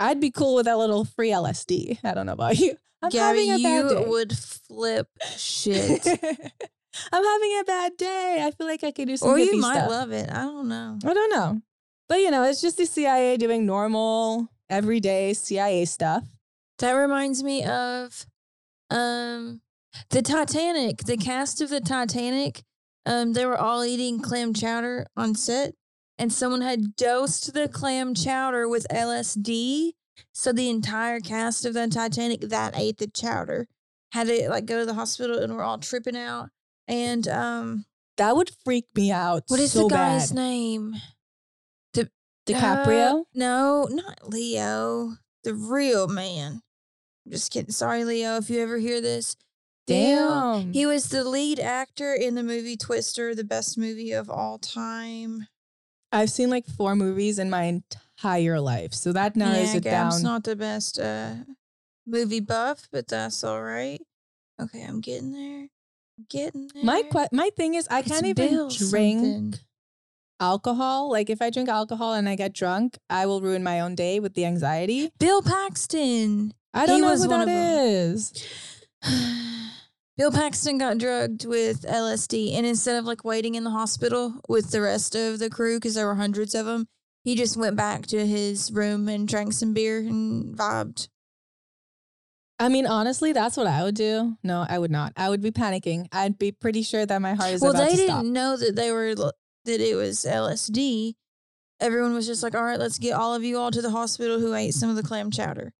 I'd 0.00 0.18
be 0.18 0.30
cool 0.30 0.54
with 0.54 0.66
a 0.66 0.76
little 0.76 1.04
free 1.04 1.30
LSD. 1.30 1.98
I 2.02 2.14
don't 2.14 2.24
know 2.24 2.32
about 2.32 2.58
you. 2.58 2.76
I'm 3.02 3.10
Gabby, 3.10 3.46
having 3.48 3.60
a 3.60 3.68
bad 3.68 3.90
you 3.90 3.98
day. 3.98 4.04
would 4.08 4.32
flip 4.36 5.08
shit. 5.36 6.06
I'm 7.12 7.24
having 7.24 7.58
a 7.60 7.64
bad 7.66 7.96
day. 7.98 8.42
I 8.46 8.50
feel 8.50 8.66
like 8.66 8.82
I 8.82 8.92
could 8.92 9.08
do 9.08 9.16
some 9.18 9.28
or 9.28 9.38
you 9.38 9.60
might 9.60 9.74
stuff. 9.76 9.90
love 9.90 10.12
it. 10.12 10.30
I 10.30 10.42
don't 10.44 10.68
know. 10.68 10.98
I 11.04 11.12
don't 11.12 11.30
know. 11.30 11.60
But 12.08 12.20
you 12.20 12.30
know, 12.30 12.44
it's 12.44 12.62
just 12.62 12.78
the 12.78 12.86
CIA 12.86 13.36
doing 13.36 13.66
normal, 13.66 14.48
everyday 14.70 15.34
CIA 15.34 15.84
stuff. 15.84 16.24
That 16.78 16.92
reminds 16.92 17.42
me 17.42 17.62
of 17.64 18.26
um 18.90 19.60
the 20.10 20.22
Titanic, 20.22 20.98
the 21.04 21.16
cast 21.16 21.60
of 21.60 21.70
the 21.70 21.80
Titanic. 21.80 22.62
Um, 23.06 23.32
they 23.34 23.44
were 23.46 23.56
all 23.58 23.84
eating 23.84 24.20
clam 24.20 24.52
chowder 24.54 25.06
on 25.16 25.34
set, 25.34 25.74
and 26.18 26.32
someone 26.32 26.62
had 26.62 26.96
dosed 26.96 27.52
the 27.54 27.68
clam 27.68 28.14
chowder 28.14 28.68
with 28.68 28.86
LSD. 28.90 29.92
So 30.32 30.52
the 30.52 30.68
entire 30.70 31.20
cast 31.20 31.64
of 31.66 31.74
the 31.74 31.86
Titanic 31.88 32.40
that 32.42 32.72
ate 32.76 32.98
the 32.98 33.06
chowder 33.08 33.68
had 34.12 34.26
to 34.28 34.48
like 34.48 34.64
go 34.66 34.80
to 34.80 34.86
the 34.86 34.94
hospital, 34.94 35.38
and 35.38 35.54
we're 35.54 35.62
all 35.62 35.78
tripping 35.78 36.16
out. 36.16 36.48
And 36.88 37.26
um, 37.28 37.84
That 38.16 38.36
would 38.36 38.50
freak 38.64 38.86
me 38.94 39.10
out. 39.12 39.44
what 39.48 39.60
is 39.60 39.72
so 39.72 39.82
the 39.82 39.88
guy's 39.94 40.30
bad. 40.30 40.36
name? 40.36 40.94
DiCaprio? 42.46 43.20
Uh, 43.20 43.24
no, 43.34 43.88
not 43.90 44.28
Leo. 44.28 45.14
The 45.44 45.54
real 45.54 46.08
man. 46.08 46.60
Just 47.28 47.50
kidding. 47.50 47.70
Sorry, 47.70 48.04
Leo, 48.04 48.36
if 48.36 48.50
you 48.50 48.60
ever 48.60 48.78
hear 48.78 49.00
this. 49.00 49.36
Leo, 49.88 50.58
Damn. 50.58 50.72
He 50.72 50.86
was 50.86 51.08
the 51.10 51.24
lead 51.24 51.60
actor 51.60 52.14
in 52.14 52.34
the 52.34 52.42
movie 52.42 52.76
Twister, 52.76 53.34
the 53.34 53.44
best 53.44 53.76
movie 53.76 54.12
of 54.12 54.30
all 54.30 54.58
time. 54.58 55.46
I've 56.12 56.30
seen 56.30 56.48
like 56.48 56.66
four 56.66 56.94
movies 56.96 57.38
in 57.38 57.50
my 57.50 57.64
entire 57.64 58.60
life. 58.60 58.94
So 58.94 59.12
that 59.12 59.36
narrows 59.36 59.72
yeah, 59.72 59.76
it 59.78 59.82
Gab's 59.82 60.16
down. 60.16 60.22
not 60.22 60.44
the 60.44 60.56
best 60.56 60.98
uh, 60.98 61.34
movie 62.06 62.40
buff, 62.40 62.88
but 62.92 63.08
that's 63.08 63.42
all 63.44 63.62
right. 63.62 64.00
Okay, 64.62 64.82
I'm 64.84 65.00
getting 65.00 65.32
there. 65.32 65.68
I'm 66.18 66.26
getting 66.30 66.70
there. 66.72 66.84
my 66.84 67.02
que- 67.02 67.28
my 67.32 67.50
thing 67.56 67.74
is 67.74 67.88
I 67.90 67.98
It's 68.00 68.08
can't 68.08 68.24
even 68.26 68.68
drink 68.68 69.20
something. 69.20 69.54
alcohol. 70.40 71.10
Like 71.10 71.28
if 71.30 71.42
I 71.42 71.50
drink 71.50 71.68
alcohol 71.68 72.14
and 72.14 72.28
I 72.28 72.36
get 72.36 72.52
drunk, 72.52 72.96
I 73.10 73.26
will 73.26 73.40
ruin 73.40 73.62
my 73.64 73.80
own 73.80 73.94
day 73.96 74.20
with 74.20 74.34
the 74.34 74.44
anxiety. 74.44 75.10
Bill 75.18 75.42
Paxton. 75.42 76.54
I 76.74 76.86
don't 76.86 76.96
He 76.96 77.02
know 77.02 77.10
was 77.12 77.22
who 77.22 77.28
that 77.28 77.48
is. 77.48 78.46
Bill 80.16 80.30
Paxton 80.30 80.78
got 80.78 80.98
drugged 80.98 81.44
with 81.44 81.82
LSD, 81.82 82.54
and 82.54 82.66
instead 82.66 82.96
of 82.96 83.04
like 83.04 83.24
waiting 83.24 83.54
in 83.54 83.64
the 83.64 83.70
hospital 83.70 84.40
with 84.48 84.70
the 84.70 84.80
rest 84.80 85.14
of 85.14 85.38
the 85.38 85.50
crew, 85.50 85.76
because 85.78 85.94
there 85.94 86.06
were 86.06 86.14
hundreds 86.14 86.54
of 86.54 86.66
them, 86.66 86.86
he 87.24 87.34
just 87.34 87.56
went 87.56 87.74
back 87.76 88.06
to 88.08 88.26
his 88.26 88.70
room 88.70 89.08
and 89.08 89.26
drank 89.26 89.52
some 89.52 89.72
beer 89.72 89.98
and 89.98 90.56
vibed. 90.56 91.08
I 92.60 92.68
mean, 92.68 92.86
honestly, 92.86 93.32
that's 93.32 93.56
what 93.56 93.66
I 93.66 93.82
would 93.82 93.96
do. 93.96 94.36
No, 94.44 94.64
I 94.68 94.78
would 94.78 94.90
not. 94.90 95.12
I 95.16 95.28
would 95.28 95.42
be 95.42 95.50
panicking. 95.50 96.06
I'd 96.12 96.38
be 96.38 96.52
pretty 96.52 96.82
sure 96.82 97.04
that 97.04 97.20
my 97.20 97.34
heart 97.34 97.50
is 97.50 97.60
well, 97.60 97.72
about 97.72 97.88
they 97.88 97.96
didn't 97.96 98.10
stop. 98.10 98.24
know 98.24 98.56
that 98.56 98.76
they 98.76 98.92
were 98.92 99.14
that 99.16 99.32
it 99.80 99.96
was 99.96 100.24
LSD. 100.24 101.14
Everyone 101.80 102.14
was 102.14 102.26
just 102.26 102.44
like, 102.44 102.54
"All 102.54 102.62
right, 102.62 102.78
let's 102.78 102.98
get 102.98 103.14
all 103.14 103.34
of 103.34 103.42
you 103.42 103.58
all 103.58 103.72
to 103.72 103.82
the 103.82 103.90
hospital 103.90 104.38
who 104.38 104.54
ate 104.54 104.74
some 104.74 104.88
of 104.88 104.94
the 104.96 105.02
clam 105.02 105.32
chowder." 105.32 105.72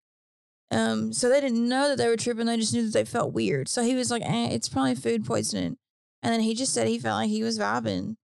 Um, 0.74 1.12
so 1.12 1.28
they 1.28 1.40
didn't 1.40 1.68
know 1.68 1.88
that 1.88 1.98
they 1.98 2.08
were 2.08 2.16
tripping. 2.16 2.46
They 2.46 2.56
just 2.56 2.72
knew 2.74 2.82
that 2.84 2.92
they 2.92 3.04
felt 3.04 3.32
weird. 3.32 3.68
So 3.68 3.82
he 3.82 3.94
was 3.94 4.10
like, 4.10 4.22
eh, 4.22 4.48
"It's 4.50 4.68
probably 4.68 4.94
food 4.96 5.24
poisoning," 5.24 5.76
and 6.22 6.32
then 6.32 6.40
he 6.40 6.54
just 6.54 6.72
said 6.74 6.88
he 6.88 6.98
felt 6.98 7.16
like 7.16 7.30
he 7.30 7.42
was 7.42 7.58
vibing. 7.58 8.16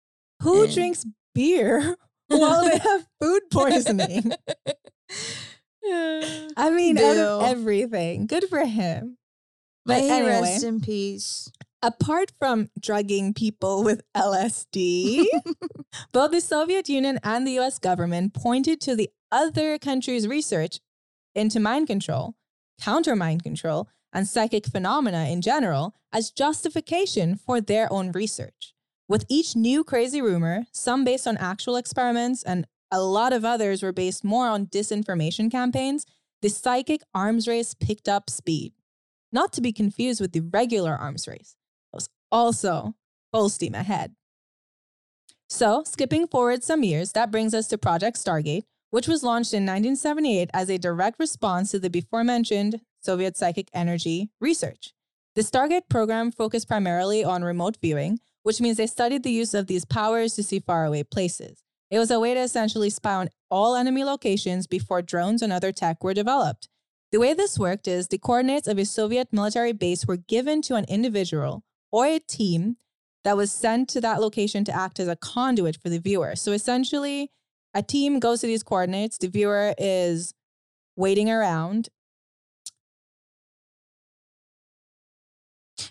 Who 0.43 0.65
and- 0.65 0.73
drinks 0.75 1.07
beer 1.35 1.97
while 2.29 2.65
they 2.65 2.79
have 2.79 3.07
food 3.21 3.43
poisoning? 3.53 4.33
I 5.85 6.71
mean, 6.71 6.99
ev- 6.99 7.17
Bill. 7.17 7.41
everything. 7.43 8.27
Good 8.27 8.45
for 8.49 8.65
him. 8.65 9.17
But 9.87 9.99
May 9.99 10.03
he 10.05 10.11
anyway, 10.11 10.41
rest 10.43 10.65
in 10.65 10.81
peace. 10.81 11.51
apart 11.83 12.33
from 12.39 12.69
drugging 12.79 13.33
people 13.33 13.83
with 13.83 14.03
LSD, 14.17 15.25
both 16.13 16.31
the 16.33 16.41
Soviet 16.41 16.89
Union 16.89 17.19
and 17.25 17.47
the 17.47 17.59
US 17.61 17.79
government 17.79 18.35
pointed 18.35 18.81
to 18.83 18.95
the 18.95 19.09
other 19.33 19.79
countries' 19.79 20.29
research 20.29 20.81
into 21.35 21.59
mind 21.61 21.87
control, 21.87 22.35
counter 22.81 23.15
mind 23.15 23.43
control, 23.43 23.89
and 24.13 24.27
psychic 24.27 24.67
phenomena 24.67 25.27
in 25.29 25.41
general 25.41 25.95
as 26.13 26.31
justification 26.31 27.37
for 27.37 27.61
their 27.61 27.93
own 27.93 28.11
research. 28.13 28.75
With 29.09 29.25
each 29.29 29.57
new 29.57 29.85
crazy 29.85 30.23
rumor, 30.23 30.67
some 30.73 31.05
based 31.05 31.27
on 31.27 31.37
actual 31.37 31.77
experiments 31.77 32.43
and 32.43 32.67
a 32.91 33.01
lot 33.01 33.33
of 33.33 33.45
others 33.45 33.83
were 33.83 33.93
based 33.93 34.25
more 34.25 34.49
on 34.49 34.67
disinformation 34.67 35.51
campaigns, 35.51 36.07
the 36.43 36.49
psychic 36.49 37.03
arms 37.15 37.47
race 37.47 37.75
picked 37.75 38.09
up 38.09 38.29
speed. 38.31 38.73
Not 39.33 39.53
to 39.53 39.61
be 39.61 39.73
confused 39.73 40.21
with 40.21 40.33
the 40.33 40.41
regular 40.41 40.95
arms 40.95 41.29
race 41.29 41.57
was 41.93 42.09
also 42.33 42.95
full 43.33 43.49
steam 43.49 43.75
ahead. 43.75 44.15
So, 45.49 45.83
skipping 45.85 46.27
forward 46.29 46.63
some 46.63 46.85
years, 46.85 47.13
that 47.13 47.31
brings 47.31 47.55
us 47.55 47.67
to 47.69 47.79
Project 47.79 48.17
Stargate, 48.17 48.63
which 48.91 49.09
was 49.09 49.23
launched 49.23 49.55
in 49.55 49.63
1978 49.63 50.51
as 50.53 50.69
a 50.69 50.79
direct 50.79 51.19
response 51.19 51.71
to 51.71 51.79
the 51.79 51.91
before 51.91 52.25
mentioned 52.25 52.81
Soviet 53.01 53.37
psychic 53.37 53.69
energy 53.73 54.31
research. 54.41 54.93
The 55.35 55.43
Stargate 55.43 55.89
program 55.89 56.33
focused 56.33 56.69
primarily 56.69 57.25
on 57.25 57.43
remote 57.43 57.79
viewing, 57.81 58.19
which 58.43 58.61
means 58.61 58.77
they 58.77 58.87
studied 58.87 59.23
the 59.23 59.31
use 59.31 59.55
of 59.55 59.69
these 59.69 59.85
powers 59.85 60.35
to 60.35 60.43
see 60.43 60.61
faraway 60.61 61.03
places. 61.05 61.63
It 61.91 61.99
was 61.99 62.11
a 62.11 62.21
way 62.21 62.35
to 62.35 62.41
essentially 62.41 62.91
spy 62.91 63.15
on 63.15 63.31
all 63.51 63.75
enemy 63.75 64.05
locations 64.05 64.67
before 64.67 65.03
drones 65.03 65.43
and 65.43 65.53
other 65.53 65.73
tech 65.73 66.03
were 66.03 66.15
developed. 66.15 66.69
The 67.13 67.19
way 67.19 67.35
this 67.35 67.59
worked 67.59 67.89
is 67.89 68.09
the 68.09 68.19
coordinates 68.19 68.69
of 68.69 68.79
a 68.79 68.85
Soviet 68.85 69.33
military 69.33 69.73
base 69.73 70.07
were 70.07 70.17
given 70.17 70.63
to 70.63 70.77
an 70.77 70.85
individual 70.89 71.65
or 71.91 72.07
a 72.07 72.21
team 72.21 72.77
that 73.25 73.37
was 73.37 73.53
sent 73.53 73.89
to 73.91 74.01
that 74.01 74.21
location 74.21 74.65
to 74.65 74.75
act 74.75 75.01
as 75.01 75.09
a 75.09 75.17
conduit 75.17 75.77
for 75.77 75.89
the 75.89 75.99
viewer. 75.99 76.37
So 76.37 76.53
essentially, 76.53 77.31
a 77.75 77.83
team 77.83 78.19
goes 78.19 78.41
to 78.41 78.47
these 78.47 78.63
coordinates, 78.63 79.19
the 79.19 79.29
viewer 79.29 79.75
is 79.79 80.35
waiting 80.97 81.31
around. 81.31 81.89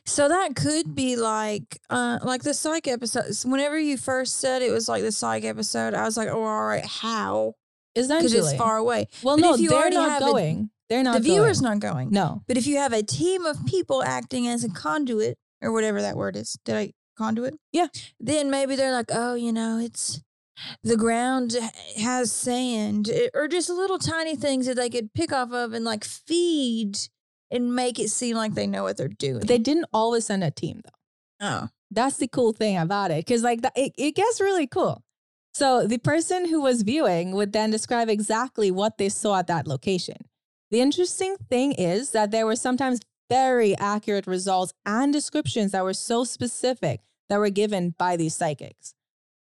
So 0.05 0.27
that 0.27 0.55
could 0.55 0.93
be 0.95 1.15
like, 1.15 1.79
uh, 1.89 2.19
like 2.23 2.43
the 2.43 2.53
psych 2.53 2.87
episode. 2.87 3.25
Whenever 3.43 3.79
you 3.79 3.97
first 3.97 4.39
said 4.39 4.61
it 4.61 4.71
was 4.71 4.87
like 4.87 5.01
the 5.03 5.11
psych 5.11 5.43
episode, 5.43 5.93
I 5.93 6.03
was 6.03 6.17
like, 6.17 6.29
oh, 6.29 6.43
all 6.43 6.65
right, 6.65 6.85
how? 6.85 7.53
Because 7.95 8.05
Essentially. 8.11 8.39
it's 8.39 8.53
far 8.57 8.77
away. 8.77 9.07
well, 9.23 9.37
but 9.37 9.41
no, 9.41 9.53
if 9.55 9.59
you 9.59 9.69
they're 9.69 9.89
not 9.89 10.09
have 10.09 10.21
a- 10.21 10.25
going. 10.25 10.69
they're 10.89 11.03
not 11.03 11.15
the 11.15 11.19
viewer's 11.21 11.61
going. 11.61 11.79
not 11.79 11.93
going. 11.93 12.09
No. 12.11 12.43
But 12.47 12.57
if 12.57 12.67
you 12.67 12.77
have 12.77 12.93
a 12.93 13.01
team 13.01 13.45
of 13.45 13.65
people 13.65 14.03
acting 14.03 14.47
as 14.47 14.63
a 14.63 14.69
conduit 14.69 15.37
or 15.61 15.71
whatever 15.71 16.01
that 16.01 16.15
word 16.15 16.35
is, 16.35 16.57
did 16.65 16.75
I 16.75 16.91
conduit? 17.17 17.55
Yeah. 17.71 17.87
Then 18.19 18.49
maybe 18.51 18.75
they're 18.75 18.93
like, 18.93 19.09
oh, 19.11 19.33
you 19.33 19.51
know, 19.51 19.79
it's 19.79 20.21
the 20.83 20.97
ground 20.97 21.55
has 21.97 22.31
sand 22.31 23.09
eh, 23.09 23.29
or 23.33 23.47
just 23.47 23.69
little 23.69 23.99
tiny 23.99 24.35
things 24.35 24.65
that 24.65 24.75
they 24.75 24.89
could 24.89 25.13
pick 25.13 25.31
off 25.31 25.51
of 25.51 25.73
and 25.73 25.85
like 25.85 26.03
feed 26.03 26.97
and 27.51 27.75
make 27.75 27.99
it 27.99 28.09
seem 28.09 28.35
like 28.35 28.53
they 28.53 28.67
know 28.67 28.83
what 28.83 28.97
they're 28.97 29.07
doing. 29.07 29.45
They 29.45 29.57
didn't 29.57 29.87
always 29.93 30.25
send 30.25 30.43
a 30.43 30.51
team 30.51 30.81
though. 30.83 31.45
oh. 31.47 31.67
That's 31.91 32.17
the 32.17 32.27
cool 32.27 32.53
thing 32.53 32.77
about 32.77 33.09
it. 33.09 33.25
Cause 33.25 33.41
like 33.41 33.63
that, 33.63 33.73
it, 33.75 33.93
it 33.97 34.15
gets 34.15 34.39
really 34.39 34.67
cool. 34.67 35.03
So 35.53 35.87
the 35.87 35.97
person 35.97 36.47
who 36.47 36.61
was 36.61 36.83
viewing 36.83 37.31
would 37.31 37.51
then 37.51 37.71
describe 37.71 38.09
exactly 38.09 38.69
what 38.69 38.99
they 38.99 39.09
saw 39.09 39.39
at 39.39 39.47
that 39.47 39.65
location. 39.65 40.17
The 40.69 40.81
interesting 40.81 41.35
thing 41.49 41.71
is 41.71 42.11
that 42.11 42.29
there 42.29 42.45
were 42.45 42.55
sometimes 42.55 42.99
very 43.29 43.75
accurate 43.77 44.27
results 44.27 44.73
and 44.85 45.11
descriptions 45.11 45.71
that 45.71 45.83
were 45.83 45.93
so 45.93 46.23
specific 46.23 47.01
that 47.29 47.39
were 47.39 47.49
given 47.49 47.95
by 47.97 48.17
these 48.17 48.35
psychics. 48.35 48.93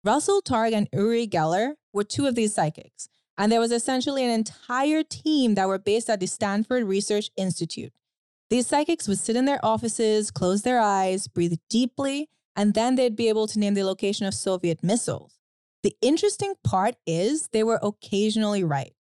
Russell 0.06 0.40
Targ 0.40 0.72
and 0.72 0.88
Uri 0.92 1.26
Geller 1.26 1.72
were 1.92 2.04
two 2.04 2.26
of 2.26 2.36
these 2.36 2.54
psychics, 2.54 3.08
and 3.36 3.50
there 3.50 3.58
was 3.58 3.72
essentially 3.72 4.24
an 4.24 4.30
entire 4.30 5.02
team 5.02 5.56
that 5.56 5.66
were 5.66 5.80
based 5.80 6.08
at 6.08 6.20
the 6.20 6.28
Stanford 6.28 6.84
Research 6.84 7.30
Institute. 7.36 7.92
These 8.48 8.68
psychics 8.68 9.08
would 9.08 9.18
sit 9.18 9.34
in 9.34 9.46
their 9.46 9.58
offices, 9.64 10.30
close 10.30 10.62
their 10.62 10.78
eyes, 10.78 11.26
breathe 11.26 11.58
deeply, 11.68 12.28
and 12.54 12.74
then 12.74 12.94
they'd 12.94 13.16
be 13.16 13.28
able 13.28 13.48
to 13.48 13.58
name 13.58 13.74
the 13.74 13.82
location 13.82 14.26
of 14.26 14.34
Soviet 14.34 14.80
missiles. 14.80 15.40
The 15.82 15.96
interesting 16.00 16.54
part 16.62 16.94
is 17.04 17.48
they 17.48 17.64
were 17.64 17.80
occasionally 17.82 18.62
right. 18.62 18.94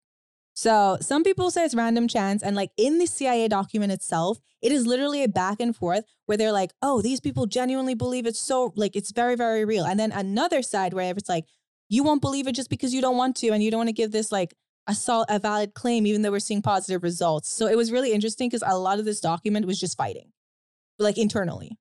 So 0.56 0.98
some 1.02 1.24
people 1.24 1.52
say 1.52 1.66
it's 1.66 1.76
random 1.76 2.08
chance. 2.08 2.42
And 2.42 2.56
like 2.56 2.72
in 2.78 2.98
the 2.98 3.06
CIA 3.06 3.50
document 3.50 3.92
itself, 3.92 4.40
it 4.62 4.72
is 4.72 4.88
literally 4.88 5.22
a 5.22 5.28
back 5.28 5.60
and 5.60 5.76
forth 5.76 6.06
where 6.26 6.38
they're 6.38 6.54
like, 6.54 6.72
oh, 6.82 7.02
these 7.02 7.20
people 7.20 7.46
genuinely 7.46 7.94
believe 7.94 8.26
it's 8.26 8.40
so, 8.40 8.72
like, 8.76 8.96
it's 8.96 9.12
very, 9.12 9.36
very 9.36 9.66
real. 9.66 9.86
And 9.86 10.00
then 10.00 10.14
another 10.14 10.62
side 10.62 10.94
where 10.94 11.14
it's 11.16 11.30
like, 11.30 11.46
you 11.90 12.04
won't 12.04 12.22
believe 12.22 12.48
it 12.48 12.56
just 12.56 12.70
because 12.70 12.94
you 12.94 13.02
don't 13.02 13.18
want 13.18 13.36
to 13.38 13.50
and 13.50 13.62
you 13.62 13.70
don't 13.70 13.80
want 13.80 13.90
to 13.90 13.94
give 13.94 14.12
this 14.12 14.32
like 14.32 14.56
a, 14.88 14.96
sol- 14.96 15.26
a 15.28 15.40
valid 15.40 15.74
claim, 15.74 16.08
even 16.08 16.22
though 16.22 16.32
we're 16.32 16.40
seeing 16.40 16.62
positive 16.62 17.04
results. 17.04 17.50
So 17.50 17.68
it 17.68 17.76
was 17.76 17.92
really 17.92 18.14
interesting 18.14 18.48
because 18.50 18.64
a 18.66 18.78
lot 18.78 18.98
of 18.98 19.06
this 19.06 19.20
document 19.20 19.68
was 19.68 19.80
just 19.80 19.98
fighting, 19.98 20.32
like 20.98 21.18
internally. 21.18 21.78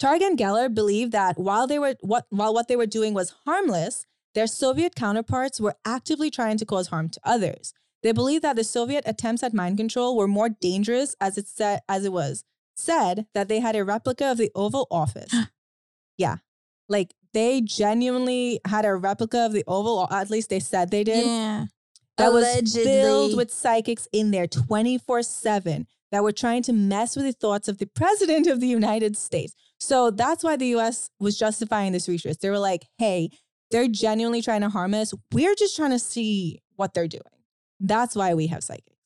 Targ 0.00 0.22
and 0.22 0.38
Geller 0.38 0.72
believed 0.72 1.12
that 1.12 1.38
while 1.38 1.66
they 1.66 1.78
were 1.78 1.96
what 2.00 2.24
while 2.30 2.54
what 2.54 2.68
they 2.68 2.76
were 2.76 2.86
doing 2.86 3.14
was 3.14 3.34
harmless, 3.44 4.06
their 4.34 4.46
Soviet 4.46 4.94
counterparts 4.94 5.60
were 5.60 5.76
actively 5.84 6.30
trying 6.30 6.58
to 6.58 6.66
cause 6.66 6.88
harm 6.88 7.08
to 7.10 7.20
others. 7.24 7.72
They 8.02 8.12
believed 8.12 8.44
that 8.44 8.56
the 8.56 8.64
Soviet 8.64 9.04
attempts 9.06 9.42
at 9.42 9.54
mind 9.54 9.76
control 9.76 10.16
were 10.16 10.28
more 10.28 10.48
dangerous 10.48 11.16
as 11.20 11.36
it 11.36 11.48
said 11.48 11.80
as 11.88 12.04
it 12.04 12.12
was 12.12 12.44
said 12.78 13.26
that 13.34 13.48
they 13.48 13.60
had 13.60 13.76
a 13.76 13.84
replica 13.84 14.30
of 14.30 14.38
the 14.38 14.50
Oval 14.54 14.86
Office. 14.90 15.34
yeah. 16.18 16.36
Like 16.88 17.12
they 17.34 17.60
genuinely 17.60 18.60
had 18.66 18.84
a 18.84 18.94
replica 18.94 19.44
of 19.44 19.52
the 19.52 19.64
Oval, 19.66 20.08
at 20.10 20.30
least 20.30 20.48
they 20.48 20.60
said 20.60 20.90
they 20.90 21.04
did. 21.04 21.26
Yeah. 21.26 21.66
That 22.16 22.32
was 22.32 22.74
filled 22.74 23.36
with 23.36 23.52
psychics 23.52 24.08
in 24.12 24.32
there 24.32 24.48
24 24.48 25.22
7 25.22 25.86
that 26.10 26.22
were 26.22 26.32
trying 26.32 26.62
to 26.64 26.72
mess 26.72 27.14
with 27.14 27.26
the 27.26 27.32
thoughts 27.32 27.68
of 27.68 27.78
the 27.78 27.86
president 27.86 28.48
of 28.48 28.60
the 28.60 28.66
United 28.66 29.16
States. 29.16 29.54
So 29.78 30.10
that's 30.10 30.42
why 30.42 30.56
the 30.56 30.74
US 30.76 31.10
was 31.20 31.38
justifying 31.38 31.92
this 31.92 32.08
research. 32.08 32.38
They 32.38 32.50
were 32.50 32.58
like, 32.58 32.86
hey, 32.98 33.30
they're 33.70 33.88
genuinely 33.88 34.42
trying 34.42 34.62
to 34.62 34.68
harm 34.68 34.94
us. 34.94 35.12
We're 35.32 35.54
just 35.54 35.76
trying 35.76 35.90
to 35.90 35.98
see 35.98 36.60
what 36.76 36.94
they're 36.94 37.08
doing. 37.08 37.22
That's 37.80 38.16
why 38.16 38.34
we 38.34 38.46
have 38.48 38.64
psychics. 38.64 38.96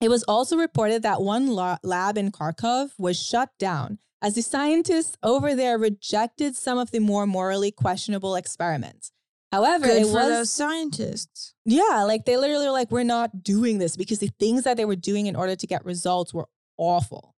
It 0.00 0.08
was 0.08 0.24
also 0.24 0.56
reported 0.56 1.02
that 1.02 1.22
one 1.22 1.48
lab 1.48 2.18
in 2.18 2.32
Kharkov 2.32 2.90
was 2.98 3.20
shut 3.20 3.50
down 3.58 3.98
as 4.20 4.34
the 4.34 4.42
scientists 4.42 5.16
over 5.22 5.54
there 5.54 5.78
rejected 5.78 6.56
some 6.56 6.78
of 6.78 6.90
the 6.90 6.98
more 6.98 7.26
morally 7.26 7.70
questionable 7.70 8.34
experiments. 8.36 9.12
However, 9.52 9.86
Good 9.86 10.02
it 10.02 10.06
for 10.06 10.14
was 10.14 10.28
those 10.28 10.50
scientists. 10.50 11.54
yeah, 11.64 12.04
like 12.04 12.24
they 12.24 12.36
literally 12.36 12.66
were 12.66 12.72
like, 12.72 12.90
we're 12.90 13.04
not 13.04 13.42
doing 13.42 13.78
this 13.78 13.96
because 13.96 14.18
the 14.18 14.30
things 14.40 14.64
that 14.64 14.76
they 14.76 14.84
were 14.84 14.96
doing 14.96 15.26
in 15.26 15.36
order 15.36 15.54
to 15.54 15.66
get 15.66 15.84
results 15.84 16.32
were 16.32 16.48
awful. 16.78 17.31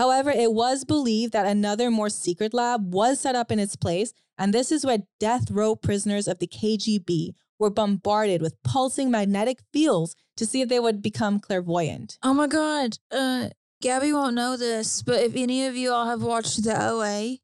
However, 0.00 0.30
it 0.30 0.54
was 0.54 0.86
believed 0.86 1.34
that 1.34 1.44
another 1.44 1.90
more 1.90 2.08
secret 2.08 2.54
lab 2.54 2.94
was 2.94 3.20
set 3.20 3.34
up 3.34 3.52
in 3.52 3.58
its 3.58 3.76
place, 3.76 4.14
and 4.38 4.54
this 4.54 4.72
is 4.72 4.82
where 4.82 5.00
death 5.18 5.50
row 5.50 5.76
prisoners 5.76 6.26
of 6.26 6.38
the 6.38 6.46
KGB 6.46 7.34
were 7.58 7.68
bombarded 7.68 8.40
with 8.40 8.62
pulsing 8.62 9.10
magnetic 9.10 9.58
fields 9.74 10.16
to 10.38 10.46
see 10.46 10.62
if 10.62 10.70
they 10.70 10.80
would 10.80 11.02
become 11.02 11.38
clairvoyant. 11.38 12.16
Oh 12.22 12.32
my 12.32 12.46
god. 12.46 12.96
Uh 13.10 13.50
Gabby 13.82 14.10
won't 14.14 14.36
know 14.36 14.56
this, 14.56 15.02
but 15.02 15.22
if 15.22 15.36
any 15.36 15.66
of 15.66 15.76
you 15.76 15.92
all 15.92 16.06
have 16.06 16.22
watched 16.22 16.64
the 16.64 16.82
OA, 16.82 17.36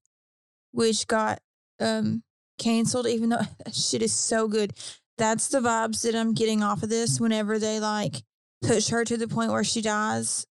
which 0.72 1.06
got 1.06 1.40
um 1.78 2.22
canceled, 2.58 3.06
even 3.06 3.28
though 3.28 3.36
that 3.66 3.74
shit 3.74 4.00
is 4.00 4.14
so 4.14 4.48
good. 4.48 4.72
That's 5.18 5.48
the 5.48 5.60
vibes 5.60 6.04
that 6.04 6.14
I'm 6.14 6.32
getting 6.32 6.62
off 6.62 6.82
of 6.82 6.88
this 6.88 7.20
whenever 7.20 7.58
they 7.58 7.80
like 7.80 8.22
push 8.62 8.88
her 8.88 9.04
to 9.04 9.18
the 9.18 9.28
point 9.28 9.52
where 9.52 9.62
she 9.62 9.82
dies. 9.82 10.46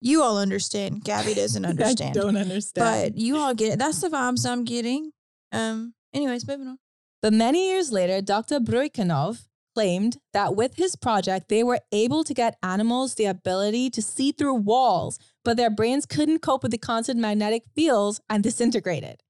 You 0.00 0.22
all 0.22 0.38
understand. 0.38 1.04
Gabby 1.04 1.34
doesn't 1.34 1.64
understand. 1.72 2.16
I 2.16 2.20
don't 2.20 2.36
understand. 2.36 3.14
But 3.14 3.18
you 3.18 3.36
all 3.36 3.54
get 3.54 3.74
it. 3.74 3.78
That's 3.78 4.00
the 4.00 4.08
vibes 4.08 4.48
I'm 4.48 4.64
getting. 4.64 5.12
Um 5.52 5.94
anyways, 6.12 6.46
moving 6.46 6.68
on. 6.68 6.78
But 7.22 7.32
many 7.32 7.68
years 7.68 7.90
later, 7.92 8.20
Dr. 8.20 8.60
Bruykanov 8.60 9.46
claimed 9.74 10.16
that 10.32 10.56
with 10.56 10.76
his 10.76 10.96
project, 10.96 11.48
they 11.48 11.62
were 11.62 11.80
able 11.92 12.24
to 12.24 12.32
get 12.32 12.56
animals 12.62 13.14
the 13.14 13.26
ability 13.26 13.90
to 13.90 14.00
see 14.00 14.32
through 14.32 14.54
walls, 14.54 15.18
but 15.44 15.58
their 15.58 15.68
brains 15.68 16.06
couldn't 16.06 16.38
cope 16.38 16.62
with 16.62 16.72
the 16.72 16.78
constant 16.78 17.20
magnetic 17.20 17.62
fields 17.74 18.20
and 18.30 18.42
disintegrated. 18.42 19.22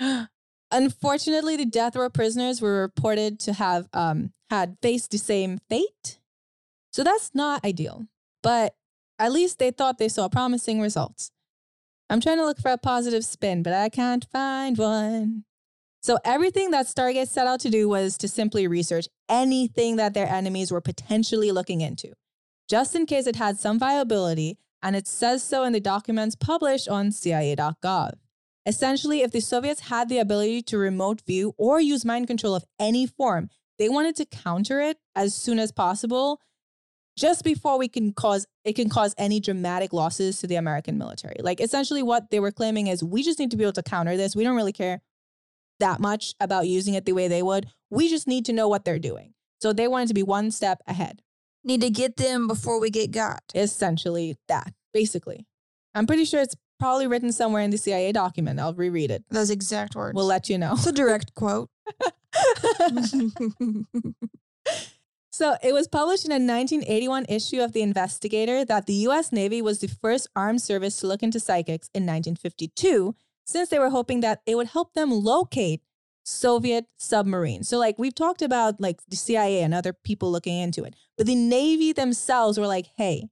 Unfortunately, 0.72 1.56
the 1.56 1.66
death 1.66 1.96
row 1.96 2.08
prisoners 2.08 2.62
were 2.62 2.80
reported 2.80 3.38
to 3.40 3.52
have 3.52 3.88
um, 3.92 4.32
had 4.48 4.76
faced 4.80 5.10
the 5.10 5.18
same 5.18 5.58
fate. 5.68 6.18
So 6.92 7.04
that's 7.04 7.32
not 7.34 7.64
ideal, 7.64 8.06
but 8.42 8.74
at 9.20 9.32
least 9.32 9.58
they 9.58 9.70
thought 9.70 9.98
they 9.98 10.08
saw 10.08 10.28
promising 10.28 10.80
results. 10.80 11.30
I'm 12.08 12.20
trying 12.20 12.38
to 12.38 12.44
look 12.44 12.58
for 12.58 12.72
a 12.72 12.78
positive 12.78 13.24
spin, 13.24 13.62
but 13.62 13.72
I 13.72 13.88
can't 13.88 14.26
find 14.32 14.76
one. 14.76 15.44
So 16.02 16.18
everything 16.24 16.70
that 16.70 16.86
Stargate 16.86 17.28
set 17.28 17.46
out 17.46 17.60
to 17.60 17.70
do 17.70 17.88
was 17.88 18.16
to 18.18 18.26
simply 18.26 18.66
research 18.66 19.06
anything 19.28 19.96
that 19.96 20.14
their 20.14 20.26
enemies 20.26 20.72
were 20.72 20.80
potentially 20.80 21.52
looking 21.52 21.82
into, 21.82 22.14
just 22.68 22.96
in 22.96 23.04
case 23.04 23.26
it 23.26 23.36
had 23.36 23.58
some 23.60 23.78
viability, 23.78 24.58
and 24.82 24.96
it 24.96 25.06
says 25.06 25.44
so 25.44 25.62
in 25.62 25.74
the 25.74 25.80
documents 25.80 26.34
published 26.34 26.88
on 26.88 27.12
CIA.gov. 27.12 28.14
Essentially, 28.64 29.20
if 29.20 29.30
the 29.30 29.40
Soviets 29.40 29.82
had 29.82 30.08
the 30.08 30.18
ability 30.18 30.62
to 30.62 30.78
remote 30.78 31.22
view 31.26 31.54
or 31.58 31.80
use 31.80 32.04
mind 32.04 32.26
control 32.26 32.54
of 32.54 32.64
any 32.78 33.06
form, 33.06 33.50
they 33.78 33.88
wanted 33.90 34.16
to 34.16 34.24
counter 34.24 34.80
it 34.80 34.96
as 35.14 35.34
soon 35.34 35.58
as 35.58 35.72
possible, 35.72 36.40
just 37.16 37.44
before 37.44 37.78
we 37.78 37.88
can 37.88 38.12
cause 38.12 38.46
it 38.64 38.74
can 38.74 38.88
cause 38.88 39.14
any 39.18 39.40
dramatic 39.40 39.92
losses 39.92 40.40
to 40.40 40.46
the 40.46 40.56
American 40.56 40.98
military. 40.98 41.36
Like 41.40 41.60
essentially 41.60 42.02
what 42.02 42.30
they 42.30 42.40
were 42.40 42.52
claiming 42.52 42.86
is 42.86 43.02
we 43.02 43.22
just 43.22 43.38
need 43.38 43.50
to 43.50 43.56
be 43.56 43.64
able 43.64 43.72
to 43.74 43.82
counter 43.82 44.16
this. 44.16 44.36
We 44.36 44.44
don't 44.44 44.56
really 44.56 44.72
care 44.72 45.00
that 45.80 46.00
much 46.00 46.34
about 46.40 46.66
using 46.66 46.94
it 46.94 47.04
the 47.04 47.12
way 47.12 47.28
they 47.28 47.42
would. 47.42 47.66
We 47.90 48.08
just 48.08 48.28
need 48.28 48.44
to 48.46 48.52
know 48.52 48.68
what 48.68 48.84
they're 48.84 48.98
doing. 48.98 49.34
So 49.60 49.72
they 49.72 49.88
wanted 49.88 50.08
to 50.08 50.14
be 50.14 50.22
one 50.22 50.50
step 50.50 50.80
ahead. 50.86 51.22
Need 51.64 51.82
to 51.82 51.90
get 51.90 52.16
them 52.16 52.46
before 52.46 52.80
we 52.80 52.90
get 52.90 53.10
got. 53.10 53.42
Essentially, 53.54 54.36
that, 54.48 54.72
basically. 54.94 55.46
I'm 55.94 56.06
pretty 56.06 56.24
sure 56.24 56.40
it's 56.40 56.56
probably 56.78 57.06
written 57.06 57.32
somewhere 57.32 57.62
in 57.62 57.70
the 57.70 57.76
CIA 57.76 58.12
document. 58.12 58.58
I'll 58.60 58.72
reread 58.72 59.10
it. 59.10 59.24
Those 59.30 59.50
exact 59.50 59.94
words. 59.94 60.14
We'll 60.14 60.24
let 60.24 60.48
you 60.48 60.56
know. 60.56 60.72
it's 60.72 60.86
a 60.86 60.92
direct 60.92 61.34
quote. 61.34 61.68
so 65.40 65.56
it 65.62 65.72
was 65.72 65.88
published 65.88 66.26
in 66.26 66.32
a 66.32 66.34
1981 66.34 67.24
issue 67.30 67.62
of 67.62 67.72
The 67.72 67.80
Investigator 67.80 68.62
that 68.66 68.84
the 68.84 69.08
US 69.08 69.32
Navy 69.32 69.62
was 69.62 69.78
the 69.78 69.88
first 69.88 70.28
armed 70.36 70.60
service 70.60 71.00
to 71.00 71.06
look 71.06 71.22
into 71.22 71.40
psychics 71.40 71.88
in 71.94 72.02
1952 72.02 73.14
since 73.46 73.70
they 73.70 73.78
were 73.78 73.88
hoping 73.88 74.20
that 74.20 74.42
it 74.44 74.56
would 74.56 74.66
help 74.66 74.92
them 74.92 75.10
locate 75.10 75.80
Soviet 76.24 76.84
submarines. 76.98 77.70
So 77.70 77.78
like 77.78 77.98
we've 77.98 78.14
talked 78.14 78.42
about 78.42 78.82
like 78.82 78.98
the 79.08 79.16
CIA 79.16 79.62
and 79.62 79.72
other 79.72 79.94
people 79.94 80.30
looking 80.30 80.58
into 80.58 80.84
it, 80.84 80.94
but 81.16 81.26
the 81.26 81.34
Navy 81.34 81.94
themselves 81.94 82.58
were 82.58 82.66
like, 82.66 82.88
"Hey, 82.98 83.30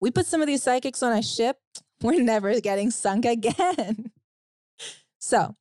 we 0.00 0.10
put 0.10 0.26
some 0.26 0.40
of 0.40 0.48
these 0.48 0.64
psychics 0.64 1.00
on 1.00 1.16
a 1.16 1.22
ship, 1.22 1.58
we're 2.02 2.20
never 2.20 2.60
getting 2.60 2.90
sunk 2.90 3.24
again." 3.24 4.10
so, 5.20 5.54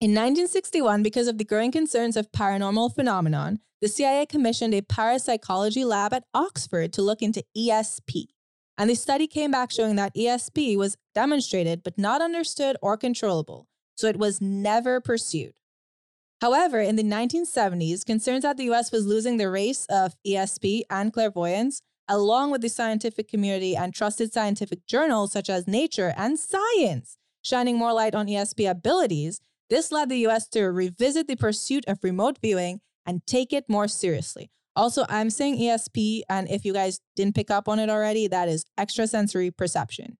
in 0.00 0.12
1961, 0.12 1.02
because 1.02 1.28
of 1.28 1.36
the 1.36 1.44
growing 1.44 1.72
concerns 1.72 2.16
of 2.16 2.32
paranormal 2.32 2.94
phenomenon, 2.94 3.60
the 3.80 3.88
CIA 3.88 4.26
commissioned 4.26 4.74
a 4.74 4.82
parapsychology 4.82 5.84
lab 5.84 6.12
at 6.12 6.24
Oxford 6.34 6.92
to 6.92 7.02
look 7.02 7.22
into 7.22 7.44
ESP. 7.56 8.26
And 8.76 8.90
the 8.90 8.94
study 8.94 9.26
came 9.26 9.50
back 9.50 9.70
showing 9.70 9.96
that 9.96 10.14
ESP 10.14 10.76
was 10.76 10.96
demonstrated 11.14 11.82
but 11.82 11.98
not 11.98 12.22
understood 12.22 12.76
or 12.82 12.96
controllable, 12.96 13.68
so 13.96 14.06
it 14.06 14.18
was 14.18 14.40
never 14.40 15.00
pursued. 15.00 15.54
However, 16.40 16.80
in 16.80 16.96
the 16.96 17.02
1970s, 17.02 18.04
concerns 18.04 18.42
that 18.42 18.56
the 18.56 18.70
US 18.70 18.92
was 18.92 19.06
losing 19.06 19.36
the 19.36 19.50
race 19.50 19.86
of 19.90 20.14
ESP 20.26 20.82
and 20.90 21.12
clairvoyance, 21.12 21.82
along 22.08 22.50
with 22.50 22.62
the 22.62 22.68
scientific 22.68 23.28
community 23.28 23.76
and 23.76 23.94
trusted 23.94 24.32
scientific 24.32 24.86
journals 24.86 25.32
such 25.32 25.50
as 25.50 25.66
Nature 25.66 26.14
and 26.16 26.38
Science, 26.38 27.16
shining 27.42 27.76
more 27.76 27.92
light 27.92 28.14
on 28.14 28.26
ESP 28.26 28.70
abilities, 28.70 29.40
this 29.68 29.92
led 29.92 30.08
the 30.08 30.26
US 30.26 30.48
to 30.48 30.64
revisit 30.64 31.28
the 31.28 31.36
pursuit 31.36 31.84
of 31.86 32.02
remote 32.02 32.38
viewing 32.42 32.80
and 33.10 33.26
take 33.26 33.52
it 33.52 33.64
more 33.68 33.88
seriously. 33.88 34.52
Also, 34.76 35.04
I'm 35.08 35.30
saying 35.30 35.58
ESP, 35.58 36.22
and 36.28 36.48
if 36.48 36.64
you 36.64 36.72
guys 36.72 37.00
didn't 37.16 37.34
pick 37.34 37.50
up 37.50 37.68
on 37.68 37.80
it 37.80 37.90
already, 37.90 38.28
that 38.28 38.48
is 38.48 38.64
extrasensory 38.78 39.50
perception. 39.50 40.16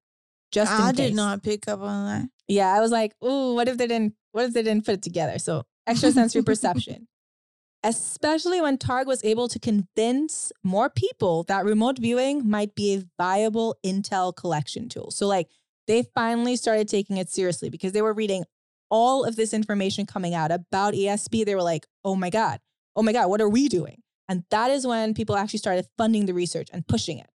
Just 0.51 0.72
I 0.72 0.91
did 0.91 1.14
not 1.14 1.45
pick 1.45 1.68
up 1.68 1.80
on 1.80 2.07
that. 2.07 2.28
Yeah, 2.49 2.74
I 2.74 2.80
was 2.80 2.91
like, 2.91 3.12
ooh, 3.24 3.55
what 3.55 3.68
if 3.68 3.78
they 3.78 3.86
didn't? 3.86 4.14
What 4.32 4.47
if 4.47 4.53
they 4.53 4.64
didn't 4.64 4.84
put 4.84 4.95
it 4.95 5.03
together? 5.03 5.38
So 5.38 5.62
extrasensory 5.88 6.43
perception, 6.43 7.07
especially 7.84 8.61
when 8.61 8.76
Targ 8.76 9.07
was 9.07 9.24
able 9.24 9.47
to 9.47 9.61
convince 9.61 10.51
more 10.64 10.91
people 10.91 11.45
that 11.45 11.64
remote 11.64 11.99
viewing 11.99 12.51
might 12.51 12.74
be 12.74 12.95
a 12.95 13.05
viable 13.16 13.76
intel 13.86 14.34
collection 14.34 14.88
tool. 14.88 15.12
So 15.12 15.28
like 15.28 15.47
they 15.86 16.03
finally 16.12 16.57
started 16.57 16.88
taking 16.88 17.18
it 17.18 17.28
seriously 17.28 17.70
because 17.70 17.93
they 17.93 18.03
were 18.03 18.12
reading 18.12 18.45
all 18.91 19.22
of 19.24 19.36
this 19.36 19.55
information 19.55 20.07
coming 20.07 20.34
out 20.34 20.51
about 20.51 20.95
ESP. 20.95 21.45
They 21.45 21.55
were 21.55 21.62
like, 21.62 21.86
oh 22.05 22.16
my 22.16 22.30
god, 22.30 22.59
oh 22.97 23.03
my 23.03 23.12
god, 23.12 23.28
what 23.28 23.41
are 23.41 23.49
we 23.49 23.68
doing? 23.68 24.03
And 24.28 24.45
that 24.51 24.70
is 24.70 24.86
when 24.86 25.14
people 25.14 25.36
actually 25.36 25.59
started 25.59 25.86
funding 25.99 26.26
the 26.26 26.34
research 26.34 26.68
and 26.72 26.86
pushing 26.86 27.18
it. 27.18 27.28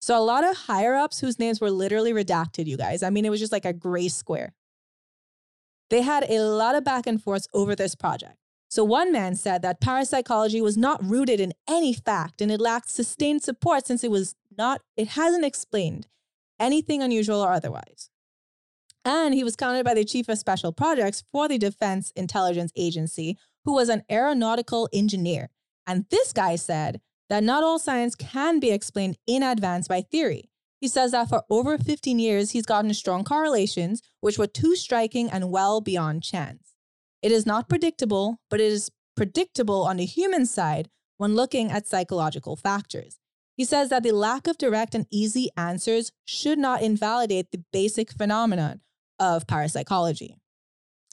So 0.00 0.18
a 0.18 0.20
lot 0.20 0.44
of 0.44 0.54
higher 0.54 0.94
ups 0.94 1.20
whose 1.20 1.38
names 1.38 1.60
were 1.60 1.70
literally 1.70 2.12
redacted, 2.12 2.66
you 2.66 2.76
guys. 2.76 3.02
I 3.02 3.08
mean, 3.08 3.24
it 3.24 3.30
was 3.30 3.40
just 3.40 3.52
like 3.52 3.64
a 3.64 3.72
gray 3.72 4.08
square. 4.08 4.52
They 5.88 6.02
had 6.02 6.26
a 6.28 6.40
lot 6.40 6.74
of 6.74 6.84
back 6.84 7.06
and 7.06 7.22
forth 7.22 7.46
over 7.54 7.74
this 7.74 7.94
project. 7.94 8.36
So 8.68 8.84
one 8.84 9.12
man 9.12 9.36
said 9.36 9.62
that 9.62 9.80
parapsychology 9.80 10.60
was 10.60 10.76
not 10.76 11.02
rooted 11.02 11.40
in 11.40 11.52
any 11.68 11.94
fact 11.94 12.42
and 12.42 12.50
it 12.50 12.60
lacked 12.60 12.90
sustained 12.90 13.42
support 13.42 13.86
since 13.86 14.02
it 14.02 14.10
was 14.10 14.34
not, 14.58 14.82
it 14.96 15.08
hasn't 15.08 15.44
explained 15.44 16.08
anything 16.58 17.02
unusual 17.02 17.40
or 17.40 17.52
otherwise. 17.52 18.10
And 19.04 19.34
he 19.34 19.44
was 19.44 19.56
counted 19.56 19.84
by 19.84 19.94
the 19.94 20.04
chief 20.04 20.28
of 20.28 20.38
special 20.38 20.72
projects 20.72 21.24
for 21.30 21.46
the 21.46 21.58
Defense 21.58 22.10
Intelligence 22.16 22.72
Agency, 22.74 23.36
who 23.64 23.74
was 23.74 23.88
an 23.88 24.02
aeronautical 24.10 24.88
engineer. 24.92 25.50
And 25.86 26.06
this 26.10 26.32
guy 26.32 26.56
said 26.56 27.00
that 27.28 27.44
not 27.44 27.62
all 27.62 27.78
science 27.78 28.14
can 28.14 28.60
be 28.60 28.70
explained 28.70 29.18
in 29.26 29.42
advance 29.42 29.88
by 29.88 30.00
theory. 30.00 30.50
He 30.80 30.88
says 30.88 31.12
that 31.12 31.28
for 31.28 31.44
over 31.50 31.78
15 31.78 32.18
years, 32.18 32.50
he's 32.50 32.66
gotten 32.66 32.92
strong 32.94 33.24
correlations, 33.24 34.02
which 34.20 34.38
were 34.38 34.46
too 34.46 34.76
striking 34.76 35.30
and 35.30 35.50
well 35.50 35.80
beyond 35.80 36.22
chance. 36.22 36.74
It 37.22 37.32
is 37.32 37.46
not 37.46 37.68
predictable, 37.68 38.38
but 38.50 38.60
it 38.60 38.70
is 38.70 38.90
predictable 39.16 39.84
on 39.84 39.96
the 39.96 40.04
human 40.04 40.46
side 40.46 40.88
when 41.16 41.34
looking 41.34 41.70
at 41.70 41.86
psychological 41.86 42.56
factors. 42.56 43.18
He 43.56 43.64
says 43.64 43.88
that 43.90 44.02
the 44.02 44.12
lack 44.12 44.46
of 44.46 44.58
direct 44.58 44.94
and 44.94 45.06
easy 45.10 45.48
answers 45.56 46.10
should 46.24 46.58
not 46.58 46.82
invalidate 46.82 47.50
the 47.50 47.64
basic 47.72 48.10
phenomenon 48.10 48.80
of 49.18 49.46
parapsychology. 49.46 50.36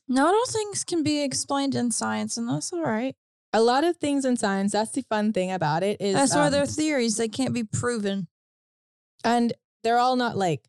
Not 0.07 0.33
all 0.33 0.45
things 0.45 0.83
can 0.83 1.03
be 1.03 1.23
explained 1.23 1.75
in 1.75 1.91
science, 1.91 2.37
and 2.37 2.49
that's 2.49 2.73
all 2.73 2.83
right. 2.83 3.15
A 3.53 3.61
lot 3.61 3.83
of 3.83 3.97
things 3.97 4.25
in 4.25 4.37
science, 4.37 4.71
that's 4.71 4.91
the 4.91 5.03
fun 5.03 5.33
thing 5.33 5.51
about 5.51 5.83
it 5.83 6.01
is 6.01 6.15
That's 6.15 6.35
why 6.35 6.45
um, 6.47 6.51
they're 6.51 6.65
theories. 6.65 7.17
They 7.17 7.27
can't 7.27 7.53
be 7.53 7.63
proven. 7.63 8.27
and 9.23 9.53
they're 9.83 9.97
all 9.97 10.15
not 10.15 10.37
like 10.37 10.63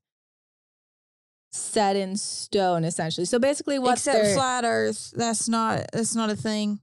set 1.52 1.96
in 1.96 2.16
stone 2.16 2.84
essentially. 2.84 3.24
So 3.24 3.38
basically 3.38 3.78
what 3.78 3.98
Except 3.98 4.22
they're 4.22 4.34
flat 4.34 4.64
Earth. 4.64 5.12
That's 5.14 5.48
not. 5.48 5.86
That's 5.92 6.14
not 6.14 6.30
a 6.30 6.36
thing. 6.36 6.80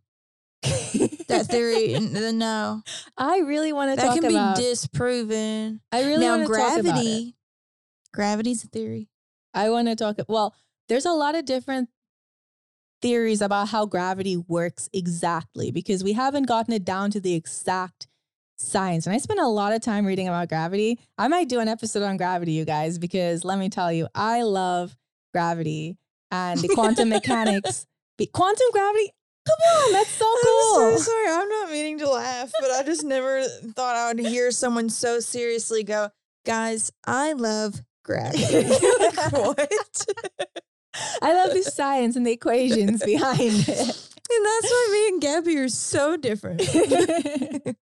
That 0.63 1.47
theory. 1.49 1.95
n- 1.95 2.37
no, 2.37 2.81
I 3.17 3.39
really 3.39 3.73
want 3.73 3.91
to 3.91 3.95
that 3.95 4.07
talk 4.07 4.17
about. 4.17 4.31
That 4.31 4.55
can 4.55 4.63
be 4.63 4.69
disproven. 4.69 5.81
I 5.91 6.03
really 6.05 6.25
now 6.25 6.37
want 6.37 6.47
to 6.47 6.53
talk 6.53 6.71
about 6.71 6.77
it. 6.77 6.83
gravity. 6.83 7.35
Gravity's 8.13 8.63
a 8.63 8.67
theory. 8.67 9.09
I 9.53 9.69
want 9.69 9.87
to 9.87 9.95
talk 9.95 10.17
well, 10.27 10.55
there's 10.87 11.05
a 11.05 11.11
lot 11.11 11.35
of 11.35 11.45
different 11.45 11.89
theories 13.01 13.41
about 13.41 13.69
how 13.69 13.85
gravity 13.85 14.37
works 14.37 14.89
exactly 14.93 15.71
because 15.71 16.03
we 16.03 16.13
haven't 16.13 16.47
gotten 16.47 16.73
it 16.73 16.83
down 16.83 17.11
to 17.11 17.19
the 17.19 17.33
exact 17.33 18.07
science. 18.57 19.05
And 19.05 19.15
I 19.15 19.19
spent 19.19 19.39
a 19.39 19.47
lot 19.47 19.73
of 19.73 19.81
time 19.81 20.05
reading 20.05 20.27
about 20.27 20.49
gravity. 20.49 20.99
I 21.17 21.27
might 21.27 21.49
do 21.49 21.59
an 21.59 21.67
episode 21.67 22.03
on 22.03 22.17
gravity, 22.17 22.51
you 22.51 22.65
guys, 22.65 22.97
because 22.97 23.45
let 23.45 23.57
me 23.57 23.69
tell 23.69 23.91
you, 23.91 24.07
I 24.13 24.41
love 24.43 24.95
gravity 25.33 25.97
and 26.31 26.59
the 26.59 26.67
quantum 26.69 27.09
mechanics. 27.09 27.85
Quantum 28.33 28.67
gravity? 28.73 29.13
Come 29.47 29.85
on, 29.85 29.93
that's 29.93 30.09
so 30.09 30.25
cool. 30.43 30.83
I'm 30.83 30.97
so 30.97 31.03
sorry. 31.03 31.27
I'm 31.29 31.49
not 31.49 31.71
meaning 31.71 31.99
to 31.99 32.09
laugh, 32.09 32.51
but 32.59 32.69
I 32.71 32.83
just 32.83 33.05
never 33.05 33.43
thought 33.43 33.95
I 33.95 34.13
would 34.13 34.19
hear 34.19 34.51
someone 34.51 34.89
so 34.89 35.21
seriously 35.21 35.83
go, 35.83 36.09
"Guys, 36.45 36.91
I 37.07 37.33
love 37.33 37.81
gravity." 38.09 38.67
Like, 38.67 39.31
what? 39.31 40.05
I 41.21 41.33
love 41.33 41.53
the 41.53 41.63
science 41.63 42.15
and 42.15 42.25
the 42.25 42.31
equations 42.31 43.03
behind 43.03 43.39
it. 43.41 43.69
And 44.31 44.45
that's 44.45 44.69
why 44.69 44.89
me 44.91 45.07
and 45.09 45.21
Gabby 45.21 45.57
are 45.57 45.69
so 45.69 46.17
different. 46.17 46.59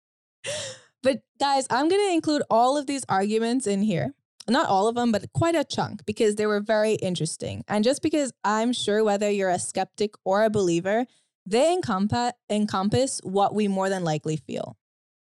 but 1.03 1.21
guys, 1.39 1.67
I'm 1.69 1.89
going 1.89 2.07
to 2.07 2.13
include 2.13 2.43
all 2.49 2.77
of 2.77 2.87
these 2.87 3.03
arguments 3.09 3.67
in 3.67 3.81
here. 3.81 4.13
Not 4.49 4.69
all 4.69 4.87
of 4.87 4.95
them, 4.95 5.11
but 5.11 5.25
quite 5.33 5.55
a 5.55 5.65
chunk 5.65 6.05
because 6.05 6.35
they 6.35 6.45
were 6.45 6.61
very 6.61 6.93
interesting. 6.93 7.65
And 7.67 7.83
just 7.83 8.01
because 8.01 8.31
I'm 8.45 8.71
sure 8.71 9.03
whether 9.03 9.29
you're 9.29 9.49
a 9.49 9.59
skeptic 9.59 10.13
or 10.23 10.43
a 10.43 10.49
believer, 10.49 11.05
they 11.45 11.73
encompass, 11.73 12.31
encompass 12.49 13.19
what 13.23 13.53
we 13.53 13.67
more 13.67 13.89
than 13.89 14.05
likely 14.05 14.37
feel 14.37 14.77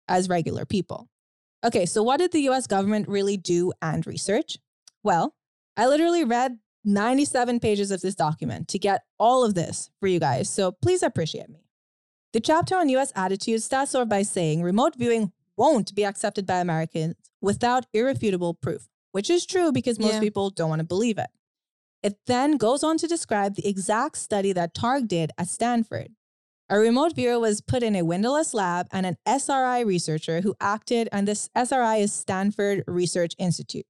as 0.08 0.28
regular 0.28 0.66
people. 0.66 1.08
Okay, 1.64 1.86
so 1.86 2.02
what 2.02 2.18
did 2.18 2.32
the 2.32 2.48
US 2.50 2.66
government 2.66 3.08
really 3.08 3.38
do 3.38 3.72
and 3.80 4.06
research? 4.06 4.58
Well, 5.08 5.34
I 5.74 5.86
literally 5.86 6.22
read 6.22 6.58
97 6.84 7.60
pages 7.60 7.90
of 7.90 8.02
this 8.02 8.14
document 8.14 8.68
to 8.68 8.78
get 8.78 9.04
all 9.18 9.42
of 9.42 9.54
this 9.54 9.88
for 10.00 10.06
you 10.06 10.20
guys, 10.20 10.50
so 10.50 10.70
please 10.70 11.02
appreciate 11.02 11.48
me. 11.48 11.64
The 12.34 12.40
chapter 12.40 12.76
on 12.76 12.90
US 12.90 13.10
attitudes 13.16 13.64
starts 13.64 13.94
off 13.94 14.10
by 14.10 14.20
saying 14.20 14.62
remote 14.62 14.96
viewing 14.96 15.32
won't 15.56 15.94
be 15.94 16.04
accepted 16.04 16.44
by 16.44 16.58
Americans 16.58 17.14
without 17.40 17.86
irrefutable 17.94 18.52
proof, 18.52 18.90
which 19.12 19.30
is 19.30 19.46
true 19.46 19.72
because 19.72 19.98
most 19.98 20.16
Yeah. 20.16 20.20
people 20.20 20.50
don't 20.50 20.68
want 20.68 20.80
to 20.80 20.84
believe 20.94 21.16
it. 21.16 21.30
It 22.02 22.18
then 22.26 22.58
goes 22.58 22.84
on 22.84 22.98
to 22.98 23.06
describe 23.06 23.54
the 23.54 23.66
exact 23.66 24.18
study 24.18 24.52
that 24.52 24.74
Targ 24.74 25.08
did 25.08 25.30
at 25.38 25.48
Stanford. 25.48 26.10
A 26.68 26.78
remote 26.78 27.14
viewer 27.14 27.40
was 27.40 27.62
put 27.62 27.82
in 27.82 27.96
a 27.96 28.02
windowless 28.04 28.52
lab 28.52 28.88
and 28.92 29.06
an 29.06 29.16
SRI 29.24 29.80
researcher 29.80 30.42
who 30.42 30.54
acted, 30.60 31.08
and 31.12 31.26
this 31.26 31.48
SRI 31.54 31.96
is 31.96 32.12
Stanford 32.12 32.84
Research 32.86 33.34
Institute. 33.38 33.86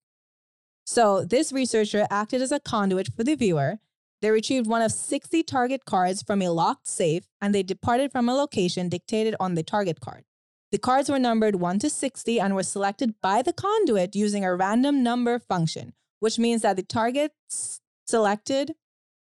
So 0.91 1.23
this 1.23 1.53
researcher 1.53 2.07
acted 2.11 2.41
as 2.41 2.51
a 2.51 2.61
conduit 2.61 3.13
for 3.15 3.23
the 3.23 3.35
viewer. 3.35 3.79
They 4.23 4.31
retrieved 4.31 4.67
one 4.67 4.81
of 4.81 4.91
60 4.91 5.43
target 5.43 5.85
cards 5.85 6.23
from 6.23 6.41
a 6.41 6.49
locked 6.49 6.89
safe 6.89 7.29
and 7.43 7.55
they 7.55 7.63
departed 7.63 8.11
from 8.11 8.27
a 8.27 8.35
location 8.35 8.89
dictated 8.89 9.35
on 9.39 9.55
the 9.55 9.63
target 9.63 10.01
card. 10.01 10.25
The 10.73 10.79
cards 10.79 11.11
were 11.11 11.19
numbered 11.19 11.57
1 11.57 11.79
to 11.81 11.91
60 11.91 12.41
and 12.41 12.55
were 12.55 12.63
selected 12.63 13.17
by 13.21 13.43
the 13.43 13.53
conduit 13.53 14.17
using 14.17 14.47
a 14.47 14.57
random 14.57 15.03
number 15.03 15.39
function, 15.39 15.93
which 16.21 16.39
means 16.39 16.63
that 16.63 16.77
the 16.77 16.83
target 16.83 17.33
selected, 18.07 18.73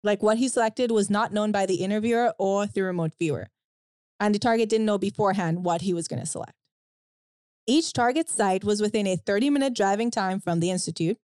like 0.04 0.24
what 0.24 0.40
he 0.40 0.48
selected, 0.48 0.90
was 0.90 1.12
not 1.12 1.32
known 1.32 1.52
by 1.52 1.68
the 1.68 1.76
interviewer 1.76 2.34
or 2.40 2.66
the 2.66 2.82
remote 2.82 3.14
viewer. 3.20 3.50
And 4.20 4.34
the 4.34 4.40
target 4.40 4.68
didn't 4.68 4.88
know 4.88 4.98
beforehand 4.98 5.64
what 5.64 5.82
he 5.82 5.94
was 5.94 6.08
going 6.08 6.22
to 6.22 6.26
select. 6.26 6.54
Each 7.68 7.94
target 7.94 8.30
site 8.30 8.64
was 8.64 8.82
within 8.82 9.06
a 9.06 9.16
30 9.16 9.52
minute 9.52 9.76
driving 9.76 10.10
time 10.10 10.40
from 10.40 10.60
the 10.60 10.72
institute. 10.72 11.20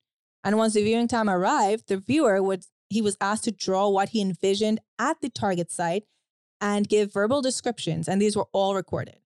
And 0.47 0.55
once 0.55 0.75
the 0.75 0.81
viewing 0.81 1.09
time 1.09 1.29
arrived, 1.29 1.89
the 1.89 1.97
viewer 1.97 2.41
would 2.41 2.63
he 2.89 3.01
was 3.01 3.17
asked 3.19 3.43
to 3.43 3.51
draw 3.51 3.89
what 3.89 4.09
he 4.09 4.21
envisioned 4.21 4.79
at 4.97 5.19
the 5.19 5.27
target 5.29 5.69
site 5.69 6.05
and 6.61 6.87
give 6.87 7.11
verbal 7.11 7.41
descriptions, 7.41 8.07
and 8.07 8.21
these 8.21 8.37
were 8.37 8.47
all 8.53 8.73
recorded. 8.73 9.17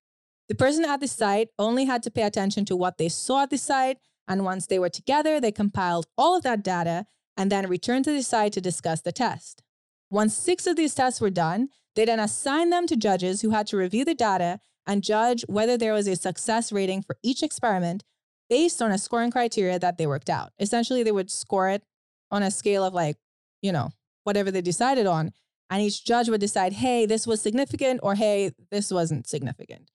The 0.49 0.55
person 0.55 0.83
at 0.83 0.99
the 0.99 1.07
site 1.07 1.49
only 1.59 1.85
had 1.85 2.01
to 2.03 2.09
pay 2.09 2.23
attention 2.23 2.65
to 2.65 2.75
what 2.75 2.97
they 2.97 3.07
saw 3.07 3.43
at 3.43 3.51
the 3.51 3.59
site, 3.59 3.99
and 4.27 4.43
once 4.43 4.65
they 4.65 4.79
were 4.79 4.89
together, 4.89 5.39
they 5.39 5.51
compiled 5.51 6.07
all 6.17 6.35
of 6.35 6.41
that 6.41 6.63
data 6.63 7.05
and 7.37 7.51
then 7.51 7.69
returned 7.69 8.05
to 8.05 8.11
the 8.11 8.23
site 8.23 8.53
to 8.53 8.59
discuss 8.59 9.01
the 9.01 9.11
test. 9.11 9.61
Once 10.09 10.33
six 10.33 10.65
of 10.65 10.75
these 10.75 10.95
tests 10.95 11.21
were 11.21 11.29
done, 11.29 11.69
they 11.95 12.03
then 12.03 12.19
assigned 12.19 12.73
them 12.73 12.87
to 12.87 12.95
judges 12.95 13.41
who 13.41 13.51
had 13.51 13.67
to 13.67 13.77
review 13.77 14.03
the 14.03 14.15
data 14.15 14.59
and 14.87 15.03
judge 15.03 15.45
whether 15.47 15.77
there 15.77 15.93
was 15.93 16.07
a 16.07 16.15
success 16.15 16.71
rating 16.71 17.03
for 17.03 17.15
each 17.21 17.43
experiment 17.43 18.03
based 18.51 18.81
on 18.81 18.91
a 18.91 18.97
scoring 18.97 19.31
criteria 19.31 19.79
that 19.79 19.97
they 19.97 20.05
worked 20.05 20.29
out. 20.29 20.51
Essentially, 20.59 21.03
they 21.03 21.11
would 21.11 21.31
score 21.31 21.69
it 21.69 21.83
on 22.29 22.43
a 22.43 22.51
scale 22.51 22.83
of 22.83 22.93
like, 22.93 23.15
you 23.61 23.71
know, 23.71 23.91
whatever 24.25 24.51
they 24.51 24.61
decided 24.61 25.07
on. 25.07 25.31
And 25.69 25.81
each 25.81 26.03
judge 26.03 26.27
would 26.27 26.41
decide, 26.41 26.73
hey, 26.73 27.05
this 27.05 27.25
was 27.25 27.41
significant 27.41 28.01
or 28.03 28.15
hey, 28.15 28.51
this 28.69 28.91
wasn't 28.91 29.25
significant. 29.25 29.89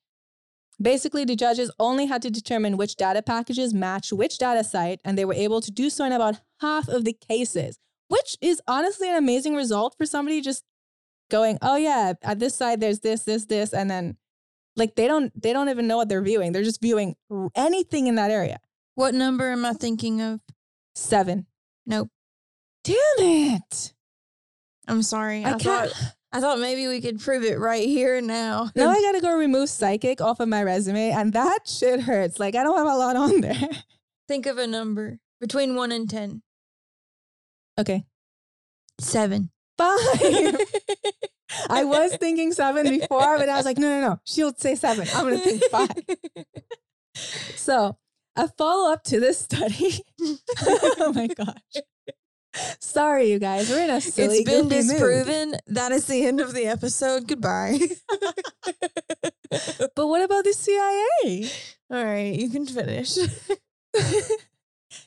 Basically, 0.81 1.27
the 1.27 1.37
judges 1.37 1.71
only 1.79 2.07
had 2.07 2.23
to 2.23 2.31
determine 2.31 2.79
which 2.79 2.97
data 2.97 3.21
packages 3.21 3.75
match 3.75 4.11
which 4.11 4.39
data 4.39 4.65
site, 4.65 5.01
and 5.05 5.19
they 5.19 5.27
were 5.27 5.35
able 5.35 5.61
to 5.61 5.71
do 5.71 5.91
so 5.91 6.07
in 6.07 6.13
about 6.13 6.41
half 6.61 6.89
of 6.89 7.05
the 7.05 7.13
cases, 7.13 7.79
which 8.09 8.39
is 8.41 8.63
honestly 8.67 9.11
an 9.11 9.17
amazing 9.17 9.55
result 9.55 9.95
for 9.99 10.07
somebody 10.07 10.41
just 10.41 10.65
going, 11.31 11.59
oh 11.61 11.77
yeah, 11.77 12.15
at 12.23 12.39
this 12.39 12.55
site, 12.55 12.81
there's 12.81 13.01
this, 13.01 13.25
this, 13.25 13.45
this, 13.45 13.75
and 13.75 13.91
then 13.91 14.17
like 14.77 14.95
they 14.95 15.09
don't 15.09 15.33
they 15.41 15.53
don't 15.53 15.69
even 15.69 15.87
know 15.87 15.97
what 15.97 16.09
they're 16.09 16.23
viewing. 16.23 16.53
They're 16.53 16.63
just 16.63 16.81
viewing 16.81 17.17
anything 17.55 18.07
in 18.07 18.15
that 18.17 18.31
area. 18.31 18.59
What 18.95 19.15
number 19.15 19.51
am 19.51 19.65
I 19.65 19.73
thinking 19.73 20.21
of? 20.23 20.41
Seven. 20.95 21.47
Nope. 21.87 22.09
Damn 22.85 22.97
it. 23.19 23.93
I'm 24.89 25.03
sorry. 25.03 25.45
I 25.45 25.49
I, 25.55 25.59
can't. 25.59 25.91
thought 25.91 26.13
I 26.33 26.41
thought 26.41 26.59
maybe 26.59 26.87
we 26.89 27.01
could 27.01 27.21
prove 27.21 27.43
it 27.45 27.59
right 27.59 27.87
here 27.87 28.17
and 28.17 28.27
now. 28.27 28.71
Now 28.77 28.91
I 28.91 29.01
gotta 29.01 29.21
go 29.21 29.37
remove 29.37 29.69
psychic 29.69 30.21
off 30.21 30.41
of 30.41 30.49
my 30.49 30.63
resume, 30.63 31.11
and 31.11 31.33
that 31.33 31.61
shit 31.67 32.01
hurts. 32.01 32.39
Like 32.39 32.55
I 32.55 32.63
don't 32.63 32.77
have 32.77 32.87
a 32.87 32.97
lot 32.97 33.17
on 33.17 33.41
there. 33.41 33.69
Think 34.29 34.47
of 34.47 34.59
a 34.59 34.67
number 34.67 35.19
between 35.41 35.75
one 35.75 35.93
and 35.93 36.09
ten. 36.09 36.43
okay. 37.79 38.05
Seven. 38.99 39.51
Five. 39.79 39.99
I 41.71 41.85
was 41.85 42.17
thinking 42.17 42.53
seven 42.53 42.89
before, 42.89 43.39
but 43.39 43.49
I 43.49 43.57
was 43.57 43.65
like, 43.65 43.79
no, 43.79 43.89
no, 43.89 44.09
no. 44.09 44.21
She'll 44.25 44.55
say 44.55 44.75
seven. 44.75 45.07
I'm 45.15 45.25
gonna 45.25 45.39
think 45.39 45.63
five. 45.65 45.91
So 47.57 47.97
a 48.37 48.47
follow 48.47 48.93
up 48.93 49.03
to 49.05 49.19
this 49.19 49.39
study. 49.39 50.05
oh 51.01 51.13
my 51.15 51.29
gosh. 51.29 51.83
Sorry, 52.79 53.31
you 53.31 53.39
guys. 53.39 53.71
We're 53.71 53.85
in 53.85 53.91
a 53.91 54.01
silly, 54.03 54.39
it's 54.39 54.51
been 54.51 54.69
goofy 54.69 54.77
mood. 54.77 54.87
disproven. 54.89 55.55
That 55.67 55.93
is 55.93 56.07
the 56.07 56.27
end 56.27 56.41
of 56.41 56.53
the 56.53 56.67
episode. 56.67 57.27
Goodbye. 57.27 57.79
But 59.95 60.09
what 60.09 60.23
about 60.23 60.45
the 60.45 60.53
CIA? 60.53 61.49
All 61.91 62.05
right, 62.05 62.35
you 62.35 62.51
can 62.51 62.67
finish. 62.67 63.17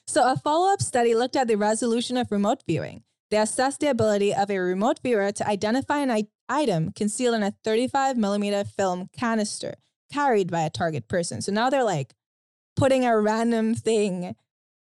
so, 0.08 0.32
a 0.32 0.38
follow 0.38 0.72
up 0.74 0.82
study 0.82 1.14
looked 1.14 1.36
at 1.36 1.48
the 1.48 1.56
resolution 1.56 2.18
of 2.18 2.32
remote 2.32 2.64
viewing. 2.66 3.04
They 3.30 3.38
assessed 3.38 3.80
the 3.80 3.90
ability 3.90 4.34
of 4.34 4.50
a 4.50 4.60
remote 4.60 5.00
viewer 5.04 5.32
to 5.32 5.48
identify 5.48 6.00
an 6.00 6.28
item 6.48 6.92
concealed 6.92 7.36
in 7.36 7.44
a 7.44 7.54
35 7.64 8.18
millimeter 8.18 8.64
film 8.64 9.10
canister 9.16 9.76
carried 10.12 10.50
by 10.50 10.62
a 10.62 10.70
target 10.70 11.08
person. 11.08 11.42
So 11.42 11.52
now 11.52 11.70
they're 11.70 11.84
like 11.84 12.14
putting 12.76 13.06
a 13.06 13.20
random 13.20 13.76
thing 13.76 14.36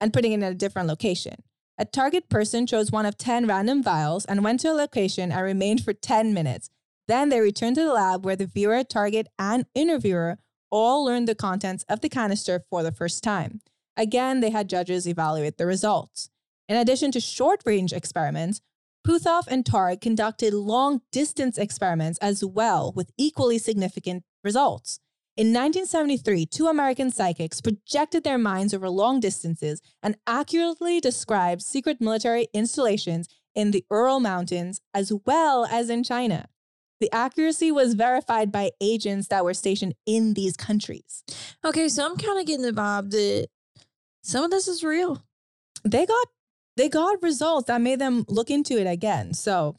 and 0.00 0.12
putting 0.12 0.32
it 0.32 0.36
in 0.36 0.42
a 0.42 0.54
different 0.54 0.88
location. 0.88 1.36
A 1.78 1.84
target 1.84 2.28
person 2.28 2.66
chose 2.66 2.92
one 2.92 3.06
of 3.06 3.16
10 3.16 3.46
random 3.46 3.82
vials 3.82 4.24
and 4.24 4.44
went 4.44 4.60
to 4.60 4.70
a 4.70 4.74
location 4.74 5.32
and 5.32 5.42
remained 5.42 5.84
for 5.84 5.92
10 5.92 6.34
minutes. 6.34 6.70
Then 7.06 7.28
they 7.28 7.40
returned 7.40 7.76
to 7.76 7.84
the 7.84 7.92
lab 7.92 8.24
where 8.24 8.36
the 8.36 8.46
viewer, 8.46 8.82
target, 8.84 9.28
and 9.38 9.66
interviewer 9.74 10.38
all 10.70 11.04
learned 11.04 11.28
the 11.28 11.34
contents 11.34 11.84
of 11.88 12.00
the 12.00 12.08
canister 12.08 12.60
for 12.70 12.82
the 12.82 12.92
first 12.92 13.22
time. 13.22 13.60
Again, 13.96 14.40
they 14.40 14.50
had 14.50 14.68
judges 14.68 15.06
evaluate 15.06 15.56
the 15.56 15.66
results. 15.66 16.30
In 16.68 16.76
addition 16.76 17.12
to 17.12 17.20
short 17.20 17.60
range 17.66 17.92
experiments, 17.92 18.60
Puthoff 19.06 19.46
and 19.48 19.64
Targ 19.64 20.00
conducted 20.00 20.54
long 20.54 21.02
distance 21.12 21.58
experiments 21.58 22.18
as 22.20 22.42
well 22.42 22.92
with 22.96 23.10
equally 23.18 23.58
significant 23.58 24.24
results. 24.42 24.98
In 25.36 25.48
1973, 25.48 26.46
two 26.46 26.68
American 26.68 27.10
psychics 27.10 27.60
projected 27.60 28.24
their 28.24 28.38
minds 28.38 28.72
over 28.72 28.88
long 28.88 29.20
distances 29.20 29.82
and 30.02 30.16
accurately 30.26 31.00
described 31.00 31.60
secret 31.60 32.00
military 32.00 32.46
installations 32.54 33.28
in 33.54 33.72
the 33.72 33.84
Ural 33.90 34.20
Mountains 34.20 34.80
as 34.94 35.12
well 35.26 35.66
as 35.66 35.90
in 35.90 36.02
China. 36.02 36.46
The 37.00 37.12
accuracy 37.12 37.72
was 37.72 37.94
verified 37.94 38.52
by 38.52 38.70
agents 38.80 39.28
that 39.28 39.44
were 39.44 39.54
stationed 39.54 39.94
in 40.06 40.34
these 40.34 40.56
countries. 40.56 41.24
Okay, 41.64 41.88
so 41.88 42.06
I'm 42.06 42.16
kind 42.16 42.38
of 42.38 42.46
getting 42.46 42.64
the 42.64 42.72
vibe 42.72 43.10
that 43.10 43.48
some 44.22 44.44
of 44.44 44.50
this 44.50 44.68
is 44.68 44.84
real. 44.84 45.22
They 45.84 46.06
got 46.06 46.28
they 46.76 46.88
got 46.88 47.22
results 47.22 47.68
that 47.68 47.80
made 47.80 47.98
them 47.98 48.24
look 48.28 48.50
into 48.50 48.78
it 48.78 48.86
again. 48.86 49.34
So 49.34 49.76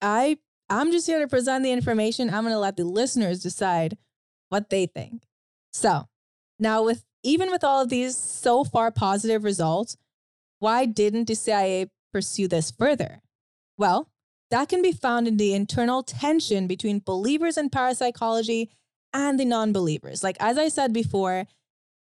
I 0.00 0.38
I'm 0.70 0.92
just 0.92 1.06
here 1.06 1.20
to 1.20 1.28
present 1.28 1.64
the 1.64 1.72
information. 1.72 2.28
I'm 2.28 2.44
going 2.44 2.54
to 2.54 2.58
let 2.58 2.76
the 2.76 2.84
listeners 2.84 3.42
decide 3.42 3.96
what 4.50 4.68
they 4.68 4.86
think. 4.86 5.22
So, 5.72 6.08
now 6.58 6.82
with 6.82 7.04
even 7.22 7.50
with 7.50 7.64
all 7.64 7.82
of 7.82 7.88
these 7.88 8.16
so 8.16 8.64
far 8.64 8.90
positive 8.90 9.44
results, 9.44 9.96
why 10.58 10.86
didn't 10.86 11.26
the 11.26 11.34
CIA 11.34 11.90
pursue 12.12 12.48
this 12.48 12.70
further? 12.70 13.20
Well, 13.76 14.08
that 14.50 14.68
can 14.68 14.82
be 14.82 14.92
found 14.92 15.28
in 15.28 15.36
the 15.36 15.54
internal 15.54 16.02
tension 16.02 16.66
between 16.66 17.02
believers 17.04 17.58
in 17.58 17.70
parapsychology 17.70 18.70
and 19.12 19.38
the 19.38 19.44
non 19.44 19.72
believers. 19.72 20.22
Like, 20.22 20.36
as 20.40 20.58
I 20.58 20.68
said 20.68 20.92
before, 20.92 21.46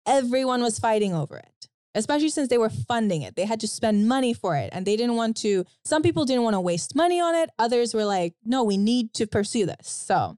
everyone 0.07 0.63
was 0.63 0.79
fighting 0.79 1.15
over 1.15 1.39
it, 1.39 1.58
especially 1.95 2.29
since 2.29 2.49
they 2.49 2.59
were 2.59 2.71
funding 2.71 3.23
it. 3.23 3.37
They 3.37 3.45
had 3.45 3.61
to 3.61 3.69
spend 3.69 4.09
money 4.09 4.35
for 4.35 4.57
it 4.57 4.71
and 4.73 4.87
they 4.87 4.97
didn't 4.97 5.17
want 5.17 5.37
to, 5.39 5.65
some 5.85 6.03
people 6.03 6.25
didn't 6.25 6.43
want 6.43 6.55
to 6.55 6.61
waste 6.61 6.95
money 6.95 7.21
on 7.21 7.35
it. 7.35 7.51
Others 7.59 7.95
were 7.95 8.05
like, 8.05 8.35
no, 8.45 8.65
we 8.65 8.77
need 8.77 9.15
to 9.15 9.27
pursue 9.27 9.67
this. 9.67 9.89
So, 9.89 10.37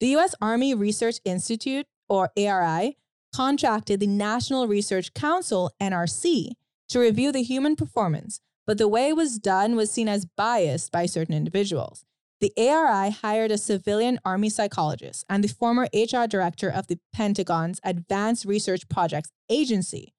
the 0.00 0.16
US 0.16 0.34
Army 0.40 0.74
Research 0.74 1.18
Institute, 1.24 1.86
or 2.08 2.30
ARI, 2.36 2.96
contracted 3.34 4.00
the 4.00 4.06
National 4.06 4.68
Research 4.68 5.12
Council, 5.12 5.72
NRC, 5.82 6.52
to 6.88 7.00
review 7.00 7.32
the 7.32 7.42
human 7.42 7.76
performance 7.76 8.40
but 8.68 8.76
the 8.76 8.86
way 8.86 9.08
it 9.08 9.16
was 9.16 9.38
done 9.38 9.76
was 9.76 9.90
seen 9.90 10.08
as 10.08 10.26
biased 10.26 10.92
by 10.92 11.06
certain 11.06 11.34
individuals. 11.34 12.04
The 12.42 12.52
ARI 12.58 13.10
hired 13.10 13.50
a 13.50 13.56
civilian 13.56 14.20
army 14.26 14.50
psychologist 14.50 15.24
and 15.26 15.42
the 15.42 15.48
former 15.48 15.88
HR 15.94 16.26
director 16.28 16.68
of 16.68 16.86
the 16.86 16.98
Pentagon's 17.10 17.80
Advanced 17.82 18.44
Research 18.44 18.86
Projects 18.90 19.30
Agency, 19.48 20.12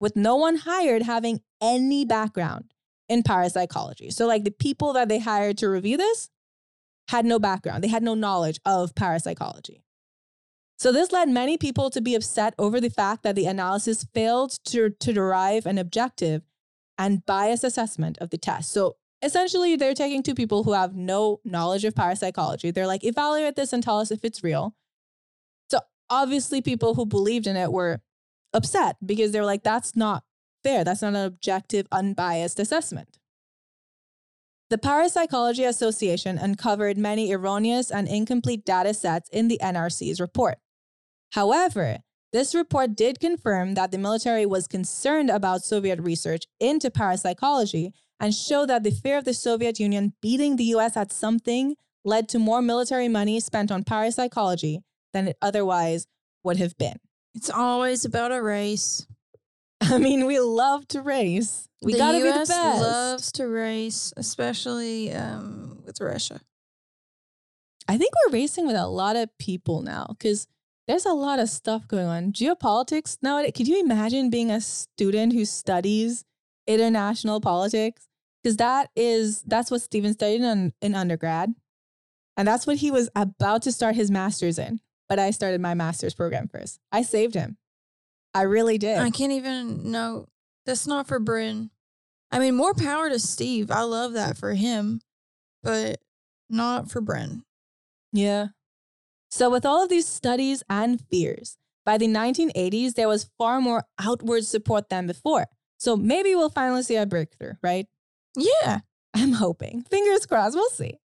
with 0.00 0.16
no 0.16 0.36
one 0.36 0.56
hired 0.56 1.02
having 1.02 1.40
any 1.60 2.04
background 2.04 2.72
in 3.08 3.22
parapsychology. 3.22 4.10
So, 4.10 4.26
like 4.26 4.44
the 4.44 4.50
people 4.50 4.92
that 4.92 5.08
they 5.08 5.18
hired 5.18 5.58
to 5.58 5.68
review 5.68 5.96
this 5.96 6.28
had 7.08 7.24
no 7.24 7.38
background, 7.38 7.82
they 7.82 7.88
had 7.88 8.02
no 8.02 8.14
knowledge 8.14 8.60
of 8.64 8.94
parapsychology. 8.94 9.82
So, 10.78 10.92
this 10.92 11.10
led 11.10 11.28
many 11.28 11.56
people 11.56 11.90
to 11.90 12.00
be 12.00 12.14
upset 12.14 12.54
over 12.58 12.80
the 12.80 12.90
fact 12.90 13.22
that 13.22 13.34
the 13.34 13.46
analysis 13.46 14.06
failed 14.14 14.58
to, 14.66 14.90
to 14.90 15.12
derive 15.12 15.66
an 15.66 15.78
objective 15.78 16.42
and 16.98 17.24
bias 17.24 17.64
assessment 17.64 18.18
of 18.18 18.30
the 18.30 18.36
test. 18.36 18.72
So 18.72 18.96
essentially, 19.22 19.76
they're 19.76 19.94
taking 19.94 20.22
two 20.22 20.34
people 20.34 20.64
who 20.64 20.72
have 20.72 20.94
no 20.94 21.40
knowledge 21.44 21.84
of 21.84 21.94
parapsychology. 21.94 22.72
They're 22.72 22.86
like, 22.86 23.04
evaluate 23.04 23.56
this 23.56 23.72
and 23.72 23.82
tell 23.82 24.00
us 24.00 24.10
if 24.10 24.24
it's 24.24 24.42
real. 24.42 24.74
So 25.70 25.78
obviously, 26.10 26.60
people 26.60 26.94
who 26.94 27.06
believed 27.06 27.46
in 27.46 27.56
it 27.56 27.72
were 27.72 28.00
upset 28.52 28.96
because 29.04 29.32
they're 29.32 29.44
like, 29.44 29.62
that's 29.62 29.96
not 29.96 30.24
fair. 30.62 30.84
That's 30.84 31.02
not 31.02 31.14
an 31.14 31.24
objective, 31.24 31.86
unbiased 31.92 32.58
assessment. 32.58 33.18
The 34.70 34.78
Parapsychology 34.78 35.64
Association 35.64 36.36
uncovered 36.36 36.98
many 36.98 37.32
erroneous 37.32 37.90
and 37.90 38.06
incomplete 38.06 38.66
data 38.66 38.92
sets 38.92 39.30
in 39.30 39.48
the 39.48 39.58
NRC's 39.62 40.20
report. 40.20 40.58
However, 41.32 41.98
this 42.32 42.54
report 42.54 42.94
did 42.94 43.20
confirm 43.20 43.74
that 43.74 43.90
the 43.90 43.98
military 43.98 44.44
was 44.44 44.66
concerned 44.66 45.30
about 45.30 45.64
Soviet 45.64 45.98
research 46.00 46.44
into 46.60 46.90
parapsychology 46.90 47.94
and 48.20 48.34
showed 48.34 48.68
that 48.68 48.82
the 48.82 48.90
fear 48.90 49.16
of 49.16 49.24
the 49.24 49.32
Soviet 49.32 49.80
Union 49.80 50.12
beating 50.20 50.56
the 50.56 50.64
US 50.64 50.96
at 50.98 51.12
something 51.12 51.76
led 52.04 52.28
to 52.28 52.38
more 52.38 52.60
military 52.60 53.08
money 53.08 53.40
spent 53.40 53.72
on 53.72 53.84
parapsychology 53.84 54.80
than 55.14 55.28
it 55.28 55.38
otherwise 55.40 56.06
would 56.44 56.58
have 56.58 56.76
been. 56.76 56.98
It's 57.38 57.50
always 57.50 58.04
about 58.04 58.32
a 58.32 58.42
race. 58.42 59.06
I 59.80 59.98
mean, 59.98 60.26
we 60.26 60.40
love 60.40 60.88
to 60.88 61.02
race. 61.02 61.68
We 61.80 61.92
the 61.92 61.98
gotta 61.98 62.18
US 62.18 62.24
be 62.24 62.30
the 62.32 62.38
best. 62.48 62.82
loves 62.82 63.32
to 63.32 63.46
race, 63.46 64.12
especially 64.16 65.12
um, 65.12 65.80
with 65.86 66.00
Russia. 66.00 66.40
I 67.86 67.96
think 67.96 68.10
we're 68.26 68.32
racing 68.32 68.66
with 68.66 68.74
a 68.74 68.88
lot 68.88 69.14
of 69.14 69.28
people 69.38 69.82
now 69.82 70.06
because 70.08 70.48
there's 70.88 71.06
a 71.06 71.12
lot 71.12 71.38
of 71.38 71.48
stuff 71.48 71.86
going 71.86 72.06
on. 72.06 72.32
Geopolitics 72.32 73.18
nowadays. 73.22 73.52
Could 73.56 73.68
you 73.68 73.78
imagine 73.78 74.30
being 74.30 74.50
a 74.50 74.60
student 74.60 75.32
who 75.32 75.44
studies 75.44 76.24
international 76.66 77.40
politics? 77.40 78.08
Because 78.42 78.56
that 78.56 78.90
is 78.96 79.42
that's 79.42 79.70
what 79.70 79.80
Steven 79.80 80.12
studied 80.12 80.40
in, 80.40 80.72
in 80.82 80.96
undergrad. 80.96 81.54
And 82.36 82.48
that's 82.48 82.66
what 82.66 82.78
he 82.78 82.90
was 82.90 83.08
about 83.14 83.62
to 83.62 83.70
start 83.70 83.94
his 83.94 84.10
master's 84.10 84.58
in. 84.58 84.80
But 85.08 85.18
I 85.18 85.30
started 85.30 85.60
my 85.60 85.74
master's 85.74 86.14
program 86.14 86.48
first. 86.48 86.80
I 86.92 87.02
saved 87.02 87.34
him. 87.34 87.56
I 88.34 88.42
really 88.42 88.78
did. 88.78 88.98
I 88.98 89.10
can't 89.10 89.32
even 89.32 89.90
know. 89.90 90.26
That's 90.66 90.86
not 90.86 91.06
for 91.06 91.18
Bryn. 91.18 91.70
I 92.30 92.38
mean, 92.38 92.54
more 92.54 92.74
power 92.74 93.08
to 93.08 93.18
Steve. 93.18 93.70
I 93.70 93.82
love 93.82 94.12
that 94.12 94.36
for 94.36 94.52
him, 94.52 95.00
but 95.62 96.00
not 96.50 96.90
for 96.90 97.00
Bryn. 97.00 97.42
Yeah. 98.12 98.48
So, 99.30 99.50
with 99.50 99.64
all 99.66 99.82
of 99.82 99.88
these 99.88 100.06
studies 100.06 100.62
and 100.68 101.00
fears, 101.10 101.56
by 101.84 101.98
the 101.98 102.06
1980s, 102.06 102.94
there 102.94 103.08
was 103.08 103.30
far 103.38 103.60
more 103.60 103.84
outward 103.98 104.44
support 104.44 104.88
than 104.88 105.06
before. 105.06 105.46
So, 105.78 105.96
maybe 105.96 106.34
we'll 106.34 106.50
finally 106.50 106.82
see 106.82 106.96
a 106.96 107.06
breakthrough, 107.06 107.54
right? 107.62 107.86
Yeah. 108.36 108.80
I'm 109.14 109.32
hoping. 109.32 109.82
Fingers 109.82 110.26
crossed, 110.26 110.54
we'll 110.54 110.70
see. 110.70 110.98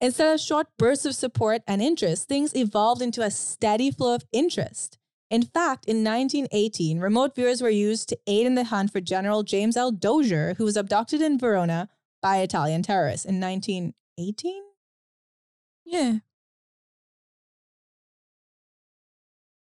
Instead 0.00 0.32
of 0.32 0.40
short 0.40 0.68
bursts 0.78 1.04
of 1.04 1.14
support 1.14 1.62
and 1.66 1.82
interest, 1.82 2.28
things 2.28 2.54
evolved 2.54 3.02
into 3.02 3.22
a 3.22 3.30
steady 3.30 3.90
flow 3.90 4.14
of 4.14 4.24
interest. 4.32 4.98
In 5.30 5.42
fact, 5.42 5.84
in 5.86 6.04
1918, 6.04 7.00
remote 7.00 7.34
viewers 7.34 7.60
were 7.60 7.68
used 7.68 8.08
to 8.08 8.18
aid 8.26 8.46
in 8.46 8.54
the 8.54 8.64
hunt 8.64 8.92
for 8.92 9.00
General 9.00 9.42
James 9.42 9.76
L. 9.76 9.90
Dozier, 9.90 10.54
who 10.56 10.64
was 10.64 10.76
abducted 10.76 11.20
in 11.20 11.38
Verona 11.38 11.88
by 12.22 12.38
Italian 12.38 12.82
terrorists 12.82 13.26
in 13.26 13.40
1918. 13.40 14.62
Yeah. 15.84 16.18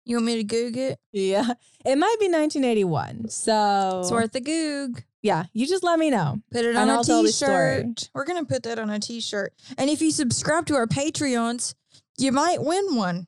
You 0.10 0.16
want 0.16 0.26
me 0.26 0.36
to 0.38 0.44
Goog 0.44 0.76
it? 0.76 1.00
Yeah, 1.12 1.48
it 1.86 1.96
might 1.96 2.16
be 2.20 2.26
1981. 2.30 3.30
So 3.30 4.00
It's 4.02 4.10
worth 4.12 4.32
the 4.32 4.42
Goog. 4.42 5.04
yeah, 5.22 5.44
you 5.54 5.68
just 5.68 5.84
let 5.84 6.00
me 6.00 6.10
know. 6.10 6.42
Put 6.52 6.66
it 6.66 6.76
on 6.76 6.90
a 6.90 6.94
I'll 6.94 7.04
tell 7.04 7.22
the 7.22 7.30
story. 7.32 7.84
t-shirt. 7.84 8.10
We're 8.16 8.26
gonna 8.26 8.44
put 8.46 8.64
that 8.64 8.80
on 8.80 8.90
a 8.90 9.00
t-shirt. 9.00 9.54
And 9.78 9.88
if 9.88 10.02
you 10.02 10.10
subscribe 10.12 10.66
to 10.66 10.76
our 10.76 10.88
Patreons, 10.88 11.76
you 12.18 12.32
might 12.32 12.64
win 12.64 12.96
one. 12.96 13.28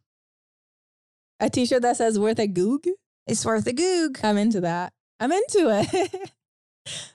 A 1.39 1.49
T-shirt 1.51 1.83
that 1.83 1.97
says 1.97 2.17
"Worth 2.19 2.39
a 2.39 2.47
Goog." 2.47 2.87
It's 3.27 3.45
worth 3.45 3.67
a 3.67 3.73
Goog. 3.73 4.19
I'm 4.23 4.37
into 4.37 4.61
that. 4.61 4.93
I'm 5.19 5.31
into 5.31 5.69
it. 5.69 6.31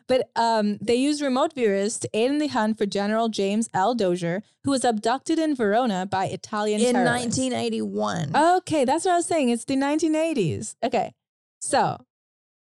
but 0.06 0.30
um, 0.36 0.78
they 0.80 0.94
used 0.94 1.20
remote 1.20 1.52
viewers 1.54 1.98
to 1.98 2.08
aid 2.14 2.30
in 2.30 2.38
the 2.38 2.46
hunt 2.48 2.78
for 2.78 2.86
General 2.86 3.28
James 3.28 3.68
L. 3.74 3.94
Dozier, 3.94 4.42
who 4.64 4.70
was 4.70 4.84
abducted 4.84 5.38
in 5.38 5.54
Verona 5.56 6.06
by 6.06 6.26
Italian 6.26 6.80
In 6.80 6.94
terrorists. 6.94 7.38
1981. 7.38 8.36
Okay, 8.58 8.84
that's 8.84 9.04
what 9.04 9.12
I 9.12 9.16
was 9.16 9.26
saying. 9.26 9.48
It's 9.48 9.64
the 9.64 9.76
1980s. 9.76 10.76
Okay, 10.84 11.12
so 11.60 11.98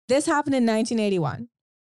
this 0.07 0.25
happened 0.27 0.55
in 0.55 0.65
1981. 0.65 1.49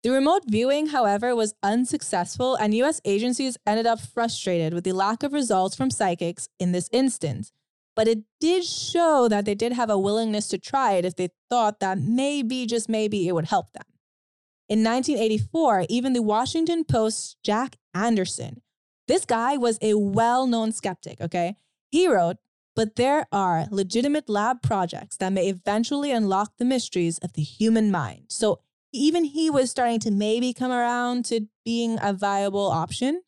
The 0.04 0.10
remote 0.12 0.44
viewing, 0.48 0.88
however, 0.88 1.34
was 1.36 1.54
unsuccessful, 1.64 2.56
and 2.56 2.74
US 2.76 3.00
agencies 3.06 3.58
ended 3.66 3.86
up 3.88 4.00
frustrated 4.02 4.74
with 4.74 4.84
the 4.84 4.92
lack 4.92 5.24
of 5.24 5.32
results 5.34 5.76
from 5.76 5.90
psychics 5.92 6.50
in 6.60 6.72
this 6.72 6.90
instance. 6.92 7.52
but 7.96 8.08
it 8.08 8.24
did 8.42 8.64
show 8.64 9.28
that 9.30 9.46
they 9.46 9.54
did 9.54 9.72
have 9.74 9.88
a 9.92 9.98
willingness 10.00 10.48
to 10.48 10.58
try 10.58 10.94
it 10.94 11.06
if 11.06 11.16
they 11.16 11.30
thought 11.50 11.80
that 11.80 12.00
maybe, 12.00 12.66
just 12.66 12.90
maybe, 12.90 13.28
it 13.28 13.34
would 13.34 13.46
help 13.46 13.72
them. 13.74 13.84
In 14.70 14.84
1984, 14.84 15.86
even 15.90 16.14
the 16.14 16.22
Washington 16.22 16.84
Post's 16.86 17.36
Jack 17.44 17.76
Anderson, 17.94 18.62
this 19.08 19.26
guy 19.26 19.58
was 19.58 19.78
a 19.82 19.94
well 19.96 20.48
known 20.48 20.72
skeptic, 20.72 21.20
okay? 21.20 21.56
He 21.90 22.08
wrote, 22.08 22.38
but 22.76 22.96
there 22.96 23.28
are 23.32 23.68
legitimate 23.70 24.30
lab 24.30 24.62
projects 24.62 25.18
that 25.18 25.34
may 25.34 25.48
eventually 25.48 26.12
unlock 26.12 26.54
the 26.58 26.66
mysteries 26.66 27.18
of 27.20 27.34
the 27.34 27.44
human 27.44 27.92
mind. 27.92 28.26
So 28.30 28.62
even 28.94 29.26
he 29.26 29.50
was 29.50 29.70
starting 29.70 30.00
to 30.02 30.12
maybe 30.12 30.54
come 30.54 30.72
around 30.72 31.26
to 31.26 31.48
being 31.66 32.00
a 32.02 32.14
viable 32.14 32.68
option. 32.72 33.22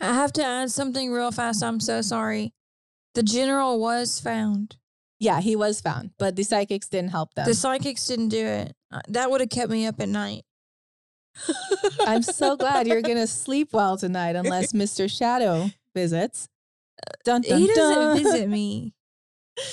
I 0.00 0.14
have 0.14 0.32
to 0.34 0.44
add 0.44 0.70
something 0.70 1.12
real 1.12 1.30
fast. 1.30 1.62
I'm 1.62 1.80
so 1.80 2.00
sorry. 2.00 2.52
The 3.14 3.22
general 3.22 3.78
was 3.78 4.18
found. 4.18 4.76
Yeah, 5.20 5.40
he 5.40 5.54
was 5.56 5.80
found, 5.80 6.10
but 6.18 6.36
the 6.36 6.42
psychics 6.42 6.88
didn't 6.88 7.10
help 7.10 7.32
them. 7.34 7.46
The 7.46 7.54
psychics 7.54 8.06
didn't 8.06 8.28
do 8.30 8.44
it. 8.44 8.74
Uh, 8.90 9.00
That 9.08 9.30
would 9.30 9.40
have 9.40 9.50
kept 9.50 9.70
me 9.70 9.86
up 9.86 10.00
at 10.00 10.08
night. 10.08 10.44
I'm 12.06 12.22
so 12.22 12.56
glad 12.58 12.86
you're 12.86 13.02
going 13.02 13.16
to 13.16 13.26
sleep 13.26 13.72
well 13.72 13.96
tonight 13.96 14.36
unless 14.36 14.72
Mr. 14.72 15.10
Shadow 15.10 15.70
visits. 15.94 16.48
Dun, 17.24 17.42
dun, 17.42 17.60
he 17.60 17.66
doesn't 17.68 17.94
dun. 17.96 18.16
visit 18.16 18.48
me. 18.48 18.94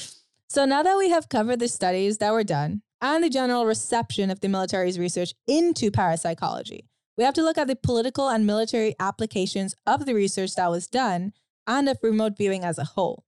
So 0.51 0.65
now 0.65 0.83
that 0.83 0.97
we 0.97 1.09
have 1.09 1.29
covered 1.29 1.59
the 1.59 1.69
studies 1.69 2.17
that 2.17 2.33
were 2.33 2.43
done 2.43 2.81
and 2.99 3.23
the 3.23 3.29
general 3.29 3.65
reception 3.65 4.29
of 4.29 4.41
the 4.41 4.49
military's 4.49 4.99
research 4.99 5.33
into 5.47 5.89
parapsychology, 5.91 6.89
we 7.17 7.23
have 7.23 7.33
to 7.35 7.41
look 7.41 7.57
at 7.57 7.67
the 7.67 7.75
political 7.77 8.27
and 8.27 8.45
military 8.45 8.93
applications 8.99 9.75
of 9.87 10.05
the 10.05 10.13
research 10.13 10.55
that 10.55 10.69
was 10.69 10.87
done 10.87 11.31
and 11.65 11.87
of 11.87 11.99
remote 12.03 12.35
viewing 12.37 12.65
as 12.65 12.77
a 12.77 12.83
whole. 12.83 13.23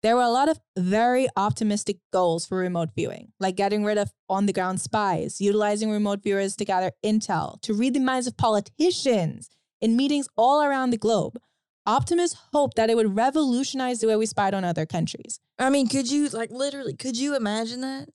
There 0.00 0.14
were 0.14 0.22
a 0.22 0.30
lot 0.30 0.48
of 0.48 0.60
very 0.76 1.26
optimistic 1.36 1.98
goals 2.12 2.46
for 2.46 2.58
remote 2.58 2.90
viewing, 2.94 3.32
like 3.40 3.56
getting 3.56 3.84
rid 3.84 3.98
of 3.98 4.12
on 4.28 4.46
the 4.46 4.52
ground 4.52 4.80
spies, 4.80 5.40
utilizing 5.40 5.90
remote 5.90 6.22
viewers 6.22 6.54
to 6.56 6.64
gather 6.64 6.92
intel, 7.04 7.60
to 7.62 7.74
read 7.74 7.94
the 7.94 8.00
minds 8.00 8.28
of 8.28 8.36
politicians 8.36 9.50
in 9.80 9.96
meetings 9.96 10.28
all 10.36 10.62
around 10.62 10.90
the 10.90 10.96
globe. 10.96 11.38
Optimists 11.84 12.38
hoped 12.52 12.76
that 12.76 12.90
it 12.90 12.96
would 12.96 13.16
revolutionize 13.16 14.00
the 14.00 14.06
way 14.06 14.14
we 14.14 14.26
spied 14.26 14.54
on 14.54 14.62
other 14.62 14.86
countries. 14.86 15.40
I 15.58 15.70
mean, 15.70 15.88
could 15.88 16.08
you 16.10 16.28
like 16.28 16.50
literally? 16.52 16.94
Could 16.94 17.16
you 17.16 17.34
imagine 17.34 17.80
that? 17.80 18.08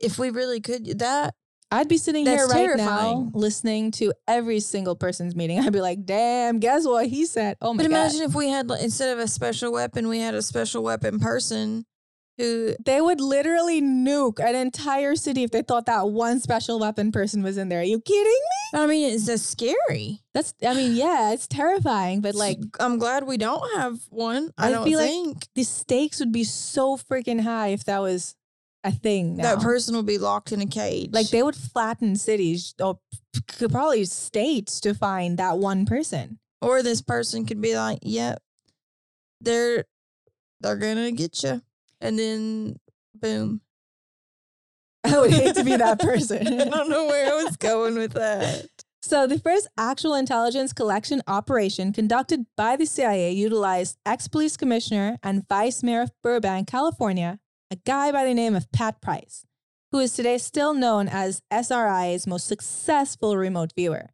If 0.00 0.18
we 0.18 0.30
really 0.30 0.60
could, 0.60 0.98
that 0.98 1.34
I'd 1.72 1.88
be 1.88 1.96
sitting 1.96 2.24
That's 2.24 2.52
here 2.52 2.68
right 2.68 2.76
now 2.76 3.30
listening 3.34 3.92
to 3.92 4.12
every 4.28 4.60
single 4.60 4.94
person's 4.94 5.34
meeting. 5.34 5.58
I'd 5.58 5.72
be 5.72 5.80
like, 5.80 6.04
damn, 6.04 6.60
guess 6.60 6.86
what 6.86 7.06
he 7.06 7.24
said? 7.24 7.56
Oh 7.62 7.72
my 7.72 7.82
god. 7.82 7.88
But 7.88 7.90
God. 7.90 7.96
imagine 7.96 8.22
if 8.22 8.34
we 8.34 8.48
had 8.48 8.68
like, 8.68 8.82
instead 8.82 9.10
of 9.10 9.18
a 9.18 9.26
special 9.26 9.72
weapon, 9.72 10.08
we 10.08 10.18
had 10.18 10.34
a 10.34 10.42
special 10.42 10.82
weapon 10.82 11.18
person 11.18 11.86
who 12.38 12.74
They 12.84 13.00
would 13.00 13.20
literally 13.20 13.80
nuke 13.82 14.38
an 14.40 14.54
entire 14.54 15.16
city 15.16 15.42
if 15.42 15.50
they 15.50 15.62
thought 15.62 15.86
that 15.86 16.08
one 16.08 16.40
special 16.40 16.78
weapon 16.78 17.12
person 17.12 17.42
was 17.42 17.56
in 17.56 17.68
there. 17.68 17.80
Are 17.80 17.84
you 17.84 18.00
kidding 18.00 18.24
me? 18.24 18.80
I 18.80 18.86
mean, 18.86 19.12
it's 19.12 19.26
just 19.26 19.50
scary. 19.50 20.20
That's, 20.34 20.54
I 20.66 20.74
mean, 20.74 20.94
yeah, 20.94 21.32
it's 21.32 21.46
terrifying, 21.46 22.20
but 22.20 22.34
like 22.34 22.58
I'm 22.80 22.98
glad 22.98 23.26
we 23.26 23.36
don't 23.36 23.76
have 23.76 23.98
one. 24.08 24.50
I, 24.56 24.68
I 24.68 24.70
don't 24.70 24.84
feel 24.84 24.98
like 24.98 25.08
think 25.08 25.46
the 25.54 25.64
stakes 25.64 26.20
would 26.20 26.32
be 26.32 26.44
so 26.44 26.96
freaking 26.96 27.40
high 27.40 27.68
if 27.68 27.84
that 27.84 28.00
was 28.00 28.34
a 28.84 28.90
thing. 28.92 29.36
Now. 29.36 29.54
that 29.56 29.62
person 29.62 29.94
will 29.94 30.02
be 30.02 30.18
locked 30.18 30.52
in 30.52 30.60
a 30.60 30.66
cage. 30.66 31.10
like 31.12 31.28
they 31.30 31.42
would 31.42 31.54
flatten 31.56 32.16
cities 32.16 32.74
or 32.82 32.98
could 33.46 33.70
probably 33.70 34.04
states 34.04 34.80
to 34.80 34.94
find 34.94 35.38
that 35.38 35.58
one 35.58 35.86
person. 35.86 36.38
or 36.60 36.82
this 36.82 37.00
person 37.02 37.44
could 37.46 37.60
be 37.60 37.76
like, 37.76 37.98
"Yep, 38.02 38.42
they're 39.40 39.84
they're 40.60 40.76
gonna 40.76 41.12
get 41.12 41.42
you," 41.42 41.62
and 42.00 42.18
then 42.18 42.76
boom. 43.14 43.60
I 45.04 45.18
would 45.18 45.32
hate 45.32 45.56
to 45.56 45.64
be 45.64 45.76
that 45.76 45.98
person. 46.10 46.46
I 46.46 46.64
don't 46.68 46.88
know 46.88 47.06
where 47.06 47.32
I 47.32 47.42
was 47.42 47.56
going 47.56 47.96
with 47.96 48.12
that. 48.12 48.66
So, 49.04 49.26
the 49.26 49.38
first 49.40 49.66
actual 49.76 50.14
intelligence 50.14 50.72
collection 50.72 51.22
operation 51.26 51.92
conducted 51.92 52.46
by 52.56 52.76
the 52.76 52.86
CIA 52.86 53.32
utilized 53.32 53.96
ex 54.06 54.28
police 54.28 54.56
commissioner 54.56 55.18
and 55.24 55.42
vice 55.48 55.82
mayor 55.82 56.02
of 56.02 56.12
Burbank, 56.22 56.68
California, 56.68 57.40
a 57.72 57.76
guy 57.86 58.12
by 58.12 58.22
the 58.26 58.34
name 58.34 58.54
of 58.54 58.70
Pat 58.70 59.00
Price, 59.00 59.46
who 59.92 59.98
is 59.98 60.12
today 60.12 60.36
still 60.36 60.74
known 60.74 61.08
as 61.08 61.40
SRI's 61.50 62.26
most 62.26 62.46
successful 62.46 63.34
remote 63.38 63.72
viewer. 63.74 64.10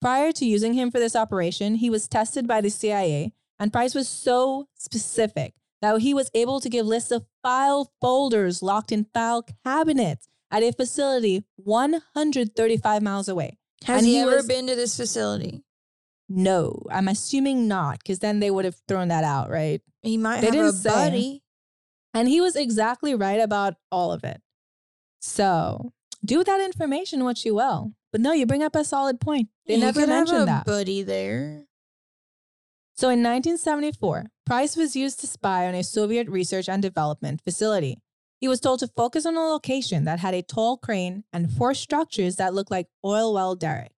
Prior 0.00 0.30
to 0.30 0.46
using 0.46 0.74
him 0.74 0.88
for 0.92 1.00
this 1.00 1.16
operation, 1.16 1.74
he 1.76 1.90
was 1.90 2.06
tested 2.06 2.46
by 2.46 2.60
the 2.60 2.70
CIA, 2.70 3.32
and 3.58 3.72
Price 3.72 3.94
was 3.96 4.08
so 4.08 4.68
specific 4.76 5.54
that 5.80 6.00
he 6.00 6.14
was 6.14 6.30
able 6.32 6.60
to 6.60 6.68
give 6.68 6.86
lists 6.86 7.10
of 7.10 7.26
file 7.42 7.92
folders 8.00 8.62
locked 8.62 8.92
in 8.92 9.06
file 9.12 9.44
cabinets 9.64 10.28
at 10.52 10.62
a 10.62 10.70
facility 10.70 11.44
135 11.56 13.02
miles 13.02 13.28
away. 13.28 13.58
Has 13.84 13.98
And 13.98 14.06
he, 14.06 14.12
he 14.14 14.20
ever 14.20 14.36
was- 14.36 14.46
been 14.46 14.68
to 14.68 14.76
this 14.76 14.96
facility? 14.96 15.64
No, 16.28 16.84
I'm 16.88 17.08
assuming 17.08 17.66
not, 17.66 17.98
because 17.98 18.20
then 18.20 18.38
they 18.38 18.50
would 18.50 18.64
have 18.64 18.76
thrown 18.86 19.08
that 19.08 19.24
out, 19.24 19.50
right? 19.50 19.82
He 20.02 20.16
might 20.16 20.40
They 20.40 20.56
have 20.56 20.74
a 20.74 20.88
buddy. 20.88 21.42
And 22.14 22.28
he 22.28 22.40
was 22.40 22.56
exactly 22.56 23.14
right 23.14 23.40
about 23.40 23.74
all 23.90 24.12
of 24.12 24.24
it. 24.24 24.40
So 25.20 25.92
do 26.24 26.38
with 26.38 26.46
that 26.46 26.60
information 26.60 27.24
what 27.24 27.44
you 27.44 27.54
will. 27.54 27.92
But 28.10 28.20
no, 28.20 28.32
you 28.32 28.44
bring 28.46 28.62
up 28.62 28.76
a 28.76 28.84
solid 28.84 29.20
point. 29.20 29.48
They 29.66 29.76
He 29.76 29.80
never 29.80 30.06
mentioned 30.06 30.42
a 30.42 30.46
that. 30.46 30.66
buddy 30.66 31.02
there. 31.02 31.64
So 32.94 33.08
in 33.08 33.22
1974, 33.22 34.26
Price 34.44 34.76
was 34.76 34.94
used 34.94 35.20
to 35.20 35.26
spy 35.26 35.66
on 35.66 35.74
a 35.74 35.82
Soviet 35.82 36.28
research 36.28 36.68
and 36.68 36.82
development 36.82 37.40
facility. 37.42 37.98
He 38.38 38.48
was 38.48 38.60
told 38.60 38.80
to 38.80 38.88
focus 38.88 39.24
on 39.24 39.36
a 39.36 39.40
location 39.40 40.04
that 40.04 40.18
had 40.18 40.34
a 40.34 40.42
tall 40.42 40.76
crane 40.76 41.24
and 41.32 41.50
four 41.50 41.74
structures 41.74 42.36
that 42.36 42.52
looked 42.52 42.70
like 42.70 42.88
oil 43.04 43.32
well 43.32 43.54
derricks. 43.54 43.94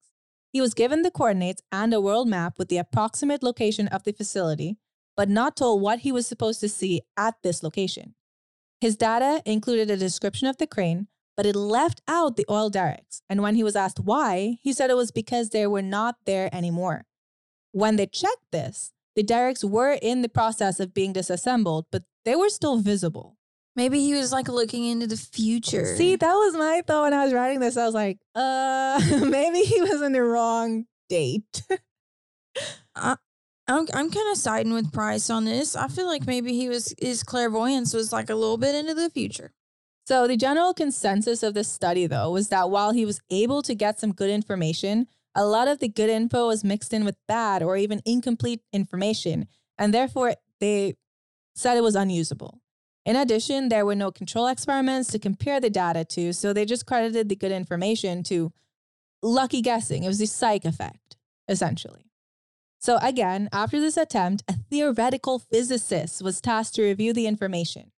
He 0.52 0.60
was 0.60 0.74
given 0.74 1.02
the 1.02 1.10
coordinates 1.10 1.62
and 1.72 1.92
a 1.92 2.00
world 2.00 2.28
map 2.28 2.58
with 2.58 2.68
the 2.68 2.76
approximate 2.76 3.42
location 3.42 3.88
of 3.88 4.04
the 4.04 4.12
facility, 4.12 4.76
but 5.16 5.28
not 5.28 5.56
told 5.56 5.80
what 5.80 6.00
he 6.00 6.12
was 6.12 6.26
supposed 6.26 6.60
to 6.60 6.68
see 6.68 7.02
at 7.16 7.34
this 7.42 7.62
location. 7.62 8.14
His 8.80 8.96
data 8.96 9.42
included 9.46 9.90
a 9.90 9.96
description 9.96 10.48
of 10.48 10.58
the 10.58 10.66
crane, 10.66 11.08
but 11.36 11.46
it 11.46 11.56
left 11.56 12.00
out 12.06 12.36
the 12.36 12.46
oil 12.50 12.70
derricks. 12.70 13.22
And 13.28 13.42
when 13.42 13.54
he 13.54 13.64
was 13.64 13.76
asked 13.76 14.00
why, 14.00 14.58
he 14.62 14.72
said 14.72 14.90
it 14.90 14.96
was 14.96 15.10
because 15.10 15.50
they 15.50 15.66
were 15.66 15.82
not 15.82 16.16
there 16.26 16.54
anymore. 16.54 17.06
When 17.72 17.96
they 17.96 18.06
checked 18.06 18.50
this, 18.52 18.92
the 19.16 19.22
derricks 19.22 19.64
were 19.64 19.98
in 20.00 20.22
the 20.22 20.28
process 20.28 20.80
of 20.80 20.94
being 20.94 21.12
disassembled, 21.12 21.86
but 21.90 22.04
they 22.24 22.36
were 22.36 22.48
still 22.48 22.78
visible. 22.78 23.36
Maybe 23.76 24.00
he 24.00 24.14
was 24.14 24.32
like 24.32 24.48
looking 24.48 24.84
into 24.84 25.06
the 25.06 25.16
future. 25.16 25.96
See, 25.96 26.14
that 26.14 26.32
was 26.32 26.54
my 26.54 26.82
thought 26.86 27.04
when 27.04 27.14
I 27.14 27.24
was 27.24 27.32
writing 27.32 27.58
this. 27.58 27.76
I 27.76 27.86
was 27.86 27.94
like, 27.94 28.18
uh, 28.34 29.00
maybe 29.26 29.60
he 29.60 29.80
was 29.80 30.00
on 30.00 30.12
the 30.12 30.22
wrong 30.22 30.86
date. 31.08 31.62
I'm 33.66 33.86
I'm 33.94 34.10
kind 34.10 34.30
of 34.30 34.36
siding 34.36 34.74
with 34.74 34.92
Price 34.92 35.30
on 35.30 35.44
this. 35.44 35.74
I 35.74 35.88
feel 35.88 36.06
like 36.06 36.26
maybe 36.26 36.52
he 36.52 36.68
was 36.68 36.94
his 36.98 37.22
clairvoyance 37.22 37.94
was 37.94 38.12
like 38.12 38.28
a 38.28 38.34
little 38.34 38.58
bit 38.58 38.74
into 38.74 38.94
the 38.94 39.10
future. 39.10 39.52
So, 40.06 40.26
the 40.26 40.36
general 40.36 40.74
consensus 40.74 41.42
of 41.42 41.54
this 41.54 41.68
study, 41.68 42.06
though, 42.06 42.30
was 42.30 42.48
that 42.48 42.68
while 42.68 42.92
he 42.92 43.06
was 43.06 43.22
able 43.30 43.62
to 43.62 43.74
get 43.74 43.98
some 43.98 44.12
good 44.12 44.28
information, 44.28 45.06
a 45.34 45.46
lot 45.46 45.66
of 45.66 45.78
the 45.78 45.88
good 45.88 46.10
info 46.10 46.48
was 46.48 46.62
mixed 46.62 46.92
in 46.92 47.06
with 47.06 47.16
bad 47.26 47.62
or 47.62 47.78
even 47.78 48.02
incomplete 48.04 48.60
information, 48.70 49.48
and 49.78 49.94
therefore 49.94 50.34
they 50.60 50.94
said 51.54 51.78
it 51.78 51.82
was 51.82 51.96
unusable. 51.96 52.60
In 53.06 53.16
addition, 53.16 53.70
there 53.70 53.86
were 53.86 53.94
no 53.94 54.10
control 54.10 54.46
experiments 54.46 55.10
to 55.12 55.18
compare 55.18 55.58
the 55.58 55.70
data 55.70 56.04
to, 56.04 56.34
so 56.34 56.52
they 56.52 56.66
just 56.66 56.86
credited 56.86 57.30
the 57.30 57.36
good 57.36 57.52
information 57.52 58.22
to 58.24 58.52
lucky 59.22 59.62
guessing. 59.62 60.04
It 60.04 60.08
was 60.08 60.18
the 60.18 60.26
psych 60.26 60.66
effect, 60.66 61.16
essentially. 61.48 62.10
So, 62.84 62.98
again, 63.00 63.48
after 63.50 63.80
this 63.80 63.96
attempt, 63.96 64.44
a 64.46 64.52
theoretical 64.52 65.38
physicist 65.38 66.20
was 66.20 66.42
tasked 66.42 66.74
to 66.74 66.82
review 66.82 67.14
the 67.14 67.26
information. 67.26 67.92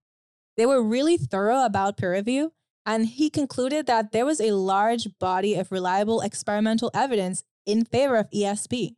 They 0.56 0.64
were 0.64 0.80
really 0.80 1.16
thorough 1.16 1.64
about 1.64 1.96
peer 1.96 2.12
review, 2.12 2.52
and 2.86 3.04
he 3.04 3.28
concluded 3.28 3.86
that 3.86 4.12
there 4.12 4.24
was 4.24 4.40
a 4.40 4.52
large 4.52 5.08
body 5.18 5.56
of 5.56 5.72
reliable 5.72 6.20
experimental 6.20 6.92
evidence 6.94 7.42
in 7.66 7.84
favor 7.84 8.14
of 8.14 8.30
ESP. 8.30 8.94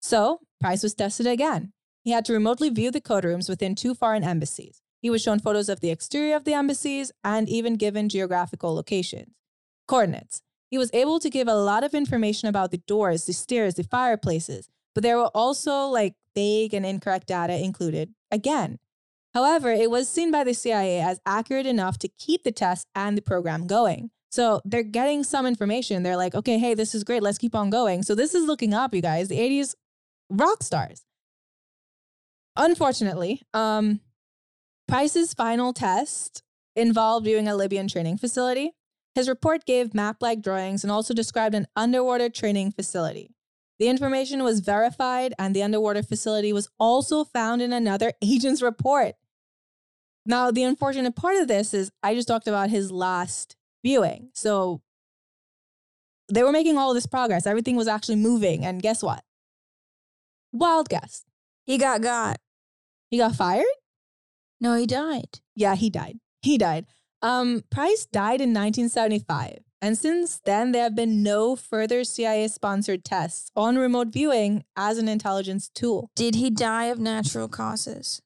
So, 0.00 0.42
Price 0.60 0.84
was 0.84 0.94
tested 0.94 1.26
again. 1.26 1.72
He 2.04 2.12
had 2.12 2.24
to 2.26 2.32
remotely 2.32 2.70
view 2.70 2.92
the 2.92 3.00
code 3.00 3.24
rooms 3.24 3.48
within 3.48 3.74
two 3.74 3.96
foreign 3.96 4.22
embassies. 4.22 4.82
He 5.00 5.10
was 5.10 5.20
shown 5.20 5.40
photos 5.40 5.68
of 5.68 5.80
the 5.80 5.90
exterior 5.90 6.36
of 6.36 6.44
the 6.44 6.54
embassies 6.54 7.10
and 7.24 7.48
even 7.48 7.74
given 7.74 8.08
geographical 8.08 8.72
locations. 8.72 9.34
Coordinates. 9.88 10.42
He 10.70 10.78
was 10.78 10.90
able 10.92 11.18
to 11.18 11.28
give 11.28 11.48
a 11.48 11.56
lot 11.56 11.82
of 11.82 11.92
information 11.92 12.46
about 12.46 12.70
the 12.70 12.82
doors, 12.86 13.26
the 13.26 13.32
stairs, 13.32 13.74
the 13.74 13.82
fireplaces, 13.82 14.68
but 14.94 15.02
there 15.02 15.18
were 15.18 15.30
also 15.34 15.86
like 15.86 16.14
vague 16.34 16.74
and 16.74 16.86
incorrect 16.86 17.26
data 17.28 17.56
included. 17.56 18.14
Again, 18.30 18.78
However, 19.34 19.70
it 19.72 19.90
was 19.90 20.08
seen 20.08 20.30
by 20.30 20.44
the 20.44 20.52
CIA 20.52 21.00
as 21.00 21.20
accurate 21.24 21.66
enough 21.66 21.98
to 21.98 22.08
keep 22.08 22.44
the 22.44 22.52
test 22.52 22.88
and 22.94 23.16
the 23.16 23.22
program 23.22 23.66
going. 23.66 24.10
So 24.30 24.60
they're 24.64 24.82
getting 24.82 25.24
some 25.24 25.46
information. 25.46 26.02
They're 26.02 26.16
like, 26.16 26.34
okay, 26.34 26.58
hey, 26.58 26.74
this 26.74 26.94
is 26.94 27.04
great. 27.04 27.22
Let's 27.22 27.38
keep 27.38 27.54
on 27.54 27.70
going. 27.70 28.02
So 28.02 28.14
this 28.14 28.34
is 28.34 28.46
looking 28.46 28.74
up, 28.74 28.94
you 28.94 29.02
guys. 29.02 29.28
The 29.28 29.38
80s 29.38 29.74
rock 30.30 30.62
stars. 30.62 31.04
Unfortunately, 32.56 33.42
um, 33.54 34.00
Price's 34.86 35.32
final 35.32 35.72
test 35.72 36.42
involved 36.76 37.24
viewing 37.24 37.48
a 37.48 37.56
Libyan 37.56 37.88
training 37.88 38.18
facility. 38.18 38.72
His 39.14 39.28
report 39.28 39.64
gave 39.64 39.94
map 39.94 40.16
like 40.20 40.42
drawings 40.42 40.84
and 40.84 40.90
also 40.90 41.14
described 41.14 41.54
an 41.54 41.66
underwater 41.76 42.28
training 42.28 42.72
facility. 42.72 43.34
The 43.82 43.88
information 43.88 44.44
was 44.44 44.60
verified, 44.60 45.34
and 45.40 45.56
the 45.56 45.64
underwater 45.64 46.04
facility 46.04 46.52
was 46.52 46.68
also 46.78 47.24
found 47.24 47.60
in 47.60 47.72
another 47.72 48.12
agent's 48.22 48.62
report. 48.62 49.16
Now, 50.24 50.52
the 50.52 50.62
unfortunate 50.62 51.16
part 51.16 51.34
of 51.34 51.48
this 51.48 51.74
is 51.74 51.90
I 52.00 52.14
just 52.14 52.28
talked 52.28 52.46
about 52.46 52.70
his 52.70 52.92
last 52.92 53.56
viewing. 53.82 54.28
So 54.34 54.82
they 56.32 56.44
were 56.44 56.52
making 56.52 56.78
all 56.78 56.94
this 56.94 57.06
progress. 57.06 57.44
Everything 57.44 57.74
was 57.74 57.88
actually 57.88 58.14
moving. 58.14 58.64
And 58.64 58.80
guess 58.80 59.02
what? 59.02 59.24
Wild 60.52 60.88
guess. 60.88 61.24
He 61.64 61.76
got 61.76 62.02
got. 62.02 62.38
He 63.10 63.18
got 63.18 63.34
fired? 63.34 63.64
No, 64.60 64.76
he 64.76 64.86
died. 64.86 65.40
Yeah, 65.56 65.74
he 65.74 65.90
died. 65.90 66.20
He 66.40 66.56
died. 66.56 66.86
Um, 67.20 67.64
Price 67.68 68.06
died 68.06 68.40
in 68.40 68.54
1975. 68.54 69.58
And 69.82 69.98
since 69.98 70.40
then, 70.44 70.70
there 70.70 70.84
have 70.84 70.94
been 70.94 71.24
no 71.24 71.56
further 71.56 72.04
CIA 72.04 72.46
sponsored 72.46 73.04
tests 73.04 73.50
on 73.56 73.76
remote 73.76 74.08
viewing 74.08 74.64
as 74.76 74.96
an 74.96 75.08
intelligence 75.08 75.68
tool. 75.68 76.08
Did 76.14 76.36
he 76.36 76.50
die 76.50 76.84
of 76.84 77.00
natural 77.00 77.48
causes? 77.48 78.22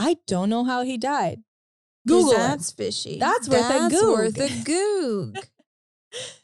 I 0.00 0.16
don't 0.26 0.50
know 0.50 0.64
how 0.64 0.82
he 0.82 0.98
died. 0.98 1.44
Google 2.08 2.32
it. 2.32 2.38
That's 2.38 2.72
fishy. 2.72 3.18
That's 3.20 3.48
worth 3.48 3.64
a 3.66 3.68
That's 3.68 3.94
goog. 3.94 4.12
worth 4.12 4.40
a 4.40 4.48
goog. 4.64 5.38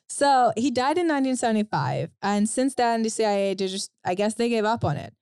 So 0.08 0.52
he 0.56 0.70
died 0.70 0.96
in 0.96 1.08
1975. 1.08 2.10
And 2.22 2.48
since 2.48 2.74
then, 2.74 3.02
the 3.02 3.10
CIA, 3.10 3.56
just, 3.56 3.90
I 4.04 4.14
guess 4.14 4.34
they 4.34 4.48
gave 4.48 4.64
up 4.64 4.84
on 4.84 4.96
it. 4.96 5.12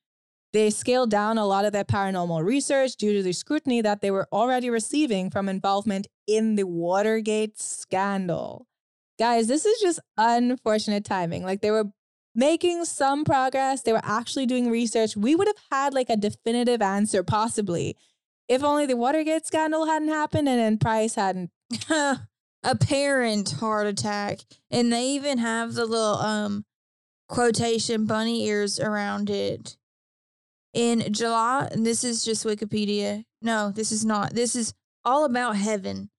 They 0.53 0.69
scaled 0.71 1.11
down 1.11 1.39
a 1.39 1.47
lot 1.47 1.65
of 1.65 1.73
their 1.73 1.85
paranormal 1.85 2.45
research 2.45 2.97
due 2.97 3.15
to 3.15 3.23
the 3.23 3.33
scrutiny 3.33 3.81
that 3.81 4.03
they 4.03 4.11
were 4.11 4.29
already 4.33 4.69
receiving 4.71 5.31
from 5.31 5.49
involvement 5.49 6.09
in 6.27 6.57
the 6.57 6.67
Watergate 6.67 7.59
scandal. 7.59 8.68
Guys, 9.19 9.49
this 9.49 9.64
is 9.66 9.81
just 9.81 10.01
unfortunate 10.16 11.05
timing. 11.05 11.43
Like 11.43 11.61
they 11.61 11.71
were 11.71 11.91
making 12.35 12.85
some 12.85 13.25
progress, 13.25 13.83
they 13.83 13.93
were 13.93 14.01
actually 14.05 14.47
doing 14.47 14.71
research. 14.71 15.16
We 15.16 15.35
would 15.35 15.49
have 15.49 15.57
had 15.73 15.95
like 15.95 16.09
a 16.09 16.16
definitive 16.16 16.81
answer, 16.81 17.23
possibly, 17.23 17.97
if 18.49 18.62
only 18.62 18.87
the 18.87 18.97
Watergate 18.97 19.47
scandal 19.47 19.87
hadn't 19.87 20.09
happened 20.09 20.49
and 20.49 20.59
then 20.59 20.79
Price 20.79 21.16
hadn't. 21.16 21.51
Apparent 22.64 23.51
heart 23.53 23.87
attack. 23.87 24.41
And 24.71 24.93
they 24.93 25.07
even 25.11 25.39
have 25.39 25.75
the 25.75 25.85
little 25.87 26.16
um 26.16 26.64
quotation 27.29 28.07
bunny 28.07 28.47
ears 28.47 28.81
around 28.81 29.31
it. 29.31 29.77
In 30.75 31.12
July, 31.12 31.69
and 31.73 31.85
this 31.85 32.05
is 32.05 32.25
just 32.25 32.45
Wikipedia. 32.45 33.25
No, 33.43 33.73
this 33.73 33.91
is 33.91 34.05
not. 34.05 34.35
This 34.35 34.55
is 34.55 34.75
all 35.05 35.25
about 35.25 35.57
heaven. 35.57 36.11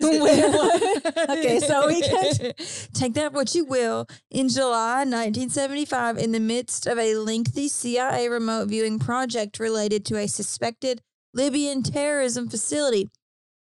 Wait. 0.00 0.44
Okay, 1.30 1.60
so 1.60 1.86
we 1.86 2.00
can- 2.02 2.52
take 2.92 3.14
that 3.14 3.32
what 3.32 3.54
you 3.54 3.64
will. 3.64 4.06
In 4.30 4.48
July 4.48 4.98
1975, 5.00 6.18
in 6.18 6.32
the 6.32 6.40
midst 6.40 6.86
of 6.86 6.98
a 6.98 7.14
lengthy 7.14 7.68
CIA 7.68 8.28
remote 8.28 8.68
viewing 8.68 8.98
project 8.98 9.58
related 9.58 10.04
to 10.06 10.16
a 10.16 10.26
suspected 10.26 11.02
Libyan 11.34 11.82
terrorism 11.82 12.48
facility, 12.48 13.08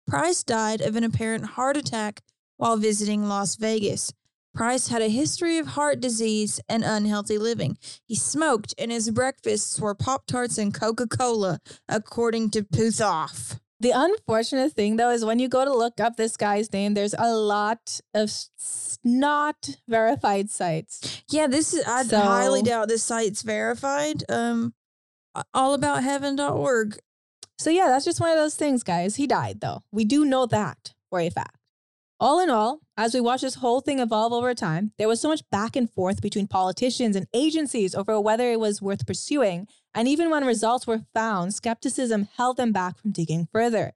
Price 0.08 0.44
died 0.44 0.80
of 0.82 0.96
an 0.96 1.04
apparent 1.04 1.46
heart 1.46 1.76
attack 1.76 2.22
while 2.56 2.78
visiting 2.78 3.28
Las 3.28 3.56
Vegas. 3.56 4.14
Price 4.54 4.88
had 4.88 5.02
a 5.02 5.10
history 5.10 5.58
of 5.58 5.68
heart 5.68 6.00
disease 6.00 6.60
and 6.70 6.84
unhealthy 6.84 7.38
living. 7.38 7.78
He 8.06 8.16
smoked, 8.16 8.74
and 8.78 8.92
his 8.92 9.12
breakfasts 9.12 9.80
were 9.80 9.94
Pop 9.94 10.26
Tarts 10.26 10.58
and 10.58 10.74
Coca 10.74 11.08
Cola, 11.08 11.60
according 11.90 12.52
to 12.52 12.64
Puthoff. 12.64 13.60
The 13.80 13.92
unfortunate 13.92 14.74
thing, 14.74 14.96
though, 14.98 15.12
is 15.12 15.24
when 15.24 15.38
you 15.40 15.48
go 15.48 15.64
to 15.64 15.74
look 15.74 16.00
up 16.00 16.16
this 16.16 16.36
guy's 16.36 16.74
name, 16.74 16.96
there's 16.96 17.14
a 17.18 17.34
lot 17.36 18.00
of 18.14 18.32
not 19.04 19.70
verified 19.88 20.50
sites. 20.50 21.22
Yeah, 21.30 21.46
this 21.48 21.74
is. 21.74 21.86
I 21.86 22.04
So- 22.04 22.20
highly 22.20 22.64
doubt 22.64 22.88
this 22.88 23.04
site's 23.04 23.44
verified. 23.44 24.24
Um, 24.30 24.74
allabout.heaven.org. 25.56 26.98
So, 27.60 27.70
yeah, 27.70 27.88
that's 27.88 28.06
just 28.06 28.20
one 28.20 28.32
of 28.32 28.38
those 28.38 28.56
things, 28.56 28.84
guys. 28.84 29.16
He 29.16 29.28
died, 29.28 29.62
though. 29.62 29.84
We 29.92 30.06
do 30.06 30.26
know 30.26 30.46
that 30.48 30.94
for 31.10 31.20
a 31.20 31.30
fact. 31.30 31.58
All 32.20 32.40
in 32.40 32.50
all, 32.50 32.80
as 32.98 33.14
we 33.14 33.22
watch 33.22 33.42
this 33.42 33.56
whole 33.56 33.80
thing 33.80 34.00
evolve 34.00 34.34
over 34.34 34.56
time, 34.56 34.92
there 34.98 35.08
was 35.08 35.22
so 35.22 35.30
much 35.30 35.44
back 35.52 35.76
and 35.76 35.88
forth 35.90 36.20
between 36.20 36.48
politicians 36.48 37.16
and 37.16 37.28
agencies 37.32 37.94
over 37.94 38.20
whether 38.20 38.52
it 38.52 38.60
was 38.60 38.82
worth 38.82 39.06
pursuing. 39.06 39.68
And 39.98 40.08
even 40.08 40.30
when 40.30 40.46
results 40.46 40.86
were 40.86 41.02
found, 41.16 41.56
skepticism 41.56 42.28
held 42.38 42.58
them 42.58 42.72
back 42.72 43.00
from 43.00 43.12
digging 43.12 43.48
further. 43.52 43.94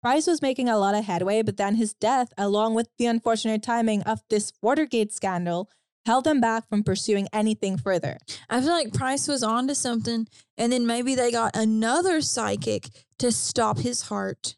Price 0.00 0.28
was 0.28 0.40
making 0.40 0.68
a 0.68 0.78
lot 0.78 0.94
of 0.94 1.04
headway, 1.04 1.42
but 1.42 1.56
then 1.56 1.74
his 1.74 1.92
death, 1.92 2.32
along 2.38 2.74
with 2.74 2.88
the 2.98 3.06
unfortunate 3.06 3.60
timing 3.60 4.02
of 4.02 4.22
this 4.30 4.52
Watergate 4.62 5.12
scandal, 5.12 5.68
held 6.06 6.22
them 6.22 6.40
back 6.40 6.68
from 6.68 6.84
pursuing 6.84 7.26
anything 7.32 7.76
further. 7.76 8.18
I 8.48 8.60
feel 8.60 8.70
like 8.70 8.94
Price 8.94 9.26
was 9.26 9.42
onto 9.42 9.74
something, 9.74 10.28
and 10.56 10.72
then 10.72 10.86
maybe 10.86 11.16
they 11.16 11.32
got 11.32 11.56
another 11.56 12.20
psychic 12.20 12.88
to 13.18 13.32
stop 13.32 13.80
his 13.80 14.02
heart. 14.02 14.54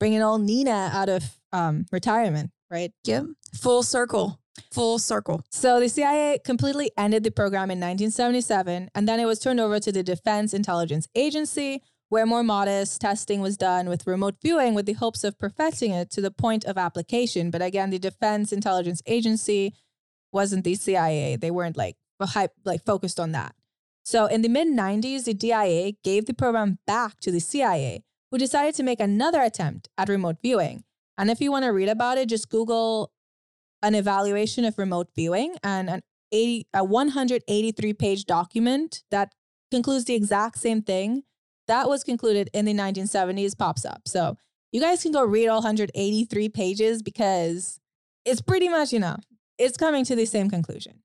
Bringing 0.00 0.20
old 0.20 0.40
Nina 0.40 0.90
out 0.92 1.08
of 1.08 1.38
um, 1.54 1.86
retirement, 1.92 2.50
right? 2.70 2.92
Yep. 3.04 3.26
Full 3.54 3.82
circle. 3.82 4.40
Full 4.72 4.98
circle. 4.98 5.42
So 5.50 5.80
the 5.80 5.88
CIA 5.88 6.38
completely 6.44 6.90
ended 6.98 7.24
the 7.24 7.30
program 7.30 7.70
in 7.70 7.78
1977, 7.78 8.90
and 8.94 9.08
then 9.08 9.20
it 9.20 9.24
was 9.24 9.38
turned 9.38 9.60
over 9.60 9.80
to 9.80 9.92
the 9.92 10.02
Defense 10.02 10.52
Intelligence 10.52 11.08
Agency, 11.14 11.82
where 12.08 12.26
more 12.26 12.42
modest 12.42 13.00
testing 13.00 13.40
was 13.40 13.56
done 13.56 13.88
with 13.88 14.06
remote 14.06 14.36
viewing 14.42 14.74
with 14.74 14.86
the 14.86 14.92
hopes 14.92 15.24
of 15.24 15.38
perfecting 15.38 15.92
it 15.92 16.10
to 16.10 16.20
the 16.20 16.30
point 16.30 16.64
of 16.64 16.76
application. 16.76 17.50
But 17.50 17.62
again, 17.62 17.90
the 17.90 17.98
Defense 17.98 18.52
Intelligence 18.52 19.02
Agency 19.06 19.74
wasn't 20.32 20.64
the 20.64 20.74
CIA. 20.74 21.36
They 21.36 21.50
weren't 21.50 21.76
like 21.76 21.96
hype, 22.20 22.52
like 22.64 22.84
focused 22.84 23.20
on 23.20 23.32
that. 23.32 23.54
So 24.04 24.26
in 24.26 24.42
the 24.42 24.48
mid 24.48 24.68
90s, 24.68 25.24
the 25.24 25.34
DIA 25.34 25.92
gave 26.02 26.26
the 26.26 26.34
program 26.34 26.78
back 26.86 27.20
to 27.20 27.32
the 27.32 27.40
CIA, 27.40 28.04
who 28.30 28.38
decided 28.38 28.74
to 28.76 28.82
make 28.82 29.00
another 29.00 29.40
attempt 29.40 29.88
at 29.96 30.08
remote 30.08 30.36
viewing. 30.42 30.84
And 31.16 31.30
if 31.30 31.40
you 31.40 31.50
want 31.50 31.64
to 31.64 31.70
read 31.70 31.88
about 31.88 32.18
it, 32.18 32.28
just 32.28 32.48
Google 32.48 33.12
an 33.82 33.94
evaluation 33.94 34.64
of 34.64 34.78
remote 34.78 35.08
viewing 35.14 35.56
and 35.62 35.88
an 35.90 36.02
80, 36.32 36.66
a 36.74 36.84
183 36.84 37.92
page 37.92 38.24
document 38.24 39.02
that 39.10 39.32
concludes 39.70 40.04
the 40.04 40.14
exact 40.14 40.58
same 40.58 40.82
thing 40.82 41.22
that 41.66 41.88
was 41.88 42.04
concluded 42.04 42.50
in 42.52 42.64
the 42.64 42.74
1970s 42.74 43.56
pops 43.56 43.84
up. 43.84 44.02
So 44.06 44.36
you 44.72 44.80
guys 44.80 45.02
can 45.02 45.12
go 45.12 45.24
read 45.24 45.48
all 45.48 45.58
183 45.58 46.48
pages 46.48 47.02
because 47.02 47.78
it's 48.24 48.40
pretty 48.40 48.68
much, 48.68 48.92
you 48.92 48.98
know, 48.98 49.16
it's 49.58 49.76
coming 49.76 50.04
to 50.04 50.16
the 50.16 50.26
same 50.26 50.50
conclusion. 50.50 51.00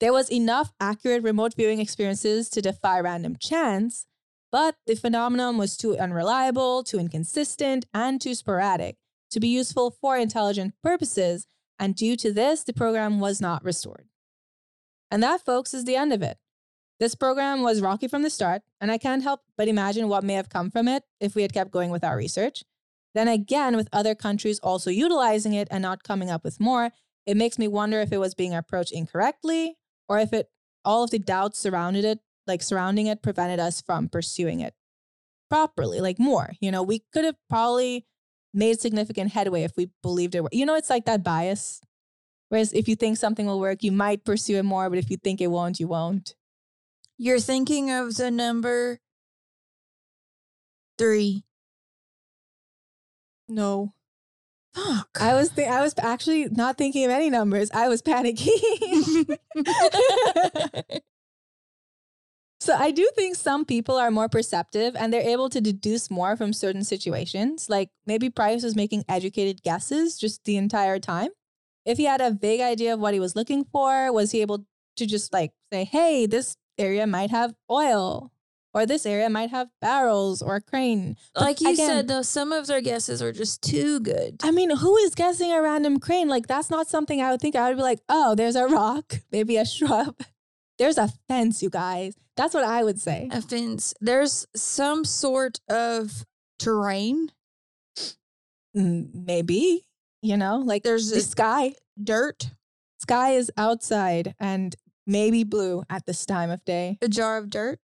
There 0.00 0.12
was 0.12 0.30
enough 0.30 0.72
accurate 0.80 1.22
remote 1.22 1.54
viewing 1.54 1.80
experiences 1.80 2.48
to 2.50 2.62
defy 2.62 3.00
random 3.00 3.36
chance, 3.40 4.06
but 4.50 4.76
the 4.86 4.94
phenomenon 4.94 5.56
was 5.58 5.76
too 5.76 5.96
unreliable, 5.98 6.82
too 6.82 6.98
inconsistent, 6.98 7.86
and 7.92 8.20
too 8.20 8.34
sporadic 8.34 8.96
to 9.30 9.40
be 9.40 9.48
useful 9.48 9.90
for 9.90 10.16
intelligent 10.16 10.74
purposes, 10.82 11.46
and 11.78 11.94
due 11.94 12.16
to 12.16 12.32
this, 12.32 12.64
the 12.64 12.72
program 12.72 13.20
was 13.20 13.40
not 13.40 13.64
restored. 13.64 14.08
And 15.10 15.22
that, 15.22 15.44
folks, 15.44 15.74
is 15.74 15.84
the 15.84 15.96
end 15.96 16.12
of 16.12 16.22
it. 16.22 16.38
This 16.98 17.14
program 17.14 17.62
was 17.62 17.80
rocky 17.80 18.08
from 18.08 18.22
the 18.22 18.30
start, 18.30 18.62
and 18.80 18.90
I 18.90 18.98
can't 18.98 19.22
help 19.22 19.40
but 19.56 19.68
imagine 19.68 20.08
what 20.08 20.24
may 20.24 20.34
have 20.34 20.48
come 20.48 20.70
from 20.70 20.88
it 20.88 21.04
if 21.20 21.34
we 21.34 21.42
had 21.42 21.52
kept 21.52 21.70
going 21.70 21.90
with 21.90 22.02
our 22.02 22.16
research. 22.16 22.64
Then 23.14 23.28
again, 23.28 23.76
with 23.76 23.88
other 23.92 24.14
countries 24.14 24.58
also 24.58 24.90
utilizing 24.90 25.52
it 25.52 25.68
and 25.70 25.82
not 25.82 26.02
coming 26.02 26.30
up 26.30 26.44
with 26.44 26.60
more, 26.60 26.90
it 27.24 27.36
makes 27.36 27.58
me 27.58 27.68
wonder 27.68 28.00
if 28.00 28.12
it 28.12 28.18
was 28.18 28.34
being 28.34 28.54
approached 28.54 28.92
incorrectly 28.92 29.76
or 30.08 30.18
if 30.18 30.32
it 30.32 30.50
all 30.84 31.04
of 31.04 31.10
the 31.10 31.18
doubts 31.18 31.58
surrounded 31.58 32.04
it, 32.04 32.20
like 32.48 32.62
surrounding 32.62 33.06
it, 33.06 33.22
prevented 33.22 33.60
us 33.60 33.80
from 33.82 34.08
pursuing 34.08 34.60
it 34.60 34.74
properly, 35.50 36.00
like 36.00 36.18
more. 36.18 36.52
You 36.60 36.70
know, 36.70 36.82
we 36.82 37.02
could 37.12 37.24
have 37.24 37.36
probably 37.48 38.06
made 38.54 38.80
significant 38.80 39.32
headway 39.32 39.62
if 39.62 39.76
we 39.76 39.90
believed 40.02 40.34
it. 40.34 40.42
were- 40.42 40.48
You 40.52 40.66
know, 40.66 40.74
it's 40.74 40.90
like 40.90 41.04
that 41.04 41.22
bias. 41.22 41.80
Whereas 42.48 42.72
if 42.72 42.88
you 42.88 42.96
think 42.96 43.18
something 43.18 43.46
will 43.46 43.60
work, 43.60 43.82
you 43.82 43.92
might 43.92 44.24
pursue 44.24 44.56
it 44.56 44.64
more, 44.64 44.88
but 44.88 44.98
if 44.98 45.10
you 45.10 45.18
think 45.18 45.40
it 45.40 45.48
won't, 45.48 45.78
you 45.78 45.86
won't. 45.86 46.34
You're 47.18 47.40
thinking 47.40 47.90
of 47.90 48.16
the 48.16 48.30
number 48.30 49.00
three. 50.96 51.44
No. 53.48 53.92
Fuck. 54.74 55.08
I 55.20 55.34
was 55.34 55.50
th- 55.50 55.68
I 55.68 55.82
was 55.82 55.94
actually 55.98 56.46
not 56.50 56.78
thinking 56.78 57.04
of 57.04 57.10
any 57.10 57.30
numbers. 57.30 57.70
I 57.72 57.88
was 57.88 58.02
panicking. 58.02 59.36
so 62.68 62.76
I 62.76 62.90
do 62.90 63.08
think 63.16 63.34
some 63.34 63.64
people 63.64 63.96
are 63.96 64.10
more 64.10 64.28
perceptive 64.28 64.94
and 64.94 65.10
they're 65.10 65.22
able 65.22 65.48
to 65.48 65.58
deduce 65.58 66.10
more 66.10 66.36
from 66.36 66.52
certain 66.52 66.84
situations. 66.84 67.70
Like 67.70 67.88
maybe 68.04 68.28
Price 68.28 68.62
was 68.62 68.76
making 68.76 69.06
educated 69.08 69.62
guesses 69.62 70.18
just 70.18 70.44
the 70.44 70.58
entire 70.58 70.98
time. 70.98 71.30
If 71.86 71.96
he 71.96 72.04
had 72.04 72.20
a 72.20 72.30
vague 72.30 72.60
idea 72.60 72.92
of 72.92 73.00
what 73.00 73.14
he 73.14 73.20
was 73.20 73.34
looking 73.34 73.64
for, 73.64 74.12
was 74.12 74.32
he 74.32 74.42
able 74.42 74.66
to 74.96 75.06
just 75.06 75.32
like 75.32 75.52
say, 75.72 75.84
"Hey, 75.84 76.26
this 76.26 76.58
area 76.76 77.06
might 77.06 77.30
have 77.30 77.54
oil," 77.70 78.32
or 78.74 78.84
this 78.84 79.06
area 79.06 79.30
might 79.30 79.48
have 79.48 79.68
barrels 79.80 80.42
or 80.42 80.56
a 80.56 80.60
crane. 80.60 81.16
But 81.32 81.44
like 81.44 81.62
you 81.62 81.72
again, 81.72 81.88
said, 81.88 82.08
though, 82.08 82.20
some 82.20 82.52
of 82.52 82.66
their 82.66 82.82
guesses 82.82 83.22
are 83.22 83.32
just 83.32 83.62
too 83.62 83.98
good. 84.00 84.40
I 84.42 84.50
mean, 84.50 84.76
who 84.76 84.94
is 84.98 85.14
guessing 85.14 85.52
a 85.52 85.62
random 85.62 86.00
crane? 86.00 86.28
Like, 86.28 86.46
that's 86.46 86.68
not 86.68 86.86
something 86.86 87.22
I 87.22 87.30
would 87.30 87.40
think. 87.40 87.56
I 87.56 87.70
would 87.70 87.78
be 87.78 87.82
like, 87.82 88.00
oh, 88.10 88.34
there's 88.34 88.56
a 88.56 88.66
rock, 88.66 89.14
maybe 89.32 89.56
a 89.56 89.64
shrub. 89.64 90.20
There's 90.78 90.98
a 90.98 91.08
fence, 91.28 91.62
you 91.62 91.70
guys. 91.70 92.14
That's 92.36 92.54
what 92.54 92.64
I 92.64 92.84
would 92.84 93.00
say. 93.00 93.28
A 93.32 93.42
fence. 93.42 93.94
There's 94.00 94.46
some 94.54 95.04
sort 95.04 95.60
of 95.68 96.24
terrain. 96.58 97.30
Maybe, 98.74 99.86
you 100.22 100.36
know, 100.36 100.58
like 100.58 100.84
There's 100.84 101.10
the 101.10 101.20
sky. 101.20 101.74
Dirt. 102.02 102.50
Sky 103.00 103.32
is 103.32 103.50
outside 103.56 104.34
and 104.38 104.76
maybe 105.06 105.42
blue 105.42 105.82
at 105.90 106.06
this 106.06 106.24
time 106.24 106.50
of 106.50 106.64
day. 106.64 106.98
A 107.02 107.08
jar 107.08 107.38
of 107.38 107.50
dirt. 107.50 107.80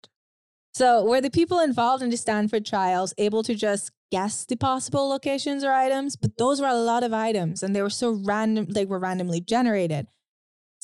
So, 0.74 1.04
were 1.04 1.20
the 1.20 1.30
people 1.30 1.60
involved 1.60 2.02
in 2.02 2.10
the 2.10 2.16
Stanford 2.16 2.66
trials 2.66 3.14
able 3.16 3.42
to 3.44 3.54
just 3.54 3.92
guess 4.10 4.44
the 4.44 4.56
possible 4.56 5.08
locations 5.08 5.62
or 5.64 5.72
items? 5.72 6.16
But 6.16 6.36
those 6.36 6.60
were 6.60 6.66
a 6.66 6.74
lot 6.74 7.02
of 7.04 7.12
items 7.12 7.62
and 7.62 7.74
they 7.74 7.82
were 7.82 7.90
so 7.90 8.10
random, 8.10 8.66
they 8.66 8.84
were 8.84 8.98
randomly 8.98 9.40
generated. 9.40 10.08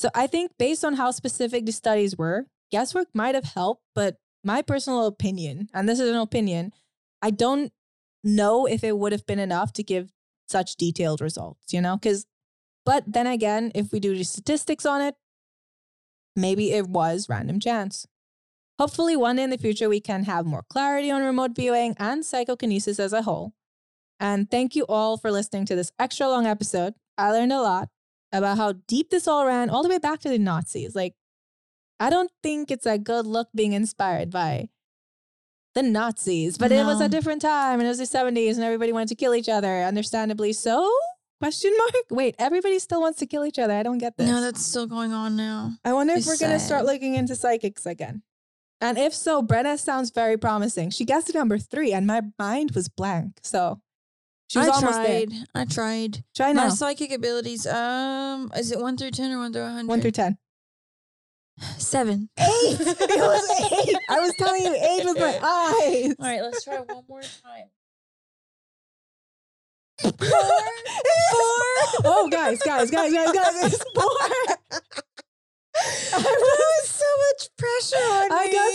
So, 0.01 0.09
I 0.15 0.25
think 0.25 0.53
based 0.57 0.83
on 0.83 0.95
how 0.95 1.11
specific 1.11 1.67
the 1.67 1.71
studies 1.71 2.17
were, 2.17 2.47
guesswork 2.71 3.09
might 3.13 3.35
have 3.35 3.43
helped. 3.43 3.83
But 3.93 4.15
my 4.43 4.63
personal 4.63 5.05
opinion, 5.05 5.69
and 5.75 5.87
this 5.87 5.99
is 5.99 6.09
an 6.09 6.15
opinion, 6.15 6.73
I 7.21 7.29
don't 7.29 7.71
know 8.23 8.65
if 8.65 8.83
it 8.83 8.97
would 8.97 9.11
have 9.11 9.27
been 9.27 9.37
enough 9.37 9.73
to 9.73 9.83
give 9.83 10.11
such 10.49 10.75
detailed 10.75 11.21
results, 11.21 11.71
you 11.71 11.81
know? 11.81 11.97
Because, 11.97 12.25
but 12.83 13.03
then 13.05 13.27
again, 13.27 13.71
if 13.75 13.91
we 13.91 13.99
do 13.99 14.17
the 14.17 14.23
statistics 14.23 14.87
on 14.87 15.01
it, 15.01 15.13
maybe 16.35 16.71
it 16.71 16.87
was 16.87 17.29
random 17.29 17.59
chance. 17.59 18.07
Hopefully, 18.79 19.15
one 19.15 19.35
day 19.35 19.43
in 19.43 19.51
the 19.51 19.57
future, 19.59 19.87
we 19.87 19.99
can 19.99 20.23
have 20.23 20.47
more 20.47 20.63
clarity 20.67 21.11
on 21.11 21.21
remote 21.21 21.51
viewing 21.55 21.93
and 21.99 22.25
psychokinesis 22.25 22.99
as 22.99 23.13
a 23.13 23.21
whole. 23.21 23.53
And 24.19 24.49
thank 24.49 24.75
you 24.75 24.83
all 24.89 25.17
for 25.17 25.31
listening 25.31 25.67
to 25.67 25.75
this 25.75 25.91
extra 25.99 26.27
long 26.27 26.47
episode. 26.47 26.95
I 27.19 27.31
learned 27.31 27.53
a 27.53 27.61
lot 27.61 27.89
about 28.31 28.57
how 28.57 28.73
deep 28.87 29.09
this 29.09 29.27
all 29.27 29.45
ran, 29.45 29.69
all 29.69 29.83
the 29.83 29.89
way 29.89 29.99
back 29.99 30.19
to 30.21 30.29
the 30.29 30.39
Nazis. 30.39 30.95
Like, 30.95 31.15
I 31.99 32.09
don't 32.09 32.31
think 32.41 32.71
it's 32.71 32.85
a 32.85 32.97
good 32.97 33.27
look 33.27 33.49
being 33.53 33.73
inspired 33.73 34.31
by 34.31 34.69
the 35.73 35.83
Nazis, 35.83 36.57
but 36.57 36.71
it 36.71 36.85
was 36.85 36.99
a 36.99 37.07
different 37.07 37.41
time 37.41 37.79
and 37.79 37.87
it 37.87 37.89
was 37.89 37.97
the 37.97 38.17
70s 38.17 38.55
and 38.55 38.63
everybody 38.63 38.91
wanted 38.91 39.09
to 39.09 39.15
kill 39.15 39.33
each 39.35 39.49
other, 39.49 39.83
understandably 39.83 40.53
so. 40.53 40.91
Question 41.39 41.73
mark? 41.77 41.93
Wait, 42.11 42.35
everybody 42.37 42.77
still 42.77 43.01
wants 43.01 43.19
to 43.19 43.25
kill 43.25 43.45
each 43.45 43.57
other. 43.57 43.73
I 43.73 43.83
don't 43.83 43.97
get 43.97 44.17
this. 44.17 44.27
No, 44.27 44.41
that's 44.41 44.63
still 44.63 44.85
going 44.85 45.11
on 45.11 45.35
now. 45.35 45.71
I 45.83 45.93
wonder 45.93 46.13
if 46.13 46.25
we're 46.25 46.37
going 46.37 46.51
to 46.51 46.59
start 46.59 46.85
looking 46.85 47.15
into 47.15 47.35
psychics 47.35 47.85
again. 47.85 48.21
And 48.79 48.97
if 48.97 49.13
so, 49.13 49.41
Brenna 49.43 49.79
sounds 49.79 50.11
very 50.11 50.37
promising. 50.37 50.89
She 50.89 51.05
guessed 51.05 51.33
number 51.33 51.57
three, 51.59 51.93
and 51.93 52.05
my 52.05 52.21
mind 52.37 52.71
was 52.71 52.89
blank. 52.89 53.39
So 53.43 53.79
she 54.51 54.59
was 54.59 54.67
I 54.67 54.71
almost 54.71 54.93
tried. 54.95 55.31
there. 55.31 55.45
I 55.55 55.63
tried. 55.63 56.23
Try 56.35 56.51
now. 56.51 56.63
My 56.63 56.69
psychic 56.69 57.13
abilities. 57.13 57.65
Um, 57.65 58.51
is 58.57 58.73
it 58.73 58.79
one 58.81 58.97
through 58.97 59.11
ten 59.11 59.31
or 59.31 59.37
one 59.37 59.53
through 59.53 59.63
hundred? 59.63 59.87
One 59.87 60.01
through 60.01 60.11
ten. 60.11 60.37
seven. 61.77 62.27
Eight. 62.37 62.47
it 62.81 63.19
was 63.21 63.87
eight. 63.87 63.95
I 64.09 64.19
was 64.19 64.33
telling 64.37 64.63
you 64.63 64.73
eight 64.75 65.05
with 65.05 65.17
my 65.17 65.39
eyes. 65.41 66.15
All 66.19 66.25
right, 66.25 66.41
let's 66.41 66.65
try 66.65 66.79
one 66.79 67.03
more 67.07 67.21
time. 67.21 67.69
Four. 70.01 70.11
four. 70.19 70.27
Oh, 72.03 72.27
guys, 72.29 72.59
guys, 72.61 72.91
guys, 72.91 73.13
guys, 73.13 73.31
guys, 73.31 73.73
it's 73.73 73.77
four. 73.95 74.17
I 76.13 76.17
was 76.17 76.89
so 76.89 77.05
much 77.23 77.49
pressure 77.55 78.03
on 78.03 78.27
me. 78.27 78.35
I 78.35 78.47
got 78.51 78.71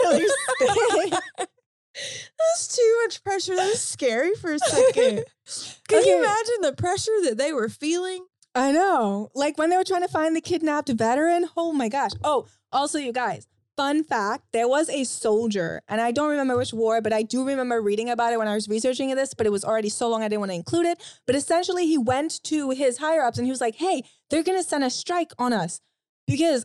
so 0.00 0.98
excited. 1.36 1.48
That's 1.94 2.76
too 2.76 3.00
much 3.04 3.22
pressure. 3.22 3.54
That 3.56 3.66
was 3.68 3.80
scary 3.80 4.34
for 4.34 4.52
a 4.52 4.58
second. 4.58 5.24
Can 5.88 6.00
Okay. 6.00 6.08
you 6.10 6.18
imagine 6.18 6.54
the 6.62 6.72
pressure 6.76 7.12
that 7.24 7.38
they 7.38 7.52
were 7.52 7.68
feeling? 7.68 8.26
I 8.54 8.72
know. 8.72 9.30
Like 9.34 9.58
when 9.58 9.70
they 9.70 9.76
were 9.76 9.84
trying 9.84 10.02
to 10.02 10.08
find 10.08 10.34
the 10.34 10.40
kidnapped 10.40 10.88
veteran. 10.88 11.48
Oh 11.56 11.72
my 11.72 11.88
gosh. 11.88 12.12
Oh, 12.22 12.46
also, 12.72 12.98
you 12.98 13.12
guys, 13.12 13.46
fun 13.76 14.04
fact 14.04 14.44
there 14.52 14.68
was 14.68 14.88
a 14.88 15.04
soldier, 15.04 15.82
and 15.88 16.00
I 16.00 16.10
don't 16.12 16.30
remember 16.30 16.56
which 16.56 16.72
war, 16.72 17.00
but 17.00 17.12
I 17.12 17.22
do 17.22 17.44
remember 17.46 17.80
reading 17.80 18.10
about 18.10 18.32
it 18.32 18.38
when 18.38 18.48
I 18.48 18.54
was 18.54 18.68
researching 18.68 19.14
this, 19.14 19.34
but 19.34 19.46
it 19.46 19.50
was 19.50 19.64
already 19.64 19.88
so 19.88 20.08
long 20.08 20.22
I 20.22 20.28
didn't 20.28 20.40
want 20.40 20.50
to 20.52 20.56
include 20.56 20.86
it. 20.86 21.00
But 21.26 21.36
essentially, 21.36 21.86
he 21.86 21.98
went 21.98 22.42
to 22.44 22.70
his 22.70 22.98
higher 22.98 23.22
ups 23.22 23.38
and 23.38 23.46
he 23.46 23.50
was 23.50 23.60
like, 23.60 23.76
hey, 23.76 24.02
they're 24.30 24.42
going 24.44 24.58
to 24.58 24.68
send 24.68 24.84
a 24.84 24.90
strike 24.90 25.32
on 25.38 25.52
us 25.52 25.80
because 26.26 26.64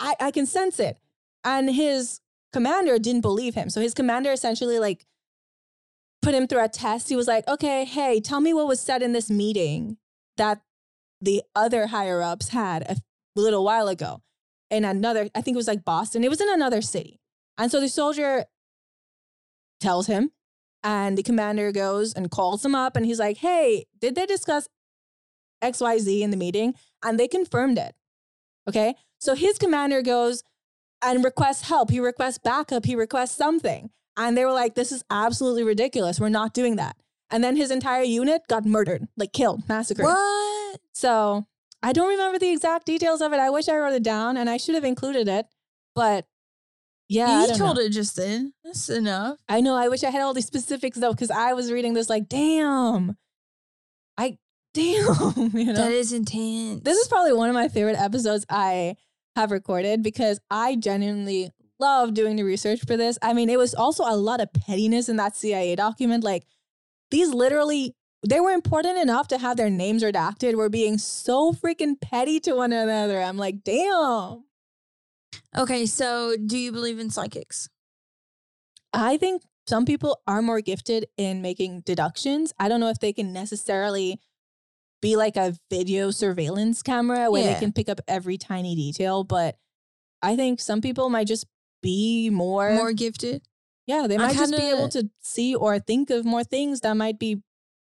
I, 0.00 0.14
I 0.20 0.30
can 0.30 0.46
sense 0.46 0.78
it. 0.80 0.98
And 1.44 1.70
his 1.70 2.20
commander 2.52 2.98
didn't 2.98 3.22
believe 3.22 3.54
him. 3.54 3.70
So 3.70 3.80
his 3.80 3.94
commander 3.94 4.32
essentially 4.32 4.78
like 4.78 5.06
put 6.22 6.34
him 6.34 6.46
through 6.46 6.64
a 6.64 6.68
test. 6.68 7.08
He 7.08 7.16
was 7.16 7.28
like, 7.28 7.46
okay, 7.48 7.84
hey, 7.84 8.20
tell 8.20 8.40
me 8.40 8.52
what 8.52 8.66
was 8.66 8.80
said 8.80 9.02
in 9.02 9.12
this 9.12 9.30
meeting 9.30 9.96
that 10.36 10.60
the 11.20 11.42
other 11.54 11.88
higher 11.88 12.22
ups 12.22 12.48
had 12.48 12.82
a 12.82 12.96
little 13.36 13.64
while 13.64 13.88
ago 13.88 14.22
in 14.70 14.84
another, 14.84 15.28
I 15.34 15.40
think 15.40 15.54
it 15.54 15.58
was 15.58 15.68
like 15.68 15.84
Boston. 15.84 16.24
It 16.24 16.30
was 16.30 16.40
in 16.40 16.52
another 16.52 16.82
city. 16.82 17.20
And 17.56 17.70
so 17.70 17.80
the 17.80 17.88
soldier 17.88 18.44
tells 19.80 20.06
him, 20.06 20.30
and 20.84 21.18
the 21.18 21.22
commander 21.22 21.72
goes 21.72 22.12
and 22.12 22.30
calls 22.30 22.64
him 22.64 22.74
up, 22.74 22.96
and 22.96 23.04
he's 23.04 23.18
like, 23.18 23.38
hey, 23.38 23.86
did 24.00 24.14
they 24.14 24.26
discuss 24.26 24.68
XYZ 25.62 26.20
in 26.20 26.30
the 26.30 26.36
meeting? 26.36 26.74
And 27.02 27.18
they 27.18 27.26
confirmed 27.26 27.78
it. 27.78 27.94
Okay. 28.68 28.94
So 29.18 29.34
his 29.34 29.58
commander 29.58 30.02
goes 30.02 30.44
and 31.02 31.24
requests 31.24 31.68
help. 31.68 31.90
He 31.90 32.00
requests 32.00 32.38
backup. 32.38 32.84
He 32.84 32.94
requests 32.94 33.36
something. 33.36 33.90
And 34.16 34.36
they 34.36 34.44
were 34.44 34.52
like, 34.52 34.74
this 34.74 34.90
is 34.92 35.04
absolutely 35.10 35.62
ridiculous. 35.62 36.18
We're 36.18 36.28
not 36.28 36.52
doing 36.54 36.76
that. 36.76 36.96
And 37.30 37.44
then 37.44 37.56
his 37.56 37.70
entire 37.70 38.02
unit 38.02 38.42
got 38.48 38.64
murdered, 38.64 39.06
like 39.16 39.32
killed, 39.32 39.68
massacred. 39.68 40.06
What? 40.06 40.80
So 40.92 41.46
I 41.82 41.92
don't 41.92 42.08
remember 42.08 42.38
the 42.38 42.50
exact 42.50 42.86
details 42.86 43.20
of 43.20 43.32
it. 43.32 43.38
I 43.38 43.50
wish 43.50 43.68
I 43.68 43.76
wrote 43.76 43.92
it 43.94 44.02
down 44.02 44.36
and 44.36 44.48
I 44.50 44.56
should 44.56 44.74
have 44.74 44.84
included 44.84 45.28
it. 45.28 45.46
But 45.94 46.26
yeah, 47.08 47.28
I 47.30 47.46
you 47.46 47.54
told 47.54 47.76
know. 47.76 47.82
it 47.82 47.90
just 47.90 48.16
then. 48.16 48.52
That's 48.64 48.88
enough. 48.88 49.38
I 49.48 49.60
know. 49.60 49.76
I 49.76 49.88
wish 49.88 50.02
I 50.04 50.10
had 50.10 50.22
all 50.22 50.34
the 50.34 50.42
specifics 50.42 50.98
though, 50.98 51.12
because 51.12 51.30
I 51.30 51.52
was 51.52 51.70
reading 51.70 51.92
this 51.94 52.08
like, 52.10 52.28
damn. 52.28 53.16
I 54.16 54.38
damn. 54.74 55.50
You 55.56 55.66
know, 55.66 55.74
That 55.74 55.92
is 55.92 56.12
intense. 56.12 56.82
this 56.82 56.98
is 56.98 57.08
probably 57.08 57.32
one 57.34 57.48
of 57.48 57.54
my 57.54 57.68
favorite 57.68 57.98
episodes 57.98 58.44
I 58.50 58.96
have 59.38 59.52
recorded 59.52 60.02
because 60.02 60.40
I 60.50 60.76
genuinely 60.76 61.52
love 61.78 62.12
doing 62.12 62.36
the 62.36 62.42
research 62.42 62.80
for 62.84 62.96
this. 62.96 63.18
I 63.22 63.32
mean, 63.34 63.48
it 63.48 63.58
was 63.58 63.74
also 63.74 64.02
a 64.04 64.16
lot 64.16 64.40
of 64.40 64.52
pettiness 64.52 65.08
in 65.08 65.16
that 65.16 65.36
CIA 65.36 65.76
document. 65.76 66.24
Like 66.24 66.44
these 67.10 67.30
literally 67.30 67.94
they 68.26 68.40
were 68.40 68.50
important 68.50 68.98
enough 68.98 69.28
to 69.28 69.38
have 69.38 69.56
their 69.56 69.70
names 69.70 70.02
redacted. 70.02 70.56
We're 70.56 70.68
being 70.68 70.98
so 70.98 71.52
freaking 71.52 72.00
petty 72.00 72.40
to 72.40 72.54
one 72.54 72.72
another. 72.72 73.22
I'm 73.22 73.36
like, 73.36 73.62
damn. 73.62 74.44
okay. 75.56 75.86
So, 75.86 76.34
do 76.44 76.58
you 76.58 76.72
believe 76.72 76.98
in 76.98 77.10
psychics? 77.10 77.68
I 78.92 79.18
think 79.18 79.42
some 79.68 79.84
people 79.84 80.20
are 80.26 80.42
more 80.42 80.60
gifted 80.60 81.06
in 81.16 81.42
making 81.42 81.82
deductions. 81.82 82.52
I 82.58 82.68
don't 82.68 82.80
know 82.80 82.88
if 82.88 82.98
they 82.98 83.12
can 83.12 83.32
necessarily 83.32 84.18
be 85.00 85.16
like 85.16 85.36
a 85.36 85.54
video 85.70 86.10
surveillance 86.10 86.82
camera 86.82 87.30
where 87.30 87.44
Yeah. 87.44 87.54
they 87.54 87.60
can 87.60 87.72
pick 87.72 87.88
up 87.88 88.00
every 88.08 88.36
tiny 88.38 88.74
detail, 88.74 89.24
but 89.24 89.56
I 90.22 90.34
think 90.36 90.60
some 90.60 90.80
people 90.80 91.08
might 91.10 91.26
just 91.28 91.46
be 91.82 92.30
more, 92.30 92.74
More 92.74 92.92
gifted? 92.92 93.42
yeah, 93.86 94.06
they 94.08 94.18
might 94.18 94.34
just 94.34 94.56
be 94.56 94.62
able 94.70 94.88
to 94.90 95.08
see 95.20 95.54
or 95.54 95.78
think 95.78 96.10
of 96.10 96.24
more 96.24 96.42
things 96.44 96.80
that 96.80 96.94
might 96.96 97.18
be 97.18 97.42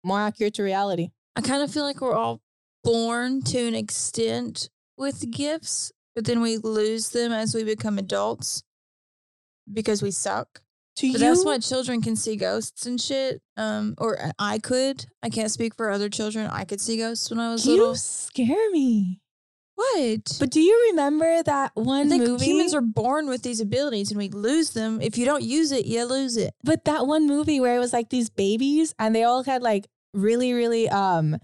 more 0.03 0.19
accurate 0.19 0.55
to 0.55 0.63
reality. 0.63 1.09
I 1.35 1.41
kind 1.41 1.61
of 1.61 1.71
feel 1.71 1.83
like 1.83 2.01
we're 2.01 2.15
all 2.15 2.41
born 2.83 3.41
to 3.43 3.59
an 3.67 3.75
extent 3.75 4.69
with 4.97 5.29
gifts, 5.31 5.91
but 6.15 6.25
then 6.25 6.41
we 6.41 6.57
lose 6.57 7.09
them 7.09 7.31
as 7.31 7.53
we 7.53 7.63
become 7.63 7.97
adults 7.99 8.63
because 9.71 10.01
we 10.01 10.11
suck. 10.11 10.61
To 10.97 11.11
But 11.11 11.19
that's 11.19 11.43
why 11.43 11.57
children 11.59 12.01
can 12.01 12.15
see 12.15 12.35
ghosts 12.37 12.85
and 12.85 12.99
shit. 13.01 13.41
Um, 13.57 13.95
or 13.97 14.17
I- 14.21 14.31
I 14.39 14.59
could. 14.59 15.05
I 15.21 15.29
can't 15.29 15.51
speak 15.51 15.75
for 15.75 15.89
other 15.89 16.07
children. 16.09 16.47
I 16.47 16.63
could 16.63 16.79
see 16.79 16.97
ghosts 16.97 17.29
when 17.29 17.39
I 17.39 17.51
was 17.51 17.65
you 17.65 17.73
little. 17.73 17.89
You 17.91 17.95
scare 17.97 18.71
me. 18.71 19.19
What? 19.75 20.37
But 20.39 20.51
do 20.51 20.61
you 20.61 20.87
remember 20.91 21.43
that 21.43 21.71
one 21.75 22.07
movie? 22.07 22.45
humans 22.45 22.73
are 22.73 22.79
born 22.81 23.27
with 23.27 23.41
these 23.43 23.59
abilities 23.59 24.09
and 24.09 24.17
we 24.17 24.29
lose 24.29 24.69
them. 24.69 25.01
If 25.01 25.17
you 25.17 25.25
don't 25.25 25.43
use 25.43 25.73
it, 25.73 25.85
you 25.85 26.05
lose 26.05 26.37
it. 26.37 26.53
But 26.63 26.85
that 26.85 27.07
one 27.07 27.27
movie 27.27 27.59
where 27.59 27.75
it 27.75 27.79
was 27.79 27.91
like 27.91 28.09
these 28.09 28.29
babies 28.29 28.95
and 28.97 29.13
they 29.13 29.23
all 29.23 29.43
had 29.43 29.61
like 29.61 29.87
really, 30.13 30.53
really 30.53 30.87
um 30.87 31.35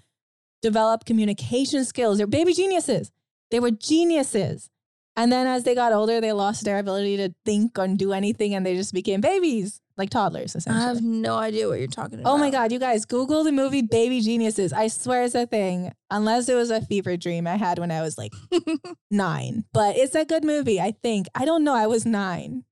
developed 0.62 1.06
communication 1.06 1.84
skills. 1.84 2.20
They're 2.20 2.28
baby 2.28 2.54
geniuses. 2.54 3.12
They 3.50 3.60
were 3.60 3.72
geniuses. 3.72 4.70
And 5.16 5.32
then 5.32 5.46
as 5.46 5.64
they 5.64 5.76
got 5.76 5.92
older, 5.92 6.22
they 6.22 6.32
lost 6.32 6.64
their 6.64 6.80
ability 6.80 7.18
to 7.18 7.34
think 7.46 7.78
or 7.78 7.88
do 7.88 8.14
anything 8.14 8.56
and 8.56 8.66
they 8.66 8.76
just 8.76 8.94
became 8.94 9.20
babies, 9.20 9.82
like 9.98 10.10
toddlers, 10.10 10.56
essentially. 10.56 10.84
I 10.84 10.88
have 10.88 11.02
no 11.02 11.36
idea 11.36 11.68
what 11.68 11.80
you're 11.80 11.88
talking 11.90 12.20
about. 12.20 12.32
Oh 12.32 12.38
my 12.38 12.50
God, 12.50 12.72
you 12.72 12.80
guys, 12.80 13.06
Google 13.06 13.44
the 13.44 13.52
movie 13.52 13.82
Baby 13.82 14.22
Geniuses. 14.22 14.72
I 14.72 14.88
swear 14.88 15.24
it's 15.24 15.36
a 15.36 15.46
thing, 15.46 15.92
unless 16.10 16.48
it 16.48 16.56
was 16.56 16.72
a 16.72 16.82
fever 16.82 17.18
dream 17.18 17.46
I 17.46 17.58
had 17.58 17.78
when 17.78 17.92
I 17.92 18.02
was 18.02 18.18
like 18.18 18.32
nine. 19.12 19.66
But 19.74 19.98
it's 19.98 20.16
a 20.16 20.24
good 20.24 20.46
movie, 20.46 20.80
I 20.80 20.94
think. 21.04 21.28
I 21.36 21.44
don't 21.44 21.66
know. 21.66 21.76
I 21.76 21.88
was 21.88 22.06
nine. 22.06 22.64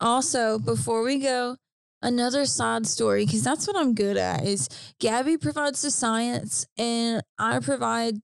Also, 0.00 0.58
before 0.58 1.02
we 1.02 1.18
go, 1.18 1.56
another 2.02 2.44
sad 2.44 2.86
story 2.86 3.24
because 3.24 3.42
that's 3.42 3.66
what 3.66 3.76
I'm 3.76 3.94
good 3.94 4.16
at 4.16 4.44
is 4.44 4.68
Gabby 5.00 5.36
provides 5.38 5.82
the 5.82 5.90
science 5.90 6.66
and 6.76 7.22
I 7.38 7.58
provide 7.60 8.16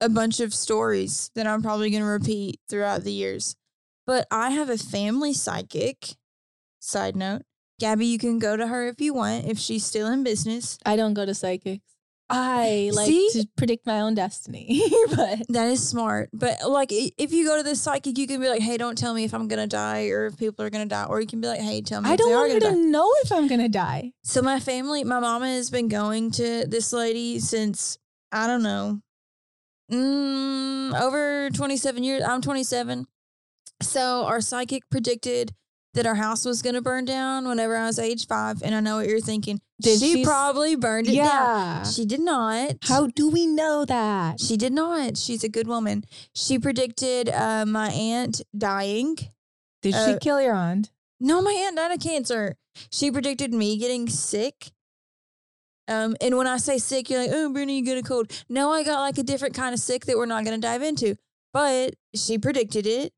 a 0.00 0.08
bunch 0.08 0.40
of 0.40 0.52
stories 0.54 1.30
that 1.34 1.46
I'm 1.46 1.62
probably 1.62 1.90
going 1.90 2.02
to 2.02 2.08
repeat 2.08 2.60
throughout 2.68 3.04
the 3.04 3.12
years. 3.12 3.56
But 4.06 4.26
I 4.30 4.50
have 4.50 4.68
a 4.68 4.78
family 4.78 5.32
psychic. 5.32 6.16
Side 6.80 7.16
note, 7.16 7.42
Gabby, 7.80 8.04
you 8.06 8.18
can 8.18 8.38
go 8.38 8.56
to 8.58 8.66
her 8.66 8.86
if 8.88 9.00
you 9.00 9.14
want 9.14 9.46
if 9.46 9.58
she's 9.58 9.86
still 9.86 10.06
in 10.08 10.22
business. 10.22 10.76
I 10.84 10.96
don't 10.96 11.14
go 11.14 11.24
to 11.24 11.34
psychics. 11.34 11.82
I 12.28 12.90
like 12.94 13.06
See? 13.06 13.30
to 13.32 13.46
predict 13.56 13.86
my 13.86 14.00
own 14.00 14.14
destiny, 14.14 14.82
but 15.16 15.40
That 15.48 15.68
is 15.68 15.86
smart. 15.86 16.28
But 16.32 16.58
like 16.68 16.88
if 16.92 17.32
you 17.32 17.46
go 17.46 17.56
to 17.56 17.62
the 17.62 17.74
psychic, 17.74 18.18
you 18.18 18.26
can 18.26 18.40
be 18.40 18.48
like, 18.48 18.60
"Hey, 18.60 18.76
don't 18.76 18.98
tell 18.98 19.14
me 19.14 19.24
if 19.24 19.32
I'm 19.32 19.48
going 19.48 19.60
to 19.60 19.66
die 19.66 20.08
or 20.08 20.26
if 20.26 20.36
people 20.38 20.64
are 20.64 20.70
going 20.70 20.86
to 20.86 20.94
die." 20.94 21.04
Or 21.04 21.20
you 21.20 21.26
can 21.26 21.40
be 21.40 21.48
like, 21.48 21.60
"Hey, 21.60 21.80
tell 21.80 22.02
me 22.02 22.10
I 22.10 22.12
if 22.12 22.18
don't 22.18 22.28
they 22.28 22.34
want 22.34 22.52
her 22.52 22.60
going 22.60 22.72
to 22.74 22.78
to 22.78 22.82
die." 22.84 22.90
know 22.90 23.10
if 23.24 23.32
I'm 23.32 23.46
gonna 23.48 23.68
die. 23.68 24.12
So 24.24 24.42
my 24.42 24.60
family, 24.60 25.04
my 25.04 25.20
mama 25.20 25.48
has 25.48 25.70
been 25.70 25.88
going 25.88 26.30
to 26.32 26.66
this 26.66 26.92
lady 26.92 27.40
since 27.40 27.96
I 28.32 28.46
don't 28.46 28.62
know, 28.62 29.00
mm, 29.92 31.00
over 31.00 31.50
27 31.50 32.02
years. 32.02 32.22
I'm 32.22 32.40
27. 32.42 33.06
So 33.82 34.24
our 34.24 34.40
psychic 34.40 34.88
predicted 34.90 35.52
that 35.94 36.06
our 36.06 36.14
house 36.16 36.44
was 36.44 36.60
going 36.62 36.74
to 36.74 36.82
burn 36.82 37.04
down 37.04 37.46
whenever 37.46 37.76
I 37.76 37.86
was 37.86 37.98
age 37.98 38.26
five. 38.26 38.62
And 38.62 38.74
I 38.74 38.80
know 38.80 38.96
what 38.96 39.06
you're 39.06 39.20
thinking. 39.20 39.60
Did 39.80 40.00
she 40.00 40.12
she 40.12 40.24
probably 40.24 40.74
burned 40.74 41.08
it 41.08 41.14
Yeah. 41.14 41.82
down. 41.82 41.84
She 41.84 42.04
did 42.04 42.20
not. 42.20 42.76
How 42.82 43.06
do 43.06 43.30
we 43.30 43.46
know 43.46 43.84
that? 43.84 44.40
She 44.40 44.56
did 44.56 44.72
not. 44.72 45.16
She's 45.16 45.44
a 45.44 45.48
good 45.48 45.68
woman. 45.68 46.04
She 46.34 46.58
predicted 46.58 47.28
uh, 47.28 47.64
my 47.66 47.90
aunt 47.90 48.40
dying. 48.56 49.16
Did 49.82 49.94
uh, 49.94 50.06
she 50.12 50.18
kill 50.18 50.40
your 50.40 50.54
aunt? 50.54 50.90
No, 51.20 51.40
my 51.42 51.52
aunt 51.52 51.76
died 51.76 51.92
of 51.92 52.00
cancer. 52.00 52.56
She 52.90 53.10
predicted 53.10 53.52
me 53.54 53.76
getting 53.78 54.08
sick. 54.08 54.72
Um, 55.86 56.16
and 56.20 56.36
when 56.36 56.46
I 56.46 56.56
say 56.56 56.78
sick, 56.78 57.10
you're 57.10 57.20
like, 57.20 57.30
oh, 57.32 57.52
Brittany, 57.52 57.78
you 57.78 57.84
get 57.84 57.98
a 57.98 58.02
cold. 58.02 58.30
No, 58.48 58.70
I 58.72 58.84
got 58.84 59.00
like 59.00 59.18
a 59.18 59.22
different 59.22 59.54
kind 59.54 59.74
of 59.74 59.80
sick 59.80 60.06
that 60.06 60.16
we're 60.16 60.26
not 60.26 60.44
going 60.44 60.58
to 60.60 60.66
dive 60.66 60.82
into. 60.82 61.16
But 61.52 61.94
she 62.14 62.38
predicted 62.38 62.86
it. 62.86 63.12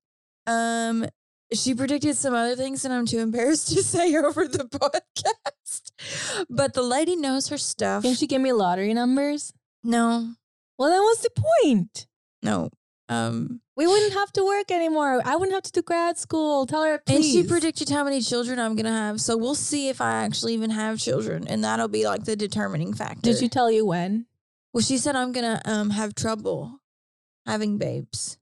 Um, 0.47 1.07
she 1.53 1.75
predicted 1.75 2.17
some 2.17 2.35
other 2.35 2.57
things 2.57 2.83
that 2.83 2.91
I'm 2.93 3.07
too 3.07 3.21
embarrassed 3.21 3.69
to 3.75 3.83
say 3.83 4.15
over 4.17 4.49
the 4.49 4.65
podcast. 4.65 6.47
But 6.51 6.75
the 6.75 6.83
lady 6.83 7.17
knows 7.17 7.49
her 7.49 7.59
stuff. 7.59 8.03
Can 8.03 8.15
she 8.15 8.27
give 8.27 8.43
me 8.43 8.53
lottery 8.53 8.93
numbers? 8.95 9.53
no, 9.85 10.35
Well, 10.79 10.91
then 10.91 11.03
what's 11.03 11.23
the 11.23 11.31
point? 11.63 12.07
no. 12.43 12.71
Um, 13.09 13.61
We 13.77 13.87
wouldn't 13.87 14.15
have 14.15 14.33
to 14.33 14.45
work 14.45 14.71
anymore. 14.71 15.21
I 15.25 15.37
wouldn't 15.37 15.55
have 15.55 15.63
to 15.65 15.73
do 15.73 15.83
grad 15.83 16.17
school. 16.17 16.65
Tell 16.65 16.83
her, 16.83 17.03
and 17.07 17.23
she 17.23 17.43
predicted 17.45 17.91
how 17.91 18.05
many 18.05 18.23
children 18.23 18.59
I'm 18.59 18.75
going 18.75 18.87
to 18.87 18.91
have. 18.91 19.21
So 19.21 19.37
we'll 19.37 19.55
see 19.55 19.91
if 19.91 20.01
I 20.01 20.25
actually 20.25 20.55
even 20.55 20.71
have 20.71 20.99
children. 20.99 21.47
And 21.47 21.63
that'll 21.63 21.89
be 21.89 22.07
like 22.07 22.25
the 22.25 22.37
determining 22.37 22.95
factor. 22.95 23.21
Did 23.21 23.37
she 23.39 23.49
tell 23.51 23.71
you 23.71 23.85
when? 23.85 24.25
Well, 24.73 24.83
she 24.83 24.99
said 24.99 25.17
I'm 25.17 25.33
gonna 25.33 25.61
um 25.65 25.89
have 25.89 26.15
trouble 26.15 26.81
having 27.47 27.79
babes, 27.79 28.37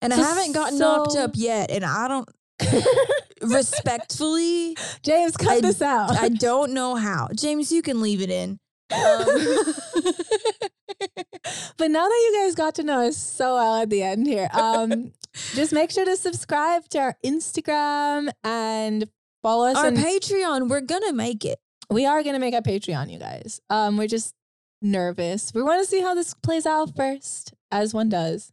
and 0.00 0.14
So- 0.14 0.20
I 0.20 0.24
haven't 0.24 0.52
gotten 0.52 0.78
knocked 0.78 1.14
up 1.14 1.32
yet. 1.34 1.70
And 1.70 1.84
I 1.84 2.08
don't 2.08 2.28
respectfully, 3.42 4.76
James, 5.02 5.36
cut 5.36 5.58
I- 5.58 5.60
this 5.60 5.82
out. 5.82 6.12
I 6.12 6.30
don't 6.30 6.72
know 6.72 6.94
how. 6.94 7.28
James, 7.34 7.70
you 7.70 7.82
can 7.82 8.00
leave 8.00 8.22
it 8.22 8.30
in. 8.30 8.58
Um, 8.94 9.74
but 11.76 11.90
now 11.90 12.06
that 12.06 12.30
you 12.32 12.40
guys 12.42 12.54
got 12.54 12.74
to 12.76 12.82
know 12.82 13.06
us 13.06 13.16
so 13.16 13.54
well 13.54 13.82
at 13.82 13.90
the 13.90 14.02
end 14.02 14.26
here, 14.26 14.48
um, 14.54 15.12
just 15.54 15.72
make 15.72 15.90
sure 15.90 16.04
to 16.04 16.16
subscribe 16.16 16.88
to 16.90 16.98
our 16.98 17.16
Instagram 17.24 18.30
and 18.44 19.08
follow 19.42 19.66
us. 19.66 19.76
our 19.76 19.86
and 19.86 19.96
Patreon, 19.96 20.68
we're 20.68 20.80
gonna 20.80 21.12
make 21.12 21.44
it. 21.44 21.58
we 21.88 22.06
are 22.06 22.22
gonna 22.22 22.38
make 22.38 22.54
a 22.54 22.62
Patreon, 22.62 23.10
you 23.10 23.18
guys. 23.18 23.60
Um, 23.70 23.96
we're 23.96 24.08
just 24.08 24.34
nervous. 24.82 25.52
We 25.54 25.62
want 25.62 25.82
to 25.82 25.88
see 25.88 26.00
how 26.00 26.14
this 26.14 26.34
plays 26.34 26.66
out 26.66 26.94
first, 26.96 27.54
as 27.70 27.94
one 27.94 28.08
does. 28.08 28.52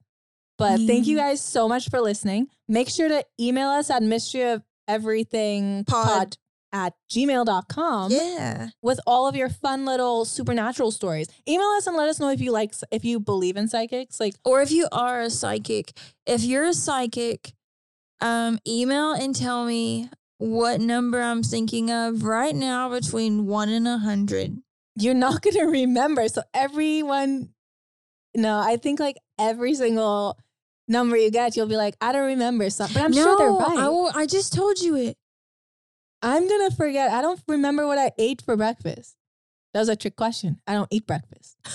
But 0.57 0.79
thank 0.87 1.05
you 1.05 1.15
guys 1.17 1.39
so 1.39 1.67
much 1.67 1.89
for 1.89 2.01
listening. 2.01 2.47
Make 2.67 2.89
sure 2.89 3.07
to 3.07 3.23
email 3.39 3.69
us 3.69 3.91
at 3.91 4.01
mystery 4.01 4.49
of 4.49 4.63
everything 4.87 5.85
Pod. 5.85 6.37
At 6.73 6.93
gmail.com 7.09 8.11
yeah, 8.11 8.69
with 8.81 8.99
all 9.07 9.27
of 9.27 9.35
your 9.35 9.49
fun 9.49 9.85
little 9.85 10.25
supernatural 10.25 10.91
stories. 10.91 11.27
Email 11.47 11.67
us 11.77 11.87
and 11.87 11.95
let 11.95 12.09
us 12.09 12.19
know 12.19 12.29
if 12.29 12.41
you 12.41 12.51
like 12.51 12.73
if 12.91 13.05
you 13.05 13.19
believe 13.19 13.57
in 13.57 13.67
psychics. 13.67 14.19
Like 14.19 14.35
or 14.43 14.61
if 14.61 14.71
you 14.71 14.87
are 14.91 15.21
a 15.21 15.29
psychic, 15.29 15.93
if 16.25 16.43
you're 16.43 16.65
a 16.65 16.73
psychic, 16.73 17.53
um, 18.21 18.59
email 18.67 19.13
and 19.13 19.35
tell 19.35 19.65
me 19.65 20.09
what 20.39 20.79
number 20.81 21.21
I'm 21.21 21.43
thinking 21.43 21.89
of 21.89 22.23
right 22.23 22.55
now 22.55 22.89
between 22.89 23.47
one 23.47 23.69
and 23.69 23.87
a 23.87 23.97
hundred. 23.97 24.57
you're 24.95 25.13
not 25.13 25.41
gonna 25.43 25.67
remember. 25.67 26.27
So 26.27 26.41
everyone 26.53 27.49
no, 28.35 28.59
I 28.59 28.77
think 28.77 28.99
like 28.99 29.17
every 29.39 29.73
single 29.73 30.37
number 30.87 31.17
you 31.17 31.31
get, 31.31 31.55
you'll 31.55 31.67
be 31.67 31.75
like, 31.75 31.95
I 31.99 32.11
don't 32.11 32.27
remember 32.27 32.69
something 32.69 32.93
but 32.93 33.03
I'm 33.03 33.13
sure 33.13 33.37
they're 33.37 33.49
right. 33.49 33.77
I 33.77 33.89
won't. 33.89 34.15
I 34.15 34.25
just 34.25 34.53
told 34.53 34.79
you 34.79 34.95
it. 34.95 35.17
I'm 36.27 36.45
gonna 36.45 36.71
forget. 36.71 37.09
I 37.11 37.21
don't 37.21 37.41
remember 37.47 37.87
what 37.87 37.97
I 37.97 38.11
ate 38.17 38.41
for 38.41 38.57
breakfast. 38.57 39.15
That 39.73 39.79
was 39.79 39.87
a 39.87 39.95
trick 39.95 40.17
question. 40.17 40.59
I 40.67 40.73
don't 40.73 40.89
eat 40.91 41.07
breakfast. 41.07 41.55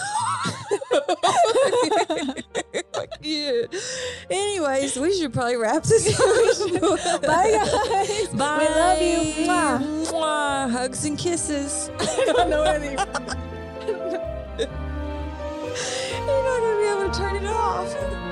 yeah. 3.22 3.62
Anyways, 4.28 4.98
we 4.98 5.18
should 5.18 5.32
probably 5.32 5.56
wrap 5.56 5.84
this 5.84 6.20
up. 6.20 7.22
Bye 7.22 7.52
guys. 7.52 8.28
Bye. 8.28 8.58
We 8.58 8.68
love 8.68 9.00
you. 9.00 9.46
Mwah. 9.46 9.80
Mwah. 10.10 10.70
Hugs 10.70 11.06
and 11.06 11.16
kisses. 11.16 11.90
I 11.98 12.24
don't 12.26 12.50
know 12.50 12.64
any. 12.64 12.88
You're 12.88 12.98
not 16.44 16.60
gonna 16.60 16.76
be 16.78 16.86
able 16.88 17.10
to 17.10 17.18
turn 17.18 17.36
it 17.36 17.46
off. 17.46 18.31